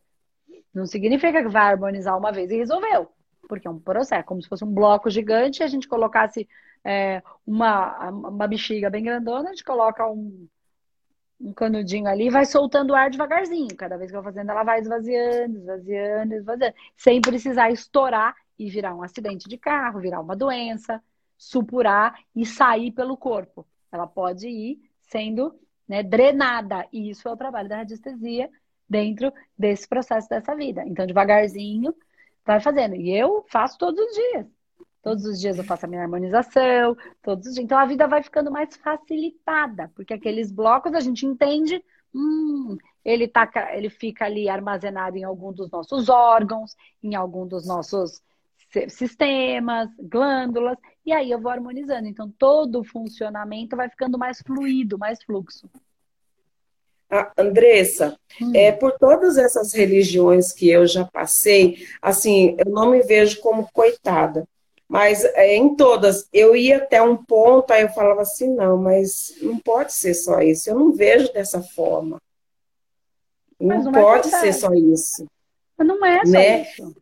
Não 0.75 0.87
significa 0.87 1.43
que 1.43 1.49
vai 1.49 1.73
harmonizar 1.73 2.17
uma 2.17 2.33
vez 2.33 2.51
e 2.51 2.57
resolveu 2.57 3.11
porque 3.49 3.67
é 3.67 3.71
um 3.71 3.79
processo, 3.79 4.21
é 4.21 4.23
como 4.23 4.43
se 4.43 4.49
fosse 4.49 4.65
um 4.65 4.73
bloco 4.73 5.11
gigante 5.11 5.63
a 5.63 5.67
gente 5.67 5.89
colocasse 5.89 6.49
é, 6.85 7.23
uma, 7.47 8.11
uma 8.11 8.47
bexiga 8.47 8.91
bem 8.91 9.05
grandona, 9.05 9.51
a 9.51 9.53
gente 9.53 9.65
coloca 9.65 10.09
um, 10.09 10.49
um 11.41 11.53
canudinho 11.53 12.07
ali 12.07 12.27
e 12.27 12.31
vai 12.31 12.45
soltando 12.45 12.91
o 12.91 12.97
ar 12.97 13.11
devagarzinho. 13.11 13.77
Cada 13.77 13.97
vez 13.97 14.11
que 14.11 14.17
eu 14.17 14.23
vou 14.23 14.33
fazendo, 14.33 14.51
ela 14.51 14.65
vai 14.65 14.81
esvaziando, 14.81 15.59
esvaziando, 15.59 16.35
esvaziando, 16.35 16.75
sem 16.97 17.21
precisar 17.21 17.71
estourar 17.71 18.35
e 18.59 18.69
virar 18.71 18.95
um 18.95 19.03
acidente 19.03 19.49
de 19.49 19.59
carro, 19.59 20.01
virar 20.01 20.21
uma 20.21 20.37
doença, 20.37 21.03
supurar 21.37 22.19
e 22.35 22.45
sair 22.47 22.91
pelo 22.93 23.17
corpo. 23.17 23.67
Ela 23.91 24.07
pode 24.07 24.49
ir 24.49 24.81
sendo 25.01 25.55
né? 25.93 26.03
Drenada. 26.03 26.87
E 26.93 27.11
isso 27.11 27.29
é 27.29 27.33
o 27.33 27.37
trabalho 27.37 27.69
da 27.69 27.77
radiestesia 27.77 28.49
dentro 28.89 29.33
desse 29.59 29.87
processo 29.87 30.29
dessa 30.29 30.55
vida. 30.55 30.83
Então, 30.87 31.07
devagarzinho, 31.07 31.95
vai 32.45 32.61
fazendo. 32.61 32.97
E 32.97 33.11
eu 33.11 33.45
faço 33.49 33.79
todos 33.79 34.01
os 34.01 34.15
dias. 34.15 34.47
Todos 35.03 35.25
os 35.25 35.41
dias 35.41 35.59
eu 35.59 35.65
faço 35.65 35.85
a 35.85 35.89
minha 35.89 36.03
harmonização, 36.03 36.97
todos 37.23 37.47
os 37.47 37.55
dias. 37.55 37.65
Então 37.65 37.79
a 37.79 37.87
vida 37.87 38.07
vai 38.07 38.23
ficando 38.23 38.51
mais 38.51 38.77
facilitada, 38.77 39.91
porque 39.97 40.15
aqueles 40.15 40.53
blocos 40.53 40.95
a 40.95 41.01
gente 41.01 41.27
entende, 41.27 41.85
hum, 42.15 42.79
ele, 43.05 43.27
tá, 43.27 43.51
ele 43.75 43.91
fica 43.91 44.25
ali 44.25 44.49
armazenado 44.49 45.17
em 45.17 45.25
algum 45.25 45.53
dos 45.53 45.71
nossos 45.71 46.09
órgãos, 46.09 46.77
em 47.03 47.17
algum 47.17 47.47
dos 47.47 47.67
nossos 47.67 48.23
sistemas, 48.89 49.91
glândulas, 49.99 50.79
e 51.05 51.13
aí 51.13 51.31
eu 51.31 51.41
vou 51.41 51.51
harmonizando. 51.51 52.07
Então 52.07 52.31
todo 52.39 52.81
o 52.81 52.85
funcionamento 52.85 53.77
vai 53.77 53.89
ficando 53.89 54.17
mais 54.17 54.41
fluido, 54.41 54.99
mais 54.99 55.23
fluxo. 55.23 55.69
Ah, 57.15 57.31
Andressa, 57.37 58.17
hum. 58.41 58.53
é, 58.55 58.73
por 58.73 58.93
todas 58.93 59.37
essas 59.37 59.75
religiões 59.75 60.51
que 60.51 60.71
eu 60.71 60.87
já 60.87 61.05
passei, 61.05 61.87
assim, 62.01 62.57
eu 62.59 62.73
não 62.73 62.91
me 62.91 63.03
vejo 63.03 63.39
como 63.41 63.69
coitada. 63.71 64.49
Mas 64.89 65.23
é, 65.23 65.55
em 65.55 65.77
todas, 65.77 66.27
eu 66.33 66.57
ia 66.57 66.79
até 66.79 67.03
um 67.03 67.17
ponto, 67.17 67.71
aí 67.71 67.83
eu 67.83 67.91
falava 67.91 68.23
assim, 68.23 68.49
não, 68.55 68.79
mas 68.79 69.35
não 69.43 69.59
pode 69.59 69.93
ser 69.93 70.15
só 70.15 70.41
isso. 70.41 70.71
Eu 70.71 70.75
não 70.75 70.93
vejo 70.93 71.31
dessa 71.35 71.63
forma. 71.63 72.19
Não, 73.61 73.83
não, 73.85 73.93
pode 73.93 74.29
ser 74.29 74.55
só 74.55 74.73
isso. 74.73 75.27
Mas 75.77 75.87
não 75.87 76.07
é 76.07 76.25
só 76.25 76.33
né? 76.33 76.63
isso. 76.63 76.97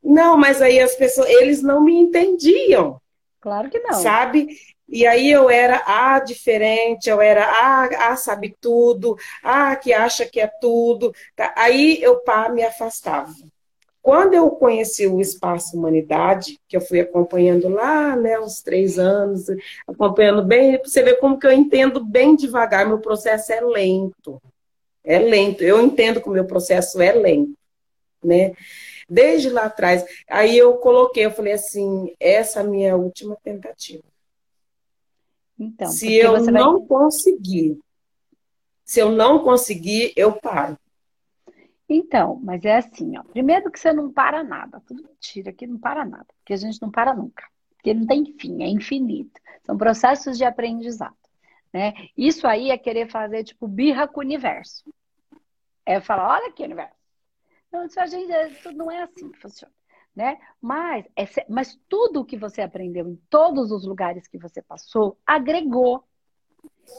Não, 0.00 0.36
mas 0.36 0.62
aí 0.62 0.78
as 0.78 0.94
pessoas, 0.94 1.28
eles 1.28 1.60
não 1.60 1.82
me 1.82 1.94
entendiam. 1.94 3.00
Claro 3.40 3.68
que 3.68 3.80
não. 3.80 3.94
Sabe? 3.94 4.56
E 4.88 5.06
aí 5.06 5.30
eu 5.30 5.48
era 5.48 5.82
a 5.86 6.20
diferente, 6.20 7.08
eu 7.08 7.20
era 7.20 7.44
a, 7.44 8.12
a 8.12 8.16
sabe 8.16 8.56
tudo, 8.60 9.16
a 9.42 9.74
que 9.76 9.92
acha 9.92 10.26
que 10.26 10.40
é 10.40 10.46
tudo. 10.60 11.12
Tá? 11.34 11.52
Aí 11.56 12.02
eu 12.02 12.18
pá, 12.20 12.48
me 12.48 12.62
afastava. 12.62 13.32
Quando 14.04 14.34
eu 14.34 14.50
conheci 14.50 15.06
o 15.06 15.18
Espaço 15.18 15.74
Humanidade, 15.74 16.60
que 16.68 16.76
eu 16.76 16.80
fui 16.82 17.00
acompanhando 17.00 17.70
lá, 17.70 18.14
né, 18.14 18.38
uns 18.38 18.60
três 18.60 18.98
anos, 18.98 19.46
acompanhando 19.88 20.44
bem, 20.44 20.78
você 20.84 21.02
vê 21.02 21.14
como 21.16 21.38
que 21.38 21.46
eu 21.46 21.52
entendo 21.52 22.04
bem 22.04 22.36
devagar, 22.36 22.86
meu 22.86 22.98
processo 22.98 23.50
é 23.50 23.62
lento. 23.62 24.38
É 25.02 25.18
lento. 25.18 25.64
Eu 25.64 25.80
entendo 25.80 26.20
que 26.20 26.28
o 26.28 26.32
meu 26.32 26.44
processo 26.44 27.00
é 27.00 27.12
lento, 27.12 27.56
né? 28.22 28.52
Desde 29.08 29.48
lá 29.48 29.64
atrás. 29.64 30.04
Aí 30.28 30.56
eu 30.56 30.74
coloquei, 30.74 31.24
eu 31.24 31.30
falei 31.30 31.54
assim, 31.54 32.14
essa 32.20 32.60
é 32.60 32.62
a 32.62 32.66
minha 32.66 32.96
última 32.96 33.36
tentativa. 33.42 34.02
Então, 35.58 35.88
se 35.88 36.14
eu 36.14 36.40
não 36.50 36.78
vai... 36.78 36.88
conseguir, 36.88 37.78
se 38.84 39.00
eu 39.00 39.10
não 39.10 39.42
conseguir, 39.42 40.12
eu 40.16 40.32
paro. 40.32 40.78
Então, 41.88 42.40
mas 42.42 42.64
é 42.64 42.76
assim, 42.76 43.16
ó. 43.18 43.22
Primeiro 43.22 43.70
que 43.70 43.78
você 43.78 43.92
não 43.92 44.10
para 44.12 44.42
nada, 44.42 44.82
tudo 44.86 45.02
mentira, 45.02 45.52
que 45.52 45.66
não 45.66 45.78
para 45.78 46.04
nada, 46.04 46.26
porque 46.38 46.52
a 46.52 46.56
gente 46.56 46.80
não 46.80 46.90
para 46.90 47.14
nunca, 47.14 47.46
porque 47.76 47.94
não 47.94 48.06
tem 48.06 48.24
fim, 48.38 48.62
é 48.62 48.68
infinito. 48.68 49.40
São 49.64 49.76
processos 49.76 50.36
de 50.36 50.44
aprendizado, 50.44 51.16
né? 51.72 51.92
Isso 52.16 52.46
aí 52.46 52.70
é 52.70 52.78
querer 52.78 53.10
fazer 53.10 53.44
tipo 53.44 53.68
birra 53.68 54.08
com 54.08 54.20
o 54.20 54.24
universo. 54.24 54.84
É 55.86 56.00
falar, 56.00 56.38
olha 56.38 56.48
aqui, 56.48 56.62
universo. 56.62 56.94
Não, 57.70 57.84
isso 57.84 58.00
a 58.00 58.06
gente, 58.06 58.32
isso 58.50 58.72
não 58.72 58.90
é 58.90 59.02
assim 59.02 59.30
que 59.30 59.38
funciona 59.38 59.72
né? 60.14 60.38
Mas, 60.60 61.04
é, 61.16 61.26
mas 61.48 61.78
tudo 61.88 62.24
que 62.24 62.36
você 62.36 62.62
aprendeu 62.62 63.08
em 63.08 63.18
todos 63.28 63.72
os 63.72 63.84
lugares 63.84 64.28
que 64.28 64.38
você 64.38 64.62
passou 64.62 65.18
agregou. 65.26 66.04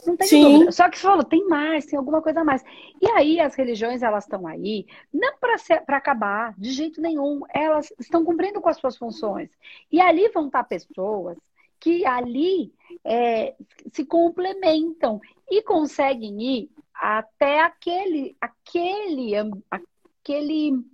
Não 0.04 0.16
tem 0.16 0.26
Sim. 0.26 0.42
dúvida. 0.42 0.72
Só 0.72 0.90
que 0.90 0.98
você 0.98 1.06
falou, 1.06 1.24
tem 1.24 1.46
mais, 1.46 1.86
tem 1.86 1.98
alguma 1.98 2.20
coisa 2.20 2.40
a 2.40 2.44
mais. 2.44 2.62
E 3.00 3.08
aí 3.12 3.40
as 3.40 3.54
religiões, 3.54 4.02
elas 4.02 4.24
estão 4.24 4.46
aí, 4.46 4.86
não 5.12 5.38
para 5.38 5.96
acabar, 5.96 6.54
de 6.58 6.70
jeito 6.70 7.00
nenhum. 7.00 7.40
Elas 7.54 7.92
estão 7.98 8.24
cumprindo 8.24 8.60
com 8.60 8.68
as 8.68 8.76
suas 8.78 8.96
funções. 8.96 9.50
E 9.90 10.00
ali 10.00 10.28
vão 10.28 10.46
estar 10.46 10.64
pessoas 10.64 11.38
que 11.78 12.04
ali 12.04 12.72
é, 13.04 13.54
se 13.92 14.04
complementam 14.04 15.20
e 15.48 15.62
conseguem 15.62 16.42
ir 16.42 16.70
até 16.92 17.60
aquele, 17.60 18.36
aquele, 18.40 19.34
aquele 19.70 20.84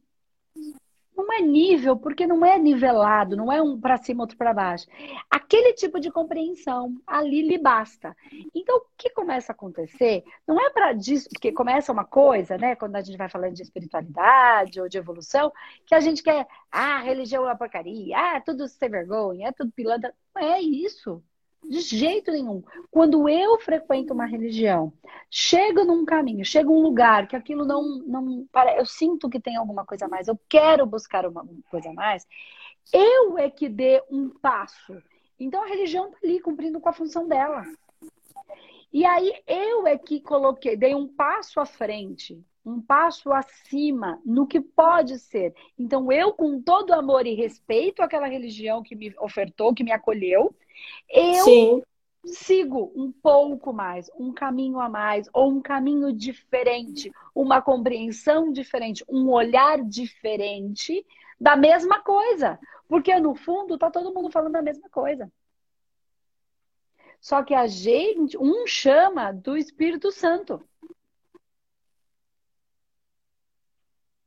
não 1.17 1.33
é 1.33 1.41
nível, 1.41 1.97
porque 1.97 2.27
não 2.27 2.45
é 2.45 2.59
nivelado, 2.59 3.37
não 3.37 3.53
é 3.53 3.61
um 3.63 3.81
para 3.81 3.97
cima, 3.97 4.23
outro 4.23 4.37
para 4.37 4.55
baixo. 4.55 4.87
Aquele 5.31 5.73
tipo 5.75 6.01
de 6.01 6.11
compreensão 6.11 6.95
ali 7.07 7.43
lhe 7.43 7.59
basta. 7.59 8.17
Então, 8.55 8.79
o 8.79 8.85
que 8.97 9.11
começa 9.11 9.53
a 9.53 9.55
acontecer 9.55 10.25
não 10.47 10.61
é 10.61 10.71
para 10.71 10.93
porque 11.31 11.53
começa 11.53 11.93
uma 11.93 12.05
coisa, 12.05 12.57
né, 12.59 12.75
quando 12.77 12.97
a 12.97 13.01
gente 13.03 13.17
vai 13.17 13.29
falando 13.29 13.55
de 13.55 13.63
espiritualidade 13.63 14.81
ou 14.81 14.89
de 14.89 14.99
evolução, 14.99 15.53
que 15.87 15.95
a 15.95 16.01
gente 16.01 16.23
quer, 16.23 16.47
ah, 16.71 16.99
religião 17.01 17.45
é 17.45 17.47
uma 17.49 17.57
porcaria, 17.57 18.17
ah, 18.17 18.41
tudo 18.41 18.69
sem 18.69 18.89
vergonha, 18.89 19.49
é 19.49 19.53
tudo 19.53 19.73
pilantra. 19.73 20.15
Não 20.35 20.43
é 20.43 20.61
isso. 20.61 21.23
De 21.65 21.81
jeito 21.81 22.31
nenhum. 22.33 22.63
Quando 22.91 23.29
eu 23.29 23.59
frequento 23.61 24.13
uma 24.13 24.27
religião, 24.27 24.93
chego 25.31 25.85
num 25.85 26.05
caminho, 26.05 26.45
chego 26.45 26.73
um 26.73 26.83
lugar 26.83 27.29
que 27.29 27.37
aquilo 27.37 27.65
não, 27.65 27.99
não 27.99 28.47
para, 28.51 28.77
eu 28.77 28.85
sinto 28.85 29.31
que 29.31 29.41
tem 29.41 29.57
alguma 29.57 29.85
coisa 29.85 30.07
a 30.07 30.09
mais, 30.09 30.29
eu 30.29 30.39
quero 30.49 30.85
buscar 30.85 31.27
uma 31.27 31.47
coisa 31.71 31.91
a 31.91 31.95
mais, 31.95 32.27
eu 32.93 33.39
é 33.39 33.49
que 33.49 33.69
dê 33.69 34.03
um 34.11 34.29
passo. 34.29 35.01
Então 35.39 35.63
a 35.63 35.67
religião 35.67 36.07
está 36.07 36.19
ali 36.23 36.41
cumprindo 36.41 36.81
com 36.81 36.89
a 36.89 36.93
função 36.93 37.27
dela. 37.27 37.65
E 38.93 39.07
aí 39.07 39.33
eu 39.47 39.87
é 39.87 39.97
que 39.97 40.21
coloquei, 40.21 40.77
dei 40.77 40.95
um 40.95 41.09
passo 41.09 41.59
à 41.59 41.65
frente, 41.65 42.45
um 42.65 42.81
passo 42.81 43.33
acima 43.33 44.21
no 44.25 44.47
que 44.47 44.61
pode 44.61 45.19
ser. 45.19 45.55
Então 45.79 46.13
eu, 46.13 46.33
com 46.33 46.61
todo 46.61 46.93
amor 46.93 47.27
e 47.27 47.35
respeito 47.35 48.03
àquela 48.03 48.27
religião 48.27 48.83
que 48.83 48.95
me 48.95 49.15
ofertou, 49.19 49.75
que 49.75 49.83
me 49.83 49.93
acolheu, 49.93 50.55
eu 51.09 51.45
Sim. 51.45 51.83
sigo 52.27 52.93
um 52.95 53.11
pouco 53.11 53.73
mais, 53.73 54.11
um 54.19 54.33
caminho 54.33 54.79
a 54.79 54.89
mais, 54.89 55.29
ou 55.33 55.51
um 55.51 55.61
caminho 55.63 56.13
diferente, 56.13 57.11
uma 57.35 57.63
compreensão 57.63 58.53
diferente, 58.53 59.05
um 59.09 59.31
olhar 59.31 59.83
diferente 59.83 61.05
da 61.41 61.57
mesma 61.57 62.01
coisa. 62.03 62.59
Porque 62.89 63.19
no 63.19 63.35
fundo 63.35 63.79
tá 63.79 63.91
todo 63.91 64.13
mundo 64.15 64.31
falando 64.31 64.57
a 64.57 64.63
mesma 64.63 64.89
coisa. 64.91 65.33
Só 67.23 67.41
que 67.45 67.55
a 67.55 67.69
gente, 67.69 68.37
um 68.37 68.67
chama 68.67 69.33
do 69.33 69.57
Espírito 69.57 70.11
Santo. 70.11 70.61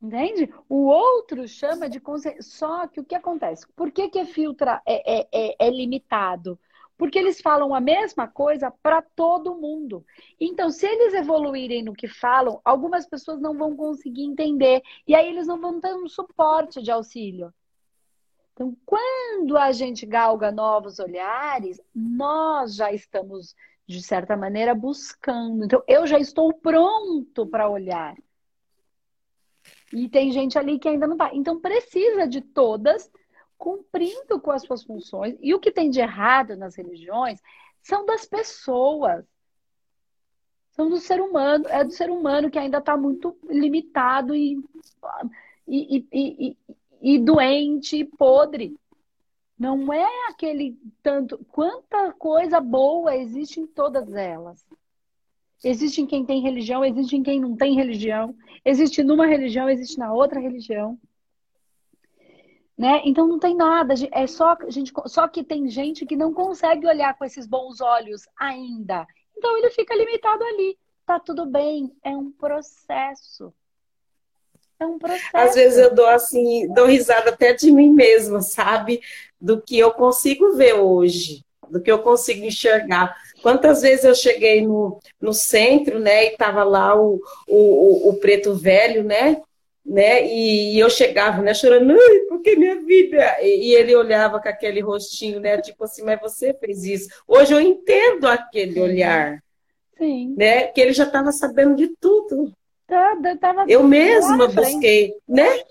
Entende? 0.02 0.50
O 0.70 0.86
outro 0.86 1.46
chama 1.46 1.90
de 1.90 2.00
consciência. 2.00 2.42
Só 2.42 2.88
que 2.88 3.02
o 3.02 3.04
que 3.04 3.14
acontece? 3.14 3.68
Por 3.76 3.92
que, 3.92 4.08
que 4.08 4.24
filtra 4.26 4.82
é, 4.86 5.20
é, 5.20 5.28
é, 5.34 5.68
é 5.68 5.70
limitado? 5.70 6.58
Porque 6.98 7.20
eles 7.20 7.42
falam 7.42 7.76
a 7.76 7.82
mesma 7.82 8.30
coisa 8.30 8.72
para 8.72 9.02
todo 9.02 9.56
mundo. 9.56 10.06
Então, 10.40 10.70
se 10.70 10.88
eles 10.88 11.14
evoluírem 11.14 11.84
no 11.84 11.94
que 11.94 12.08
falam, 12.08 12.62
algumas 12.64 13.06
pessoas 13.06 13.42
não 13.42 13.58
vão 13.58 13.76
conseguir 13.76 14.24
entender. 14.24 14.82
E 15.06 15.14
aí 15.14 15.28
eles 15.28 15.48
não 15.48 15.60
vão 15.60 15.82
ter 15.82 15.94
um 15.94 16.08
suporte 16.08 16.82
de 16.82 16.92
auxílio. 16.92 17.54
Então, 18.56 18.76
quando 18.86 19.58
a 19.58 19.74
gente 19.74 20.06
galga 20.06 20.50
novos 20.50 20.98
olhares, 20.98 21.80
nós 21.94 22.74
já 22.74 22.94
estamos, 22.94 23.54
de 23.86 24.02
certa 24.02 24.38
maneira, 24.38 24.74
buscando. 24.74 25.66
Então, 25.66 25.84
eu 25.86 26.08
já 26.08 26.18
estou 26.18 26.54
pronto 26.54 27.46
para 27.46 27.70
olhar. 27.70 28.16
E 29.92 30.08
tem 30.08 30.32
gente 30.32 30.58
ali 30.58 30.80
que 30.80 30.88
ainda 30.88 31.06
não 31.06 31.16
está. 31.16 31.34
Então 31.34 31.60
precisa 31.60 32.28
de 32.28 32.42
todas 32.42 33.12
cumprindo 33.58 34.40
com 34.40 34.52
as 34.52 34.64
suas 34.64 34.84
funções. 34.84 35.38
E 35.42 35.54
o 35.54 35.60
que 35.60 35.72
tem 35.72 35.90
de 35.90 36.00
errado 36.00 36.56
nas 36.56 36.76
religiões 36.76 37.42
são 37.82 38.06
das 38.06 38.26
pessoas. 38.26 39.26
São 40.72 40.90
do 40.90 40.98
ser 40.98 41.22
humano, 41.22 41.66
é 41.68 41.84
do 41.84 41.92
ser 41.92 42.10
humano 42.10 42.50
que 42.50 42.60
ainda 42.60 42.80
está 42.80 42.98
muito 42.98 43.38
limitado 43.50 44.36
e, 44.36 44.62
e, 45.68 46.06
e, 46.12 46.48
e, 46.50 46.58
doente 47.20 47.98
e 47.98 48.04
podre. 48.04 48.76
Não 49.58 49.94
é 49.94 50.30
aquele 50.30 50.78
tanto. 51.04 51.38
Quanta 51.52 52.12
coisa 52.14 52.60
boa 52.60 53.16
existe 53.16 53.60
em 53.60 53.68
todas 53.68 54.14
elas. 54.14 54.66
Existe 55.64 56.02
em 56.02 56.08
quem 56.08 56.26
tem 56.26 56.42
religião, 56.42 56.84
existe 56.84 57.16
em 57.16 57.24
quem 57.24 57.40
não 57.40 57.56
tem 57.56 57.76
religião. 57.76 58.36
Existe 58.64 59.04
numa 59.04 59.28
religião, 59.28 59.70
existe 59.70 59.98
na 59.98 60.12
outra 60.12 60.40
religião. 60.40 61.00
Né? 62.78 63.02
Então 63.06 63.28
não 63.28 63.40
tem 63.40 63.56
nada, 63.56 63.94
é 64.12 64.28
só 64.28 64.58
gente, 64.68 64.92
só 65.06 65.28
que 65.30 65.44
tem 65.44 65.70
gente 65.70 66.06
que 66.06 66.18
não 66.18 66.34
consegue 66.34 66.86
olhar 66.86 67.18
com 67.18 67.24
esses 67.24 67.48
bons 67.48 67.80
olhos 67.80 68.28
ainda. 68.38 69.08
Então 69.38 69.58
ele 69.58 69.70
fica 69.70 69.96
limitado 69.96 70.44
ali. 70.44 70.78
Tá 71.06 71.20
tudo 71.20 71.46
bem, 71.46 71.96
é 72.04 72.10
um 72.10 72.32
processo. 72.32 73.54
É 74.80 74.86
um 74.86 74.98
processo. 74.98 75.30
Às 75.34 75.56
vezes 75.56 75.78
eu 75.78 75.94
dou 75.94 76.08
assim, 76.08 76.68
dou 76.74 76.86
risada 76.86 77.30
até 77.30 77.54
de 77.54 77.72
mim 77.72 77.92
mesma, 77.92 78.42
sabe? 78.42 79.02
Do 79.40 79.62
que 79.62 79.78
eu 79.78 79.92
consigo 79.92 80.56
ver 80.56 80.74
hoje 80.74 81.46
do 81.70 81.82
que 81.82 81.92
eu 81.92 82.00
consigo 82.00 82.46
enxergar. 82.46 83.16
Quantas 83.42 83.82
vezes 83.82 84.06
eu 84.06 84.16
cheguei 84.16 84.62
no, 84.62 85.00
no 85.20 85.34
centro, 85.34 86.00
né, 86.00 86.26
e 86.26 86.38
tava 86.38 86.64
lá 86.64 87.00
o, 87.00 87.22
o, 87.48 88.10
o 88.10 88.14
preto 88.20 88.54
velho, 88.54 89.04
né, 89.04 89.42
né, 89.86 90.26
e, 90.26 90.80
eu 90.80 90.90
chegava, 90.90 91.42
né, 91.44 91.54
chorando, 91.54 91.96
porque 92.28 92.56
minha 92.56 92.82
vida, 92.82 93.38
e, 93.42 93.70
e, 93.70 93.76
ele 93.76 93.96
olhava 93.96 94.40
com 94.40 94.50
aquele 94.50 94.82
rostinho, 94.82 95.40
né, 95.40 95.62
tipo 95.62 95.84
assim, 95.84 96.04
mas 96.04 96.20
você 96.20 96.54
fez 96.54 96.84
isso. 96.84 97.10
Hoje 97.28 97.54
eu 97.54 97.60
entendo 97.60 98.26
aquele 98.26 98.80
olhar, 98.80 99.44
Sim. 99.98 100.34
né, 100.36 100.68
que 100.68 100.82
ele 100.82 100.94
já 100.94 101.04
estava 101.04 101.32
sabendo 101.32 101.76
de 101.76 101.90
tudo. 102.00 102.52
Tá, 102.88 103.16
tava 103.40 103.66
eu 103.68 103.84
mesma 103.84 104.48
busquei, 104.48 105.16
né, 105.28 105.64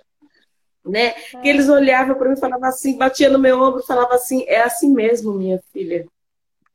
né? 0.85 1.07
É. 1.07 1.41
Que 1.41 1.49
eles 1.49 1.69
olhavam 1.69 2.17
para 2.17 2.29
mim 2.29 2.35
e 2.35 2.41
falavam 2.41 2.69
assim, 2.69 2.99
batia 2.99 3.31
no 3.31 3.39
meu 3.39 3.61
ombro 3.61 3.81
e 3.81 3.87
falavam 3.87 4.15
assim, 4.15 4.45
é 4.47 4.61
assim 4.61 4.93
mesmo, 4.93 5.33
minha 5.33 5.59
filha. 5.73 6.07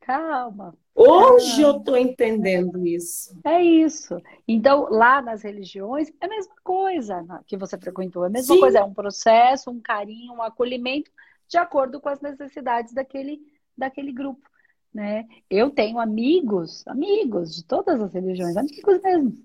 Calma. 0.00 0.74
Hoje 0.94 1.62
eu 1.62 1.78
estou 1.78 1.96
entendendo 1.96 2.86
isso. 2.86 3.38
É 3.44 3.62
isso. 3.62 4.20
Então, 4.46 4.88
lá 4.90 5.22
nas 5.22 5.42
religiões, 5.42 6.10
é 6.20 6.26
a 6.26 6.28
mesma 6.28 6.54
coisa 6.64 7.24
que 7.46 7.56
você 7.56 7.78
frequentou. 7.78 8.24
É 8.24 8.26
a 8.26 8.30
mesma 8.30 8.54
Sim. 8.54 8.60
coisa, 8.60 8.78
é 8.80 8.84
um 8.84 8.92
processo, 8.92 9.70
um 9.70 9.80
carinho, 9.80 10.34
um 10.34 10.42
acolhimento 10.42 11.10
de 11.48 11.56
acordo 11.56 12.00
com 12.00 12.08
as 12.08 12.20
necessidades 12.20 12.92
daquele, 12.92 13.40
daquele 13.76 14.12
grupo. 14.12 14.48
Né? 14.92 15.26
Eu 15.48 15.70
tenho 15.70 16.00
amigos, 16.00 16.84
amigos 16.86 17.54
de 17.54 17.64
todas 17.64 18.00
as 18.00 18.12
religiões, 18.12 18.56
amigos 18.56 19.00
mesmo, 19.00 19.38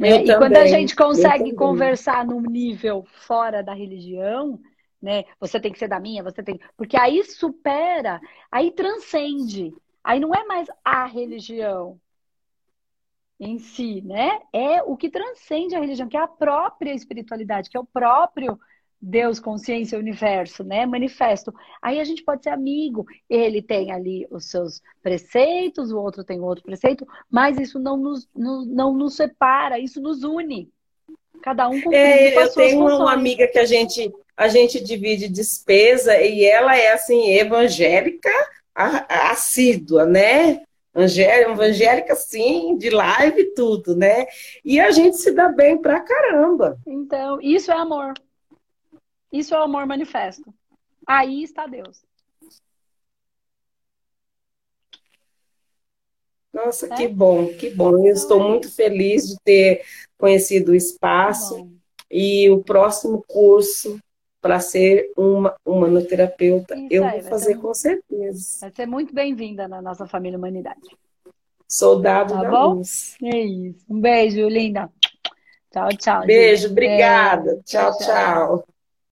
né? 0.00 0.24
E 0.24 0.36
quando 0.38 0.56
a 0.56 0.66
gente 0.66 0.96
consegue 0.96 1.54
conversar 1.54 2.24
num 2.24 2.40
nível 2.40 3.06
fora 3.26 3.62
da 3.62 3.74
religião, 3.74 4.58
né? 5.00 5.24
Você 5.38 5.60
tem 5.60 5.70
que 5.70 5.78
ser 5.78 5.88
da 5.88 6.00
minha, 6.00 6.22
você 6.22 6.42
tem. 6.42 6.58
Porque 6.76 6.96
aí 6.96 7.22
supera, 7.22 8.18
aí 8.50 8.70
transcende. 8.70 9.74
Aí 10.02 10.18
não 10.18 10.34
é 10.34 10.44
mais 10.44 10.68
a 10.82 11.04
religião 11.04 12.00
em 13.38 13.58
si, 13.58 14.00
né? 14.00 14.40
É 14.52 14.82
o 14.82 14.96
que 14.96 15.10
transcende 15.10 15.74
a 15.74 15.80
religião, 15.80 16.08
que 16.08 16.16
é 16.16 16.20
a 16.20 16.28
própria 16.28 16.94
espiritualidade, 16.94 17.68
que 17.68 17.76
é 17.76 17.80
o 17.80 17.86
próprio 17.86 18.58
Deus, 19.00 19.40
consciência, 19.40 19.98
universo, 19.98 20.62
né? 20.62 20.84
Manifesto. 20.84 21.54
Aí 21.80 21.98
a 21.98 22.04
gente 22.04 22.22
pode 22.22 22.42
ser 22.42 22.50
amigo. 22.50 23.06
Ele 23.28 23.62
tem 23.62 23.90
ali 23.92 24.26
os 24.30 24.50
seus 24.50 24.82
preceitos, 25.02 25.90
o 25.90 25.98
outro 25.98 26.22
tem 26.22 26.40
outro 26.40 26.64
preceito, 26.64 27.06
mas 27.30 27.58
isso 27.58 27.78
não 27.78 27.96
nos, 27.96 28.28
não, 28.36 28.64
não 28.64 28.94
nos 28.94 29.16
separa, 29.16 29.78
isso 29.78 30.00
nos 30.00 30.22
une. 30.22 30.68
Cada 31.42 31.68
um 31.68 31.80
com 31.80 31.92
é, 31.94 32.36
Eu 32.36 32.52
tenho 32.52 32.80
funções. 32.80 33.00
uma 33.00 33.12
amiga 33.12 33.46
que 33.46 33.58
a 33.58 33.64
gente, 33.64 34.12
a 34.36 34.48
gente 34.48 34.82
divide 34.82 35.28
despesa 35.28 36.20
e 36.20 36.44
ela 36.44 36.76
é 36.76 36.92
assim, 36.92 37.32
evangélica 37.32 38.30
assídua, 38.74 40.04
né? 40.04 40.62
Evangélica, 40.94 42.14
sim, 42.16 42.76
de 42.76 42.90
live 42.90 43.40
e 43.40 43.54
tudo, 43.54 43.96
né? 43.96 44.26
E 44.64 44.78
a 44.80 44.90
gente 44.90 45.16
se 45.16 45.30
dá 45.30 45.48
bem 45.48 45.78
pra 45.78 46.00
caramba. 46.00 46.76
Então, 46.86 47.40
isso 47.40 47.70
é 47.70 47.74
amor. 47.74 48.12
Isso 49.32 49.54
é 49.54 49.58
o 49.58 49.62
amor 49.62 49.86
manifesto. 49.86 50.52
Aí 51.06 51.42
está 51.42 51.66
Deus. 51.66 52.04
Nossa, 56.52 56.86
é? 56.86 56.96
que 56.96 57.08
bom, 57.08 57.46
que 57.54 57.70
bom. 57.70 58.06
Eu 58.06 58.12
estou 58.12 58.40
é 58.40 58.48
muito 58.48 58.70
feliz 58.70 59.28
de 59.28 59.36
ter 59.44 59.82
conhecido 60.18 60.72
o 60.72 60.74
espaço 60.74 61.70
e 62.10 62.50
o 62.50 62.62
próximo 62.62 63.24
curso 63.26 63.98
para 64.40 64.58
ser 64.58 65.12
uma 65.16 65.54
humanoterapeuta 65.64 66.74
Isso 66.74 66.86
eu 66.90 67.04
aí, 67.04 67.20
vou 67.20 67.30
fazer 67.30 67.56
com 67.56 67.74
certeza. 67.74 68.60
Vai 68.62 68.72
ser 68.74 68.86
muito 68.86 69.14
bem-vinda 69.14 69.68
na 69.68 69.80
nossa 69.80 70.06
família 70.06 70.38
Humanidade. 70.38 70.80
Soldado 71.68 72.34
tá 72.34 72.42
da 72.42 72.50
bom? 72.50 72.74
luz. 72.74 73.16
É 73.22 73.38
isso. 73.38 73.84
Um 73.88 74.00
beijo, 74.00 74.48
linda. 74.48 74.90
Tchau, 75.70 75.88
tchau. 75.96 76.26
Beijo, 76.26 76.62
gente. 76.62 76.72
obrigada. 76.72 77.60
tchau. 77.64 77.96
tchau. 77.96 77.98
tchau. 77.98 78.69